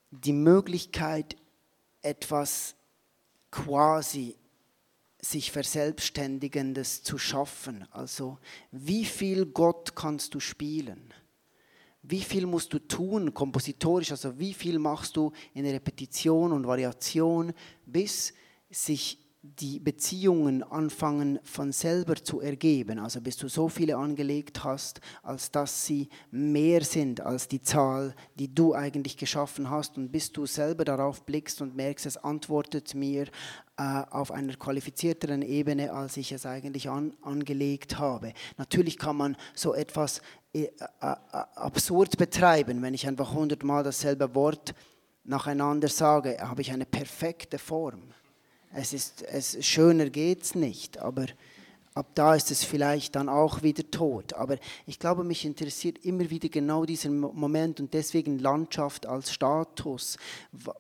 die 0.10 0.34
Möglichkeit, 0.34 1.36
etwas 2.02 2.76
quasi 3.52 4.36
sich 5.20 5.52
Verselbstständigendes 5.52 7.04
zu 7.04 7.18
schaffen. 7.18 7.88
Also 7.92 8.38
wie 8.72 9.06
viel 9.06 9.46
Gott 9.46 9.96
kannst 9.96 10.34
du 10.34 10.40
spielen? 10.40 11.14
Wie 12.02 12.22
viel 12.22 12.46
musst 12.46 12.72
du 12.72 12.80
tun, 12.80 13.34
kompositorisch, 13.34 14.12
also 14.12 14.40
wie 14.40 14.54
viel 14.54 14.80
machst 14.80 15.18
du 15.18 15.32
in 15.54 15.66
Repetition 15.66 16.54
und 16.54 16.66
Variation, 16.66 17.52
bis 17.86 18.34
sich 18.70 19.27
die 19.60 19.80
Beziehungen 19.80 20.64
anfangen 20.64 21.40
von 21.44 21.72
selber 21.72 22.16
zu 22.16 22.42
ergeben, 22.42 23.00
also 23.00 23.22
bis 23.22 23.38
du 23.38 23.48
so 23.48 23.70
viele 23.70 23.98
angelegt 23.98 24.64
hast, 24.64 25.02
als 25.24 25.52
dass 25.52 25.86
sie 25.86 26.10
mehr 26.32 26.84
sind 26.84 27.22
als 27.22 27.48
die 27.48 27.62
Zahl, 27.62 28.16
die 28.36 28.54
du 28.54 28.74
eigentlich 28.74 29.18
geschaffen 29.18 29.70
hast 29.70 29.98
und 29.98 30.12
bis 30.12 30.32
du 30.32 30.46
selber 30.46 30.86
darauf 30.86 31.24
blickst 31.24 31.62
und 31.62 31.76
merkst, 31.76 32.06
es 32.06 32.18
antwortet 32.18 32.96
mir 32.96 33.28
äh, 33.78 34.04
auf 34.10 34.32
einer 34.32 34.56
qualifizierteren 34.56 35.42
Ebene, 35.42 35.94
als 35.94 36.18
ich 36.18 36.32
es 36.32 36.46
eigentlich 36.46 36.90
an, 36.90 37.16
angelegt 37.22 38.00
habe. 38.00 38.34
Natürlich 38.58 38.98
kann 38.98 39.18
man 39.18 39.38
so 39.54 39.74
etwas 39.74 40.22
äh, 40.54 40.64
äh, 40.64 41.16
absurd 41.56 42.18
betreiben, 42.18 42.82
wenn 42.82 42.94
ich 42.94 43.08
einfach 43.08 43.34
hundertmal 43.34 43.84
dasselbe 43.84 44.34
Wort 44.36 44.74
nacheinander 45.24 45.90
sage, 45.90 46.38
habe 46.40 46.62
ich 46.62 46.72
eine 46.72 46.86
perfekte 46.86 47.60
Form. 47.60 48.14
Es 48.74 48.94
ist, 48.94 49.24
es, 49.24 49.66
schöner 49.66 50.10
geht 50.10 50.44
es 50.44 50.56
nicht, 50.56 51.00
aber 51.00 51.26
ab 51.98 52.12
da 52.14 52.36
ist 52.36 52.52
es 52.52 52.64
vielleicht 52.64 53.16
dann 53.16 53.28
auch 53.28 53.64
wieder 53.64 53.90
tot. 53.90 54.34
Aber 54.34 54.58
ich 54.86 55.00
glaube, 55.00 55.24
mich 55.24 55.46
interessiert 55.46 55.98
immer 56.06 56.30
wieder 56.30 56.50
genau 56.50 56.86
dieser 56.86 57.10
Moment 57.10 57.80
und 57.80 57.94
deswegen 57.94 58.40
Landschaft 58.40 59.06
als 59.06 59.34
Status. 59.34 60.18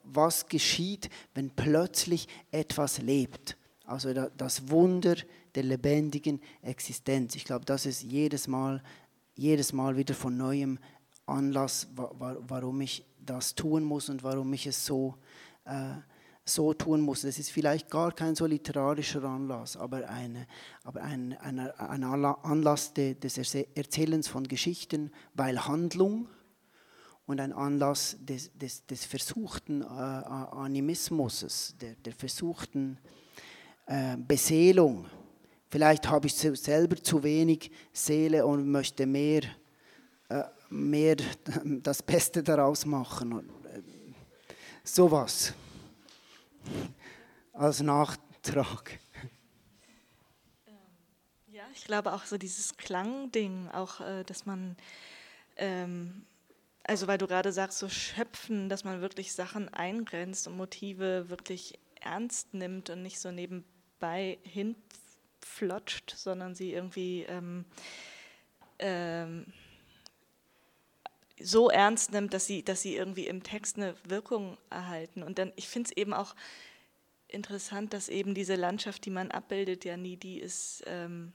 Was 0.03 0.47
geschieht, 0.47 1.09
wenn 1.33 1.49
plötzlich 1.49 2.27
etwas 2.51 2.99
lebt? 3.01 3.57
Also 3.85 4.13
das 4.13 4.69
Wunder 4.69 5.15
der 5.55 5.63
lebendigen 5.63 6.41
Existenz. 6.61 7.35
Ich 7.35 7.45
glaube, 7.45 7.65
das 7.65 7.85
ist 7.85 8.03
jedes 8.03 8.47
Mal, 8.47 8.83
jedes 9.35 9.73
Mal 9.73 9.97
wieder 9.97 10.13
von 10.13 10.37
neuem 10.37 10.77
Anlass, 11.25 11.87
warum 11.95 12.81
ich 12.81 13.03
das 13.25 13.55
tun 13.55 13.83
muss 13.83 14.09
und 14.09 14.23
warum 14.23 14.53
ich 14.53 14.67
es 14.67 14.85
so 14.85 15.15
äh, 15.65 15.93
so 16.49 16.73
tun 16.73 17.01
muss. 17.01 17.21
Das 17.21 17.39
ist 17.39 17.51
vielleicht 17.51 17.89
gar 17.89 18.11
kein 18.11 18.35
so 18.35 18.45
literarischer 18.45 19.23
Anlass, 19.23 19.77
aber, 19.77 20.09
eine, 20.09 20.47
aber 20.83 21.01
ein, 21.03 21.37
ein, 21.39 21.59
ein 21.59 22.03
Anlass 22.03 22.93
des 22.93 23.55
Erzählens 23.75 24.27
von 24.27 24.47
Geschichten, 24.47 25.11
weil 25.33 25.65
Handlung 25.67 26.27
und 27.25 27.41
ein 27.41 27.51
Anlass 27.51 28.17
des, 28.21 28.51
des, 28.57 28.85
des 28.85 29.05
versuchten 29.05 29.81
äh, 29.81 29.85
Animismus, 29.85 31.75
der, 31.79 31.95
der 31.95 32.13
versuchten 32.13 32.97
äh, 33.85 34.15
Beseelung. 34.17 35.05
Vielleicht 35.69 36.07
habe 36.07 36.27
ich 36.27 36.33
selber 36.35 36.95
zu 36.95 37.21
wenig 37.23 37.71
Seele 37.91 38.45
und 38.45 38.69
möchte 38.69 39.05
mehr, 39.05 39.41
äh, 40.29 40.43
mehr 40.69 41.17
das 41.83 42.01
Beste 42.01 42.41
daraus 42.41 42.85
machen. 42.85 43.49
Äh, 43.65 43.81
sowas 44.85 45.53
als 47.53 47.81
Nachtrag. 47.81 48.99
Ähm, 50.67 50.73
ja, 51.47 51.63
ich 51.73 51.85
glaube 51.85 52.13
auch 52.13 52.25
so 52.25 52.37
dieses 52.37 52.77
Klangding, 52.77 53.69
auch 53.69 54.01
äh, 54.01 54.23
dass 54.23 54.45
man, 54.45 54.77
ähm, 55.57 56.25
also 56.83 57.07
weil 57.07 57.17
du 57.17 57.27
gerade 57.27 57.51
sagst, 57.51 57.79
so 57.79 57.89
schöpfen, 57.89 58.69
dass 58.69 58.83
man 58.83 59.01
wirklich 59.01 59.33
Sachen 59.33 59.73
eingrenzt 59.73 60.47
und 60.47 60.57
Motive 60.57 61.29
wirklich 61.29 61.79
ernst 62.01 62.53
nimmt 62.53 62.89
und 62.89 63.01
nicht 63.01 63.19
so 63.19 63.31
nebenbei 63.31 64.37
hinflotscht, 64.43 66.13
sondern 66.15 66.55
sie 66.55 66.73
irgendwie 66.73 67.23
ähm, 67.23 67.65
ähm, 68.79 69.45
so 71.39 71.69
ernst 71.69 72.11
nimmt, 72.11 72.33
dass 72.33 72.47
sie, 72.47 72.63
dass 72.63 72.81
sie 72.81 72.95
irgendwie 72.95 73.27
im 73.27 73.43
Text 73.43 73.77
eine 73.77 73.95
Wirkung 74.03 74.57
erhalten. 74.69 75.23
Und 75.23 75.37
dann, 75.37 75.53
ich 75.55 75.67
finde 75.67 75.89
es 75.89 75.97
eben 75.97 76.13
auch 76.13 76.35
interessant, 77.27 77.93
dass 77.93 78.09
eben 78.09 78.33
diese 78.33 78.55
Landschaft, 78.55 79.05
die 79.05 79.09
man 79.09 79.31
abbildet, 79.31 79.85
ja 79.85 79.97
nie 79.97 80.17
die 80.17 80.39
ist, 80.39 80.83
ähm, 80.87 81.33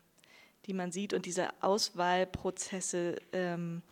die 0.67 0.75
man 0.75 0.93
sieht. 0.93 1.13
Und 1.13 1.27
diese 1.27 1.51
Auswahlprozesse, 1.63 3.17
ähm, 3.33 3.83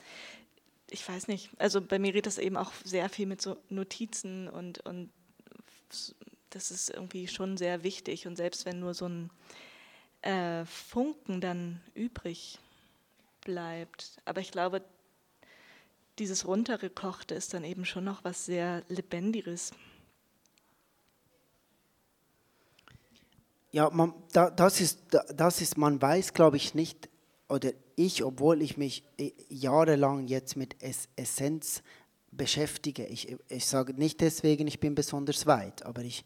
ich 0.90 1.08
weiß 1.08 1.28
nicht, 1.28 1.50
also 1.58 1.80
bei 1.80 1.98
mir 1.98 2.08
redet 2.08 2.26
das 2.26 2.38
eben 2.38 2.56
auch 2.56 2.72
sehr 2.84 3.08
viel 3.08 3.26
mit 3.26 3.40
so 3.40 3.56
Notizen 3.68 4.48
und, 4.48 4.84
und 4.86 5.10
das 6.50 6.70
ist 6.70 6.90
irgendwie 6.90 7.28
schon 7.28 7.56
sehr 7.56 7.84
wichtig. 7.84 8.26
Und 8.26 8.36
selbst 8.36 8.66
wenn 8.66 8.80
nur 8.80 8.94
so 8.94 9.06
ein 9.06 9.30
äh, 10.22 10.64
Funken 10.66 11.40
dann 11.40 11.80
übrig 11.94 12.58
bleibt, 13.42 14.20
aber 14.24 14.40
ich 14.40 14.50
glaube, 14.50 14.82
dieses 16.18 16.46
runtergekochte 16.46 17.34
ist 17.34 17.54
dann 17.54 17.64
eben 17.64 17.84
schon 17.84 18.04
noch 18.04 18.24
was 18.24 18.44
sehr 18.44 18.82
Lebendiges. 18.88 19.72
Ja, 23.72 23.88
man, 23.90 24.14
da, 24.32 24.50
das, 24.50 24.80
ist, 24.80 24.98
das 25.34 25.60
ist, 25.60 25.78
man 25.78 26.02
weiß, 26.02 26.34
glaube 26.34 26.56
ich, 26.56 26.74
nicht, 26.74 27.08
oder 27.48 27.70
ich, 27.94 28.24
obwohl 28.24 28.62
ich 28.62 28.76
mich 28.76 29.04
äh, 29.16 29.30
jahrelang 29.48 30.26
jetzt 30.26 30.56
mit 30.56 30.76
Essenz 31.16 31.82
beschäftige. 32.32 33.06
Ich, 33.06 33.36
ich 33.48 33.66
sage 33.66 33.94
nicht 33.94 34.20
deswegen, 34.20 34.66
ich 34.66 34.80
bin 34.80 34.94
besonders 34.94 35.46
weit, 35.46 35.84
aber 35.84 36.02
ich, 36.02 36.24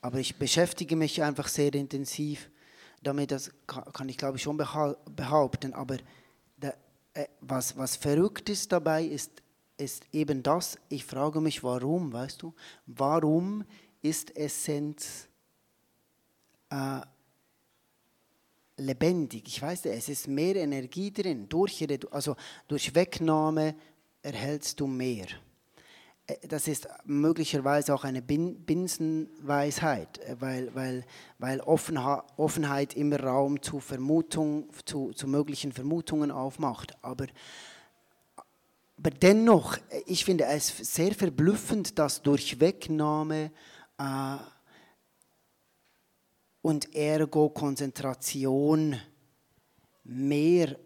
aber 0.00 0.18
ich 0.18 0.36
beschäftige 0.36 0.96
mich 0.96 1.22
einfach 1.22 1.48
sehr 1.48 1.72
intensiv 1.74 2.50
damit, 3.02 3.30
das 3.30 3.52
kann 3.66 4.08
ich 4.08 4.16
glaube 4.16 4.36
ich 4.36 4.42
schon 4.42 4.56
behaupten. 4.56 5.74
Aber 5.74 5.96
was, 7.40 7.76
was 7.76 7.96
verrückt 7.96 8.48
ist 8.48 8.72
dabei, 8.72 9.04
ist, 9.04 9.42
ist 9.76 10.04
eben 10.12 10.42
das, 10.42 10.78
ich 10.88 11.04
frage 11.04 11.40
mich, 11.40 11.62
warum, 11.62 12.12
weißt 12.12 12.42
du, 12.42 12.54
warum 12.86 13.64
ist 14.02 14.36
Essenz 14.36 15.28
äh, 16.70 17.00
lebendig? 18.76 19.44
Ich 19.46 19.62
weiß, 19.62 19.86
es 19.86 20.08
ist 20.08 20.28
mehr 20.28 20.56
Energie 20.56 21.12
drin. 21.12 21.48
Durch, 21.48 21.86
also 22.10 22.36
durch 22.68 22.94
Wegnahme 22.94 23.74
erhältst 24.22 24.80
du 24.80 24.86
mehr. 24.86 25.26
Äh, 26.26 26.48
das 26.48 26.68
ist 26.68 26.88
möglicherweise 27.04 27.94
auch 27.94 28.04
eine 28.04 28.22
Binsenweisheit, 28.22 30.18
äh, 30.18 30.36
weil, 30.40 30.74
weil, 30.74 31.04
weil 31.38 31.60
Offenheit 31.60 32.94
immer 32.94 33.20
Raum 33.20 33.60
zu, 33.62 33.80
Vermutung, 33.80 34.68
zu, 34.84 35.12
zu 35.12 35.26
möglichen 35.28 35.72
Vermutungen 35.72 36.30
aufmacht. 36.30 36.94
Aber, 37.02 37.26
aber 38.96 39.10
dennoch, 39.10 39.76
äh, 39.90 40.02
ich 40.06 40.24
finde 40.24 40.44
es 40.46 40.68
sehr 40.68 41.14
verblüffend, 41.14 41.98
dass 41.98 42.22
durch 42.22 42.60
Wegnahme 42.60 43.50
äh, 43.98 44.36
und 46.62 46.94
ergo 46.94 47.50
Konzentration 47.50 48.98
mehr 50.04 50.78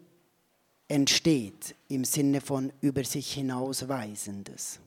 entsteht 0.89 1.75
im 1.87 2.03
Sinne 2.03 2.41
von 2.41 2.73
über 2.81 3.03
sich 3.03 3.33
hinausweisendes. 3.33 4.79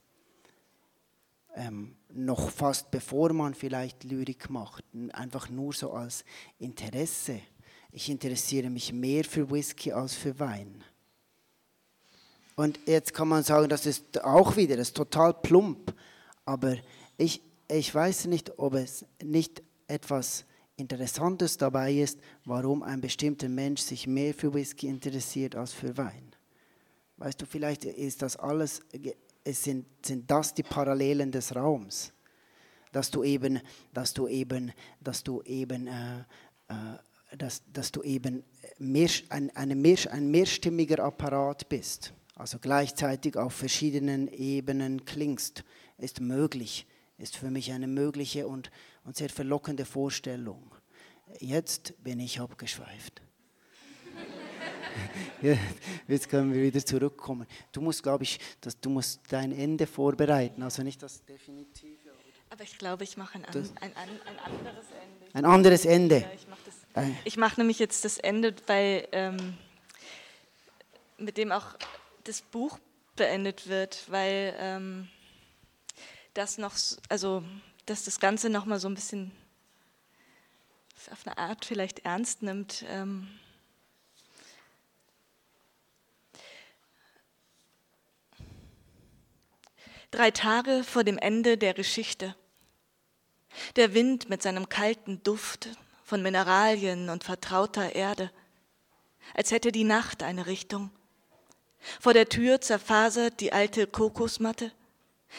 Ähm, 1.55 1.97
noch 2.09 2.51
fast 2.51 2.91
bevor 2.91 3.33
man 3.33 3.55
vielleicht 3.55 4.05
Lyrik 4.05 4.49
macht, 4.49 4.85
einfach 5.13 5.51
nur 5.51 5.73
so 5.73 5.93
als 5.93 6.25
Interesse. 6.59 7.41
Ich 7.91 8.09
interessiere 8.09 8.71
mich 8.71 8.93
mehr 8.93 9.25
für 9.25 9.51
Whisky 9.51 9.93
als 9.93 10.15
für 10.15 10.39
Wein. 10.39 10.83
Und 12.57 12.79
jetzt 12.87 13.15
kann 13.15 13.29
man 13.29 13.43
sagen, 13.43 13.69
das 13.69 13.87
ist 13.87 14.23
auch 14.25 14.57
wieder, 14.57 14.77
das 14.77 14.89
ist 14.89 14.97
total 14.97 15.35
plump, 15.35 15.95
aber 16.45 16.77
ich, 17.17 17.43
ich 17.69 17.95
weiß 17.95 18.27
nicht, 18.27 18.59
ob 18.59 18.75
es 18.75 19.05
nicht 19.23 19.63
etwas 19.87 20.45
Interessantes 20.77 21.57
dabei 21.57 21.93
ist, 21.93 22.19
warum 22.45 22.83
ein 22.83 23.01
bestimmter 23.01 23.49
Mensch 23.49 23.81
sich 23.81 24.07
mehr 24.07 24.35
für 24.35 24.53
Whisky 24.53 24.89
interessiert 24.89 25.55
als 25.55 25.73
für 25.73 25.97
Wein. 25.97 26.35
Weißt 27.19 27.41
du, 27.41 27.47
vielleicht 27.47 27.85
ist 27.85 28.23
das 28.23 28.37
alles, 28.37 28.81
es 29.45 29.65
sind, 29.65 29.87
sind 30.05 30.31
das 30.31 30.55
die 30.55 30.63
Parallelen 30.63 31.31
des 31.33 31.55
Raums, 31.55 32.13
dass 32.93 33.11
du 33.11 33.25
eben, 33.25 33.61
dass 33.93 34.15
du 34.15 34.29
eben, 34.29 34.73
dass 35.01 35.23
du 35.23 35.43
eben, 35.43 35.87
äh, 35.87 36.21
äh, 36.69 37.37
dass, 37.37 37.63
dass 37.73 37.93
du 37.93 38.03
eben 38.03 38.45
mehr, 38.79 39.11
ein, 39.31 39.55
eine 39.57 39.75
mehr, 39.75 39.99
ein 40.11 40.31
mehrstimmiger 40.31 41.03
Apparat 41.03 41.69
bist, 41.69 42.13
also 42.35 42.59
gleichzeitig 42.59 43.37
auf 43.37 43.55
verschiedenen 43.55 44.29
Ebenen 44.29 45.05
klingst, 45.05 45.65
ist 45.99 46.21
möglich, 46.21 46.87
ist 47.19 47.37
für 47.37 47.51
mich 47.51 47.73
eine 47.73 47.87
mögliche 47.87 48.47
und 48.47 48.71
und 49.05 49.17
sehr 49.17 49.31
verlockende 49.31 49.85
Vorstellung. 49.85 50.75
Jetzt 51.41 51.95
bin 52.03 52.21
ich 52.21 52.41
abgeschweift. 52.41 53.23
jetzt 56.09 56.29
können 56.29 56.53
wir 56.53 56.63
wieder 56.63 56.85
zurückkommen. 56.85 57.47
Du 57.73 57.81
musst, 57.81 58.03
glaube 58.03 58.25
ich, 58.25 58.39
dass 58.61 58.79
du 58.79 58.91
musst 58.91 59.21
dein 59.29 59.53
Ende 59.53 59.87
vorbereiten, 59.87 60.63
also 60.63 60.83
nicht 60.83 61.03
das 61.03 61.25
definitive. 61.25 62.13
Aber 62.51 62.65
ich 62.65 62.77
glaube, 62.77 63.05
ich 63.05 63.17
mache 63.17 63.39
ein, 63.39 63.45
an, 63.47 63.71
ein, 63.81 63.93
ein, 63.97 64.39
anderes 64.39 64.87
Ende. 64.91 65.27
Ein 65.33 65.45
anderes 65.47 65.85
Ende. 65.87 66.17
Ja, 66.21 66.31
ich 67.25 67.37
mache 67.37 67.51
mach 67.53 67.57
nämlich 67.57 67.79
jetzt 67.79 68.05
das 68.05 68.19
Ende, 68.19 68.55
weil 68.67 69.09
ähm, 69.13 69.57
mit 71.17 71.39
dem 71.39 71.51
auch 71.51 71.75
das 72.25 72.43
Buch 72.43 72.79
beendet 73.17 73.69
wird, 73.69 74.05
weil 74.09 74.55
ähm, 74.59 75.09
das 76.35 76.59
noch, 76.59 76.75
also 77.09 77.43
dass 77.87 78.05
das 78.05 78.21
Ganze 78.21 78.51
nochmal 78.51 78.79
so 78.79 78.89
ein 78.89 78.95
bisschen 78.95 79.33
auf 81.11 81.27
eine 81.27 81.39
Art 81.39 81.65
vielleicht 81.65 82.05
ernst 82.05 82.43
nimmt. 82.43 82.85
Ähm 82.89 83.29
Drei 90.13 90.31
Tage 90.31 90.85
vor 90.85 91.05
dem 91.05 91.17
Ende 91.17 91.57
der 91.57 91.73
Geschichte. 91.73 92.37
Der 93.77 93.95
Wind 93.95 94.29
mit 94.29 94.43
seinem 94.43 94.69
kalten 94.69 95.23
Duft 95.23 95.71
von 96.05 96.21
Mineralien 96.21 97.09
und 97.09 97.25
vertrauter 97.25 97.95
Erde, 97.95 98.31
als 99.33 99.53
hätte 99.53 99.73
die 99.73 99.85
Nacht 99.85 100.23
eine 100.23 100.45
Richtung. 100.45 100.91
Vor 101.99 102.13
der 102.13 102.29
Tür 102.29 102.61
zerfasert 102.61 103.41
die 103.41 103.55
alte 103.55 103.87
Kokosmatte, 103.87 104.71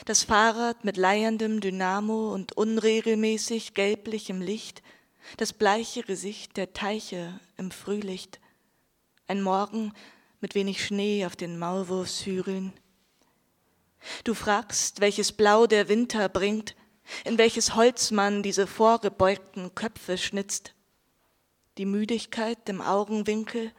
das 0.06 0.24
Fahrrad 0.24 0.84
mit 0.84 0.98
leierdem 0.98 1.62
Dynamo 1.62 2.34
und 2.34 2.58
unregelmäßig 2.58 3.76
gelblichem 3.76 4.42
Licht, 4.42 4.82
das 5.38 5.54
bleiche 5.54 6.02
Gesicht 6.02 6.58
der 6.58 6.74
Teiche 6.74 7.40
im 7.58 7.70
Frühlicht, 7.70 8.40
ein 9.28 9.44
Morgen 9.44 9.94
mit 10.42 10.56
wenig 10.56 10.84
Schnee 10.84 11.28
auf 11.28 11.36
den 11.36 11.60
Maulwurfshügeln. 11.60 12.74
Du 14.24 14.34
fragst, 14.34 15.02
welches 15.02 15.32
Blau 15.32 15.68
der 15.68 15.90
Winter 15.90 16.30
bringt, 16.30 16.76
in 17.26 17.38
welches 17.38 17.76
Holz 17.76 18.12
man 18.12 18.44
diese 18.44 18.68
vorgebeugten 18.68 19.76
Köpfe 19.76 20.18
schnitzt. 20.18 20.74
Die 21.78 21.86
Müdigkeit 21.86 22.70
im 22.70 22.82
Augenwinkel, 22.82 23.72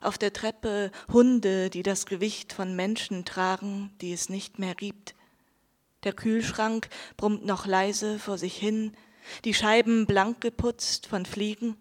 auf 0.00 0.18
der 0.18 0.32
Treppe 0.32 0.90
Hunde, 1.12 1.70
die 1.70 1.82
das 1.82 2.06
Gewicht 2.06 2.52
von 2.52 2.76
Menschen 2.76 3.24
tragen, 3.24 3.92
die 4.00 4.12
es 4.12 4.28
nicht 4.28 4.58
mehr 4.58 4.74
gibt. 4.74 5.14
Der 6.04 6.12
Kühlschrank 6.12 6.88
brummt 7.16 7.46
noch 7.46 7.66
leise 7.66 8.18
vor 8.18 8.36
sich 8.36 8.56
hin, 8.56 8.92
die 9.44 9.54
Scheiben 9.54 10.06
blank 10.06 10.40
geputzt 10.42 11.06
von 11.06 11.24
Fliegen. 11.24 11.76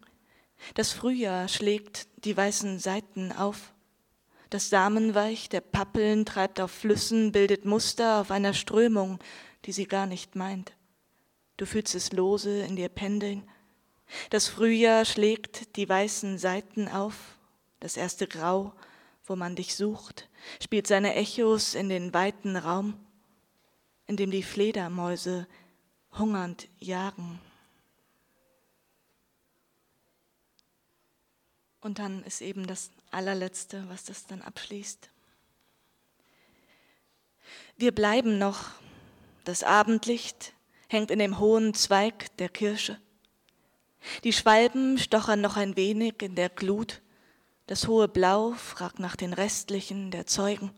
Das 0.76 0.94
Frühjahr 0.94 1.50
schlägt 1.50 2.08
die 2.24 2.36
weißen 2.36 2.80
Seiten 2.80 3.34
auf. 3.34 3.73
Das 4.54 4.70
Samenweich 4.70 5.50
der 5.50 5.62
Pappeln 5.62 6.28
treibt 6.28 6.62
auf 6.62 6.70
Flüssen, 6.70 7.32
bildet 7.32 7.66
Muster 7.66 8.22
auf 8.22 8.30
einer 8.30 8.54
Strömung, 8.54 9.18
die 9.66 9.72
sie 9.72 9.88
gar 9.88 10.06
nicht 10.06 10.36
meint. 10.36 10.74
Du 11.58 11.66
fühlst 11.66 11.96
es 11.96 12.12
lose 12.12 12.60
in 12.60 12.76
dir 12.76 12.90
pendeln. 12.90 13.50
Das 14.30 14.48
Frühjahr 14.48 15.06
schlägt 15.06 15.76
die 15.76 15.90
weißen 15.90 16.38
Seiten 16.38 16.88
auf, 16.88 17.16
das 17.80 17.98
erste 17.98 18.28
Grau, 18.28 18.74
wo 19.26 19.36
man 19.36 19.56
dich 19.56 19.76
sucht, 19.76 20.30
spielt 20.62 20.86
seine 20.86 21.16
Echos 21.16 21.74
in 21.74 21.90
den 21.90 22.14
weiten 22.14 22.56
Raum 22.56 22.94
in 24.06 24.18
dem 24.18 24.30
die 24.30 24.44
Fledermäuse 24.44 25.48
hungernd 26.12 26.70
jagen. 26.78 27.40
Und 31.82 31.98
dann 31.98 32.24
ist 32.26 32.42
eben 32.42 32.68
das 32.68 32.92
allerletzte, 33.14 33.84
was 33.90 34.04
das 34.04 34.26
dann 34.26 34.42
abschließt. 34.42 35.10
Wir 37.78 37.94
bleiben 37.94 38.38
noch, 38.38 38.72
das 39.46 39.64
Abendlicht 39.64 40.54
hängt 40.88 41.12
in 41.12 41.20
dem 41.20 41.40
hohen 41.40 41.74
Zweig 41.74 42.36
der 42.38 42.50
Kirsche. 42.50 43.00
Die 44.24 44.34
Schwalben 44.34 44.98
stochern 44.98 45.42
noch 45.42 45.58
ein 45.58 45.76
wenig 45.76 46.22
in 46.22 46.36
der 46.36 46.50
Glut, 46.50 47.02
das 47.68 47.88
hohe 47.88 48.08
Blau 48.08 48.52
fragt 48.52 49.00
nach 49.00 49.16
den 49.16 49.34
restlichen 49.34 50.12
der 50.12 50.26
Zeugen. 50.26 50.72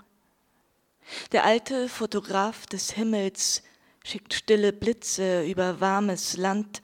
Der 1.32 1.44
alte 1.44 1.90
Fotograf 1.90 2.66
des 2.68 2.92
Himmels 2.92 3.64
schickt 4.04 4.34
stille 4.34 4.72
Blitze 4.72 5.44
über 5.46 5.80
warmes 5.80 6.38
Land, 6.38 6.82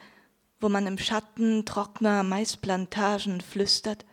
wo 0.60 0.70
man 0.70 0.88
im 0.88 0.97
Schatten 0.97 1.66
trockener 1.66 2.24
Maisplantagen 2.24 3.41
flüstert 3.41 4.06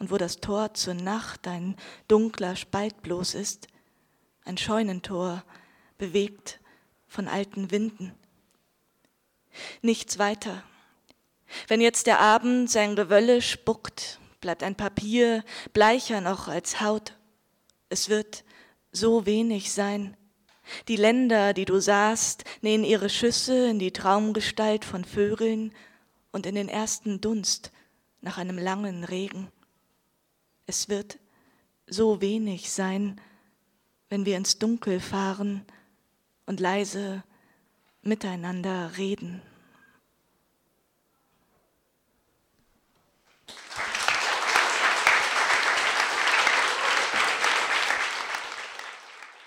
und 0.00 0.10
wo 0.10 0.16
das 0.16 0.38
Tor 0.38 0.74
zur 0.74 0.94
Nacht 0.94 1.46
ein 1.46 1.76
dunkler 2.08 2.56
Spalt 2.56 3.02
bloß 3.02 3.34
ist, 3.34 3.68
ein 4.44 4.58
Scheunentor, 4.58 5.44
bewegt 5.98 6.58
von 7.06 7.28
alten 7.28 7.70
Winden. 7.70 8.12
Nichts 9.82 10.18
weiter. 10.18 10.64
Wenn 11.68 11.80
jetzt 11.80 12.06
der 12.06 12.18
Abend 12.18 12.70
sein 12.70 12.96
Gewölle 12.96 13.42
spuckt, 13.42 14.18
bleibt 14.40 14.62
ein 14.62 14.74
Papier 14.74 15.44
bleicher 15.72 16.20
noch 16.20 16.48
als 16.48 16.80
Haut. 16.80 17.16
Es 17.90 18.08
wird 18.08 18.44
so 18.92 19.26
wenig 19.26 19.72
sein. 19.72 20.16
Die 20.88 20.96
Länder, 20.96 21.52
die 21.52 21.64
du 21.66 21.78
sahst, 21.78 22.44
nähen 22.62 22.84
ihre 22.84 23.10
Schüsse 23.10 23.68
in 23.68 23.78
die 23.78 23.92
Traumgestalt 23.92 24.84
von 24.84 25.04
Vögeln 25.04 25.74
und 26.32 26.46
in 26.46 26.54
den 26.54 26.68
ersten 26.68 27.20
Dunst 27.20 27.70
nach 28.22 28.38
einem 28.38 28.56
langen 28.56 29.04
Regen. 29.04 29.48
Es 30.70 30.88
wird 30.88 31.18
so 31.88 32.20
wenig 32.20 32.70
sein, 32.70 33.20
wenn 34.08 34.24
wir 34.24 34.36
ins 34.36 34.60
Dunkel 34.60 35.00
fahren 35.00 35.64
und 36.46 36.60
leise 36.60 37.24
miteinander 38.02 38.96
reden. 38.96 39.42